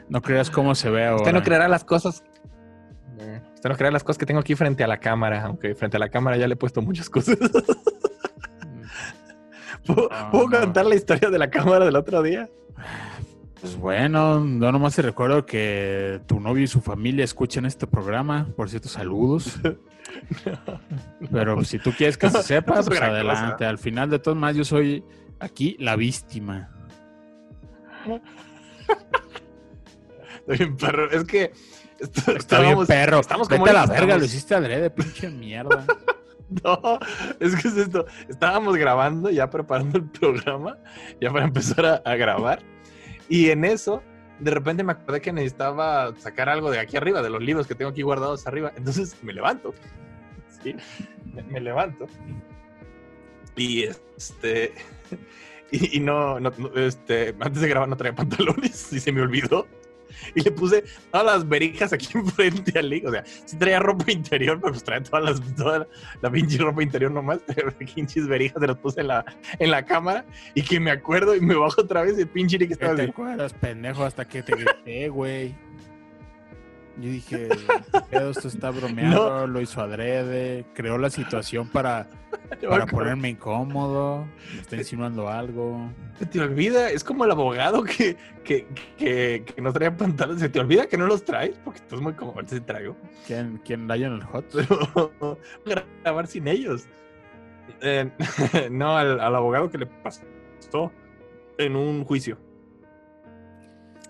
No 0.09 0.23
creas 0.23 0.51
cómo 0.51 0.74
se 0.74 0.91
ve 0.91 1.05
ahora. 1.05 1.23
Usted 1.23 1.33
no 1.33 1.43
creerá 1.43 1.69
las 1.69 1.85
cosas. 1.85 2.24
Usted 3.55 3.70
no 3.70 3.77
creerá 3.77 3.93
las 3.93 4.05
cosas 4.05 4.19
que 4.19 4.27
tengo 4.27 4.41
aquí 4.41 4.55
frente 4.55 4.85
a 4.85 4.87
la 4.87 4.99
cámara, 4.99 5.45
aunque 5.45 5.74
frente 5.74 5.97
a 5.97 6.01
la 6.01 6.09
cámara 6.09 6.37
ya 6.37 6.47
le 6.47 6.55
he 6.55 6.57
puesto 6.57 6.83
muchas 6.83 7.11
cosas. 7.11 7.37
¿Puedo, 9.87 10.09
contar 10.51 10.87
la 10.87 10.95
historia 10.95 11.31
de 11.31 11.39
la 11.39 11.49
cámara 11.49 11.85
del 11.85 11.97
otro 11.97 12.23
día? 12.23 12.49
Pues 13.61 13.77
bueno, 13.77 14.41
no 14.41 14.70
nomás 14.70 14.97
te 14.97 15.03
recuerdo 15.03 15.47
que 15.47 16.20
tu 16.27 16.41
novio 16.41 16.65
y 16.65 16.66
su 16.66 16.81
familia 16.81 17.24
escuchan 17.24 17.65
este 17.65 17.87
programa. 17.87 18.49
Por 18.55 18.69
cierto, 18.69 18.89
saludos. 18.89 19.59
Pero 21.33 21.65
si 21.65 21.78
tú 21.78 21.93
quieres 21.93 22.19
que 22.19 22.28
se 22.28 22.43
sepa, 22.43 22.83
pues 22.83 23.01
adelante. 23.01 23.65
Al 23.65 23.78
final 23.78 24.11
de 24.11 24.19
todo 24.19 24.35
más, 24.35 24.55
yo 24.57 24.65
soy 24.65 25.05
aquí 25.41 25.77
la 25.81 25.97
víctima. 25.97 26.70
Está 30.39 30.53
bien, 30.53 30.77
perro. 30.77 31.11
Es 31.11 31.24
que. 31.24 31.53
Está 31.99 32.61
bien, 32.61 32.87
perro. 32.87 33.20
Estamos 33.20 33.49
como 33.49 33.65
Vete 33.65 33.77
a 33.77 33.87
la 33.87 33.93
verga, 33.93 34.19
lo 34.19 34.24
hiciste 34.24 34.55
adrede, 34.55 34.91
pinche 34.91 35.31
mierda. 35.31 35.85
No, 36.62 37.01
es 37.41 37.57
que 37.57 37.66
es 37.66 37.77
esto. 37.77 38.07
Estábamos 38.28 38.77
grabando, 38.77 39.31
ya 39.31 39.51
preparando 39.51 39.99
el 39.99 40.05
programa, 40.05 40.78
ya 41.20 41.33
para 41.33 41.45
empezar 41.45 42.03
a 42.05 42.15
grabar. 42.15 42.61
Y 43.28 43.51
en 43.51 43.65
eso, 43.65 44.03
de 44.39 44.51
repente 44.51 44.85
me 44.85 44.93
acordé 44.93 45.20
que 45.20 45.32
necesitaba 45.32 46.15
sacar 46.19 46.48
algo 46.48 46.70
de 46.70 46.78
aquí 46.78 46.97
arriba, 46.97 47.23
de 47.23 47.31
los 47.31 47.43
libros 47.43 47.66
que 47.66 47.74
tengo 47.74 47.90
aquí 47.90 48.03
guardados 48.03 48.47
arriba. 48.47 48.73
Entonces 48.77 49.16
me 49.23 49.32
levanto. 49.32 49.74
Sí, 50.62 50.74
me, 51.48 51.61
levanto. 51.61 52.07
Y 53.57 53.85
este. 53.85 54.73
Y, 55.73 55.98
no, 55.98 56.39
no, 56.39 56.53
este, 56.77 57.35
antes 57.40 57.61
de 57.61 57.69
grabar 57.69 57.89
no 57.89 57.97
traía 57.97 58.15
pantalones 58.15 58.93
y 58.93 59.01
se 59.01 59.11
me 59.11 59.20
olvidó. 59.20 59.66
Y 60.35 60.43
le 60.43 60.51
puse 60.51 60.85
todas 61.11 61.27
las 61.27 61.49
verijas 61.49 61.93
aquí 61.93 62.09
enfrente 62.15 62.78
al 62.78 62.91
link. 62.91 63.05
O 63.07 63.11
sea, 63.11 63.24
sí 63.24 63.57
traía 63.57 63.78
ropa 63.78 64.11
interior, 64.11 64.59
pero 64.61 64.73
pues 64.73 64.85
traía 64.85 65.03
todas 65.03 65.24
las, 65.24 65.55
toda 65.57 65.87
la, 66.20 66.31
pinche 66.31 66.59
ropa 66.59 66.83
interior 66.83 67.11
nomás. 67.11 67.41
Pero 67.47 67.73
pinches 67.73 68.27
verijas 68.27 68.61
se 68.61 68.66
las 68.66 68.77
puse 68.77 69.01
en 69.01 69.09
la, 69.09 69.24
en 69.59 69.70
la 69.70 69.85
cámara. 69.85 70.24
Y 70.55 70.62
que 70.62 70.78
me 70.81 70.91
acuerdo 70.91 71.35
y 71.35 71.41
me 71.41 71.55
bajo 71.55 71.81
otra 71.81 72.03
vez 72.03 72.19
el 72.19 72.28
pinche 72.28 72.59
que 72.59 72.73
estaba 72.73 72.95
¿Te 72.95 73.03
acuerdas, 73.03 73.53
pendejo, 73.55 74.05
hasta 74.05 74.27
que 74.27 74.43
te 74.43 74.53
grité, 74.53 75.09
güey. 75.09 75.55
Yo 76.98 77.10
dije, 77.10 77.48
esto 78.10 78.48
está 78.48 78.70
bromeado, 78.70 79.47
lo 79.47 79.60
hizo 79.60 79.82
adrede, 79.82 80.64
creó 80.74 80.97
la 80.97 81.10
situación 81.10 81.68
para, 81.68 82.09
para 82.68 82.86
ponerme 82.86 83.31
incómodo, 83.31 84.27
me 84.55 84.60
está 84.60 84.77
insinuando 84.77 85.28
algo. 85.28 85.90
Se 86.18 86.24
te 86.24 86.40
olvida, 86.40 86.90
es 86.90 87.05
como 87.05 87.27
el 87.27 87.31
abogado 87.31 87.85
que, 87.85 88.16
que, 88.44 88.66
que, 88.97 89.44
no 89.60 89.74
traía 89.74 89.94
pantalones, 89.94 90.40
se 90.40 90.48
te 90.48 90.59
olvida 90.59 90.86
que 90.86 90.97
no 90.97 91.06
los 91.06 91.23
traes, 91.23 91.59
porque 91.64 91.81
estás 91.81 92.01
muy 92.01 92.14
cómodo, 92.14 92.40
se 92.47 92.60
traigo. 92.60 92.97
¿Quién, 93.27 93.60
quién 93.62 93.90
en 93.90 94.02
el 94.12 94.24
hot? 94.24 94.47
Pero 94.52 95.39
grabar 96.02 96.27
sin 96.27 96.48
ellos. 96.48 96.86
Eh, 97.82 98.10
no, 98.70 98.97
al, 98.97 99.20
al 99.20 99.35
abogado 99.36 99.70
que 99.70 99.77
le 99.77 99.86
pasó 99.86 100.23
en 101.59 101.77
un 101.77 102.05
juicio. 102.05 102.39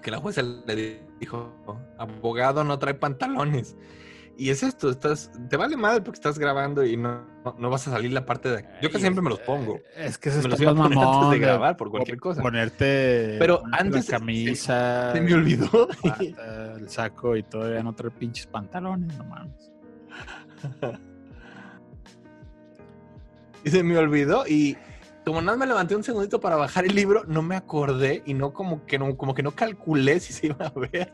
Que 0.02 0.12
la 0.12 0.18
jueza 0.18 0.42
le 0.42 1.05
dijo, 1.20 1.52
abogado 1.98 2.64
no 2.64 2.78
trae 2.78 2.94
pantalones. 2.94 3.76
Y 4.38 4.50
es 4.50 4.62
esto, 4.62 4.90
estás, 4.90 5.30
te 5.48 5.56
vale 5.56 5.78
mal 5.78 6.02
porque 6.02 6.16
estás 6.16 6.38
grabando 6.38 6.84
y 6.84 6.98
no, 6.98 7.24
no, 7.58 7.70
vas 7.70 7.88
a 7.88 7.92
salir 7.92 8.12
la 8.12 8.26
parte 8.26 8.50
de... 8.50 8.66
Yo 8.82 8.90
que 8.90 8.98
siempre 8.98 9.22
me 9.22 9.30
los 9.30 9.38
pongo. 9.40 9.80
Es 9.96 10.18
que 10.18 10.30
se 10.30 10.42
me 10.42 10.48
los 10.48 10.60
iba 10.60 10.72
a 10.72 10.74
poner 10.74 10.98
antes 10.98 11.30
de 11.30 11.38
grabar 11.38 11.76
por 11.78 11.90
cualquier 11.90 12.20
cosa. 12.20 12.42
Ponerte 12.42 13.36
Pero 13.38 13.62
antes 13.72 14.10
la 14.10 14.18
camisa, 14.18 15.12
se, 15.14 15.22
me 15.22 15.32
olvidó. 15.32 15.88
el 16.76 16.88
saco 16.90 17.34
y 17.34 17.44
todavía 17.44 17.82
no 17.82 17.94
trae 17.94 18.10
pinches 18.10 18.46
pantalones, 18.46 19.16
no 19.16 19.24
mames. 19.24 19.72
y 23.64 23.70
se 23.70 23.82
me 23.82 23.96
olvidó 23.96 24.46
y 24.46 24.76
como 25.26 25.42
nada 25.42 25.58
me 25.58 25.66
levanté 25.66 25.96
un 25.96 26.04
segundito 26.04 26.40
para 26.40 26.54
bajar 26.54 26.84
el 26.84 26.94
libro, 26.94 27.24
no 27.26 27.42
me 27.42 27.56
acordé 27.56 28.22
y 28.26 28.34
no 28.34 28.52
como 28.52 28.86
que 28.86 28.96
no, 28.96 29.16
como 29.16 29.34
que 29.34 29.42
no 29.42 29.50
calculé 29.50 30.20
si 30.20 30.32
se 30.32 30.46
iba 30.46 30.66
a 30.66 30.72
ver. 30.78 31.12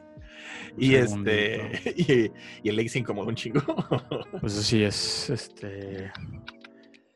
y 0.77 0.97
este 0.97 1.81
y, 2.63 2.69
el 2.69 2.77
Lake 2.77 3.03
como 3.05 3.23
un 3.23 3.35
chingo. 3.35 3.63
Pues 4.41 4.59
así 4.59 4.83
es, 4.83 5.31
este 5.31 6.13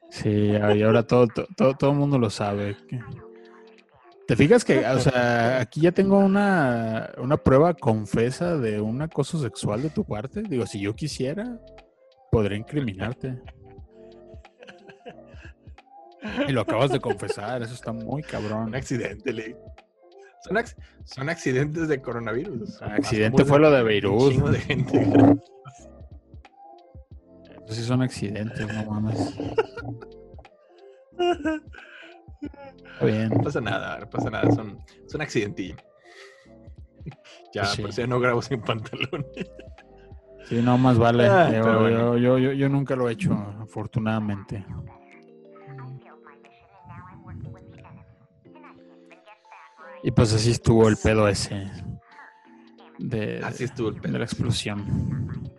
sí, 0.08 0.30
y 0.30 0.82
ahora 0.82 1.02
todo, 1.02 1.28
todo, 1.54 1.74
todo 1.74 1.90
el 1.90 1.96
mundo 1.98 2.18
lo 2.18 2.30
sabe. 2.30 2.78
¿Te 4.26 4.34
fijas 4.34 4.64
que, 4.64 4.78
o 4.86 4.98
sea, 4.98 5.60
aquí 5.60 5.82
ya 5.82 5.92
tengo 5.92 6.18
una, 6.18 7.12
una 7.18 7.36
prueba 7.36 7.74
confesa 7.74 8.56
de 8.56 8.80
un 8.80 9.02
acoso 9.02 9.38
sexual 9.38 9.82
de 9.82 9.90
tu 9.90 10.04
parte? 10.04 10.42
Digo, 10.42 10.66
si 10.66 10.80
yo 10.80 10.96
quisiera, 10.96 11.60
podría 12.32 12.56
incriminarte. 12.56 13.38
Y 16.48 16.52
lo 16.52 16.62
acabas 16.62 16.90
de 16.90 17.00
confesar, 17.00 17.62
eso 17.62 17.74
está 17.74 17.92
muy 17.92 18.22
cabrón. 18.22 18.68
Un 18.68 18.74
accidente, 18.74 19.32
Lee. 19.32 19.56
Son, 21.04 21.28
accidentes 21.28 21.88
de 21.88 22.00
coronavirus. 22.00 22.80
accidente 22.82 23.44
fue 23.44 23.58
lo 23.58 23.70
de 23.70 23.82
Beirut. 23.82 24.36
Un 24.36 24.52
de 24.52 24.60
gente. 24.60 25.00
Eso 27.66 27.74
sí 27.74 27.82
son 27.82 28.02
accidentes, 28.02 28.66
no 28.72 28.84
mames. 28.84 29.34
bien. 33.02 33.28
No 33.30 33.42
pasa 33.42 33.60
nada, 33.60 33.98
no 33.98 34.08
pasa 34.08 34.30
nada. 34.30 34.50
Son, 34.52 34.78
son 35.08 35.20
accidentillos. 35.20 35.78
Ya, 37.52 37.62
pues 37.62 37.80
por 37.80 37.90
eso 37.90 38.06
no 38.06 38.20
grabo 38.20 38.40
sin 38.40 38.60
pantalones. 38.60 39.26
Sí, 40.48 40.60
no 40.62 40.78
más 40.78 40.96
vale. 40.96 41.26
Ah, 41.26 41.50
yo, 41.50 42.16
yo, 42.18 42.38
yo, 42.38 42.52
yo 42.52 42.68
nunca 42.68 42.94
lo 42.94 43.08
he 43.08 43.12
hecho, 43.14 43.32
afortunadamente. 43.60 44.64
Y 50.06 50.12
pues 50.12 50.32
así 50.32 50.52
estuvo 50.52 50.86
el 50.86 50.96
pedo 50.96 51.26
ese. 51.26 51.68
De, 52.96 53.40
así 53.42 53.64
estuvo 53.64 53.88
el 53.88 53.96
pedo. 53.96 54.12
De 54.12 54.18
la 54.20 54.24
explosión. 54.24 55.50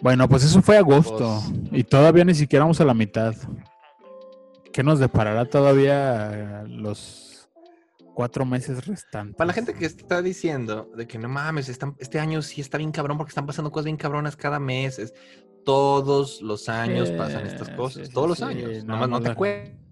Bueno, 0.00 0.26
pues 0.30 0.44
eso 0.44 0.62
fue 0.62 0.78
agosto. 0.78 1.42
Y 1.70 1.84
todavía 1.84 2.24
ni 2.24 2.34
siquiera 2.34 2.64
vamos 2.64 2.80
a 2.80 2.86
la 2.86 2.94
mitad. 2.94 3.34
¿Qué 4.72 4.82
nos 4.82 4.98
deparará 4.98 5.44
todavía 5.44 6.64
los 6.68 7.50
cuatro 8.14 8.46
meses 8.46 8.86
restantes? 8.86 9.36
Para 9.36 9.48
la 9.48 9.52
gente 9.52 9.74
que 9.74 9.84
está 9.84 10.22
diciendo 10.22 10.90
de 10.96 11.06
que 11.06 11.18
no 11.18 11.28
mames, 11.28 11.68
este 11.68 12.18
año 12.18 12.40
sí 12.40 12.62
está 12.62 12.78
bien 12.78 12.92
cabrón 12.92 13.18
porque 13.18 13.28
están 13.28 13.44
pasando 13.44 13.70
cosas 13.70 13.84
bien 13.84 13.98
cabronas 13.98 14.36
cada 14.36 14.58
mes. 14.58 15.12
todos 15.66 16.40
los 16.40 16.70
años 16.70 17.10
pasan 17.10 17.46
estas 17.46 17.68
cosas. 17.68 18.08
todos 18.08 18.26
los 18.26 18.42
años. 18.42 18.86
Nomás 18.86 19.10
no, 19.10 19.20
te 19.20 19.28
acuerdas 19.28 19.89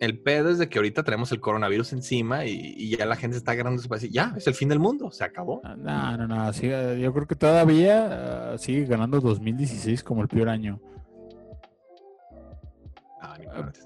el 0.00 0.18
pedo 0.20 0.50
es 0.50 0.58
de 0.58 0.68
que 0.68 0.78
ahorita 0.78 1.02
tenemos 1.02 1.32
el 1.32 1.40
coronavirus 1.40 1.92
encima 1.92 2.44
y, 2.44 2.96
ya 2.96 3.06
la 3.06 3.16
gente 3.16 3.36
está 3.36 3.52
agarrando 3.52 3.80
su 3.82 3.88
país. 3.88 4.08
Ya, 4.10 4.34
es 4.36 4.46
el 4.46 4.54
fin 4.54 4.68
del 4.68 4.78
mundo, 4.78 5.10
se 5.10 5.24
acabó. 5.24 5.60
Ah, 5.64 5.76
no, 5.76 6.26
no, 6.26 6.26
no. 6.26 6.52
yo 6.52 7.12
creo 7.12 7.26
que 7.26 7.36
todavía 7.36 8.52
ah, 8.52 8.58
sigue 8.58 8.84
ganando 8.84 9.20
2016 9.20 10.02
como 10.02 10.22
el 10.22 10.28
peor 10.28 10.48
año. 10.48 10.80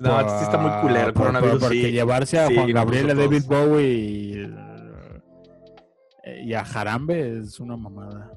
no, 0.00 0.20
este 0.20 0.38
sí 0.38 0.44
está 0.44 0.58
muy 0.58 0.70
culero 0.82 1.08
el 1.08 1.14
coronavirus. 1.14 1.60
porque 1.60 1.92
llevarse 1.92 2.38
a 2.38 2.46
Juan 2.52 2.72
Gabriel, 2.72 3.10
a 3.10 3.14
David 3.14 3.44
Bowie 3.46 4.50
y 6.42 6.54
a 6.54 6.64
Jarambe 6.64 7.38
es 7.38 7.58
una 7.60 7.76
mamada. 7.76 8.30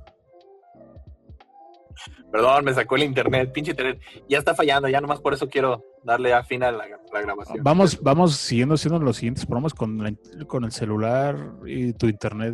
Perdón, 2.32 2.66
me 2.66 2.74
sacó 2.74 2.96
el 2.96 3.04
internet, 3.04 3.52
pinche 3.54 3.72
internet. 3.72 4.02
Ya 4.28 4.40
está 4.40 4.54
fallando, 4.54 4.90
ya 4.90 5.00
nomás 5.00 5.22
por 5.22 5.34
eso 5.34 5.48
quiero 5.48 5.95
darle 6.06 6.34
a 6.34 6.44
fin 6.44 6.64
a 6.64 6.72
la, 6.72 6.86
grabación. 6.88 7.60
Vamos, 7.62 8.00
vamos 8.02 8.36
siguiendo 8.36 8.76
haciendo 8.76 9.00
los 9.00 9.18
siguientes 9.18 9.46
programas 9.46 9.74
con, 9.74 10.18
con 10.48 10.64
el 10.64 10.72
celular 10.72 11.36
y 11.66 11.94
tu 11.94 12.08
internet, 12.08 12.54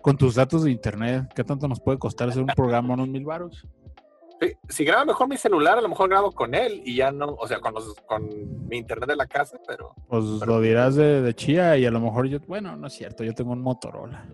con 0.00 0.16
tus 0.16 0.36
datos 0.36 0.64
de 0.64 0.70
internet. 0.70 1.30
¿Qué 1.34 1.44
tanto 1.44 1.68
nos 1.68 1.80
puede 1.80 1.98
costar 1.98 2.28
hacer 2.28 2.42
un 2.42 2.48
programa 2.48 2.94
unos 2.94 3.08
mil 3.08 3.24
varos? 3.24 3.66
si 4.68 4.84
graba 4.84 5.04
mejor 5.04 5.28
mi 5.28 5.36
celular, 5.36 5.78
a 5.78 5.80
lo 5.80 5.88
mejor 5.88 6.08
grabo 6.08 6.32
con 6.32 6.54
él 6.54 6.82
y 6.84 6.96
ya 6.96 7.12
no, 7.12 7.26
o 7.26 7.46
sea, 7.46 7.60
con, 7.60 7.74
con 8.06 8.28
mi 8.68 8.78
internet 8.78 9.08
de 9.08 9.16
la 9.16 9.26
casa, 9.26 9.56
pero... 9.66 9.94
Pues 10.08 10.24
lo 10.24 10.60
dirás 10.60 10.96
de, 10.96 11.22
de 11.22 11.34
chía 11.34 11.76
y 11.76 11.86
a 11.86 11.92
lo 11.92 12.00
mejor 12.00 12.26
yo, 12.26 12.40
bueno, 12.48 12.76
no 12.76 12.88
es 12.88 12.92
cierto, 12.92 13.22
yo 13.22 13.34
tengo 13.34 13.52
un 13.52 13.62
Motorola. 13.62 14.26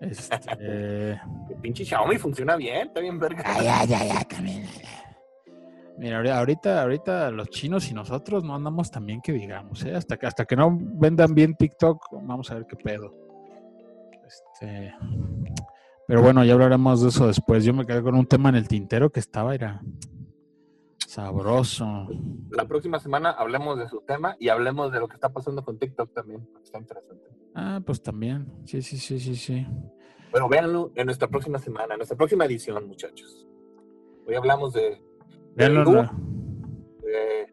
Este... 0.00 1.12
El 1.12 1.20
pinche 1.62 1.84
Xiaomi 1.84 2.18
funciona 2.18 2.56
bien, 2.56 2.88
está 2.88 3.00
bien 3.00 3.18
verga. 3.18 3.42
ya, 3.62 3.84
ya, 3.84 4.04
ya, 4.04 4.24
también. 4.24 4.68
Mira, 5.96 6.38
ahorita, 6.38 6.82
ahorita 6.82 7.30
los 7.30 7.48
chinos 7.50 7.90
y 7.90 7.94
nosotros 7.94 8.42
no 8.42 8.54
andamos 8.54 8.90
tan 8.90 9.06
bien 9.06 9.20
que 9.20 9.32
digamos, 9.32 9.84
¿eh? 9.84 9.94
Hasta 9.94 10.16
que, 10.16 10.26
hasta 10.26 10.44
que 10.44 10.56
no 10.56 10.76
vendan 10.76 11.34
bien 11.34 11.54
TikTok, 11.54 12.08
vamos 12.22 12.50
a 12.50 12.54
ver 12.54 12.66
qué 12.66 12.76
pedo. 12.76 13.14
Este... 14.26 14.94
Pero 16.06 16.20
bueno, 16.20 16.44
ya 16.44 16.52
hablaremos 16.52 17.02
de 17.02 17.08
eso 17.08 17.26
después. 17.26 17.64
Yo 17.64 17.72
me 17.72 17.86
quedé 17.86 18.02
con 18.02 18.14
un 18.14 18.26
tema 18.26 18.50
en 18.50 18.56
el 18.56 18.68
tintero 18.68 19.10
que 19.10 19.20
estaba, 19.20 19.54
era 19.54 19.80
sabroso. 21.14 22.08
La 22.50 22.66
próxima 22.66 22.98
semana 22.98 23.30
hablemos 23.30 23.78
de 23.78 23.88
su 23.88 24.00
tema 24.00 24.36
y 24.38 24.48
hablemos 24.48 24.92
de 24.92 25.00
lo 25.00 25.08
que 25.08 25.14
está 25.14 25.32
pasando 25.32 25.64
con 25.64 25.78
TikTok 25.78 26.12
también, 26.12 26.46
está 26.62 26.78
interesante. 26.78 27.30
Ah, 27.54 27.80
pues 27.84 28.02
también. 28.02 28.52
Sí, 28.64 28.82
sí, 28.82 28.98
sí, 28.98 29.20
sí, 29.20 29.36
sí. 29.36 29.66
Bueno, 30.32 30.48
véanlo 30.48 30.90
en 30.96 31.06
nuestra 31.06 31.28
próxima 31.28 31.58
semana, 31.58 31.94
en 31.94 31.98
nuestra 31.98 32.16
próxima 32.16 32.44
edición, 32.44 32.86
muchachos. 32.88 33.46
Hoy 34.26 34.34
hablamos 34.34 34.72
de. 34.72 35.00
De, 35.56 37.46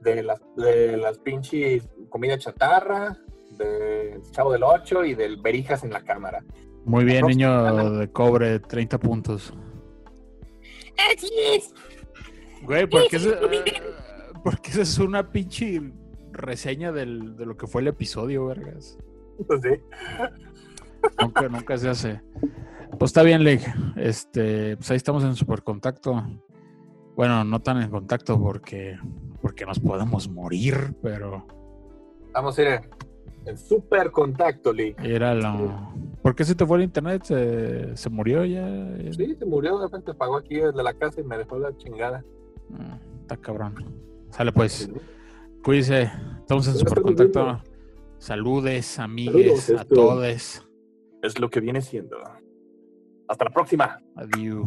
de, 0.00 0.22
las, 0.22 0.40
de 0.56 0.96
las 0.96 1.18
pinches 1.18 1.88
comida 2.08 2.38
chatarra, 2.38 3.18
del 3.58 4.22
Chavo 4.30 4.52
del 4.52 4.62
8 4.62 5.04
y 5.04 5.14
del 5.14 5.40
Berijas 5.40 5.84
en 5.84 5.90
la 5.90 6.02
cámara. 6.02 6.44
Muy 6.84 7.04
bien, 7.04 7.26
niño 7.26 7.90
de 7.98 8.10
cobre, 8.10 8.58
30 8.58 8.98
puntos. 8.98 9.54
Así 11.12 11.30
es. 11.54 11.74
Güey, 12.62 12.86
¿por 12.86 13.08
qué, 13.08 13.16
es, 13.16 13.28
porque 14.42 14.70
esa 14.70 14.82
es 14.82 14.98
una 14.98 15.30
pinche 15.30 15.80
reseña 16.32 16.92
del, 16.92 17.36
de 17.36 17.46
lo 17.46 17.56
que 17.56 17.66
fue 17.66 17.82
el 17.82 17.88
episodio, 17.88 18.46
vergas? 18.46 18.98
Pues 19.46 19.60
sí. 19.62 19.70
Nunca, 21.20 21.48
nunca 21.48 21.76
se 21.78 21.88
hace. 21.88 22.20
Pues 22.98 23.10
está 23.10 23.22
bien, 23.22 23.44
Leg. 23.44 23.60
Este, 23.96 24.76
pues 24.76 24.90
ahí 24.90 24.96
estamos 24.96 25.24
en 25.24 25.34
super 25.34 25.62
contacto. 25.62 26.22
Bueno, 27.16 27.44
no 27.44 27.60
tan 27.60 27.80
en 27.80 27.90
contacto 27.90 28.40
porque, 28.40 28.98
porque 29.40 29.64
nos 29.64 29.78
podemos 29.78 30.28
morir, 30.28 30.94
pero. 31.02 31.46
Vamos 32.32 32.58
a 32.58 32.62
ir 32.62 32.80
en 33.46 33.58
super 33.58 34.10
contacto, 34.10 34.72
Leg. 34.72 34.96
Era 35.02 35.34
lo. 35.34 35.92
¿Por 36.22 36.34
qué 36.34 36.44
se 36.44 36.54
te 36.54 36.66
fue 36.66 36.78
el 36.78 36.84
internet? 36.84 37.22
¿Se, 37.24 37.96
se 37.96 38.10
murió 38.10 38.44
ya? 38.44 38.66
Sí, 39.12 39.34
se 39.36 39.44
murió. 39.44 39.78
De 39.78 39.86
repente 39.86 40.14
pagó 40.14 40.36
aquí 40.36 40.56
desde 40.56 40.82
la 40.82 40.94
casa 40.94 41.20
y 41.20 41.24
me 41.24 41.38
dejó 41.38 41.58
la 41.58 41.76
chingada. 41.76 42.24
Mm, 42.70 43.20
está 43.20 43.36
cabrón. 43.36 43.74
Sale 44.30 44.50
pues. 44.50 44.90
Cuídense. 45.62 46.10
Estamos 46.40 46.66
en 46.66 46.74
super 46.74 47.02
contacto. 47.02 47.60
Saludes, 48.18 48.98
amigues, 48.98 49.70
a 49.70 49.84
todos. 49.84 50.66
Es 51.22 51.38
lo 51.38 51.50
que 51.50 51.60
viene 51.60 51.80
siendo. 51.80 52.16
Hasta 53.28 53.44
la 53.44 53.50
próxima. 53.50 53.98
Adiós. 54.16 54.66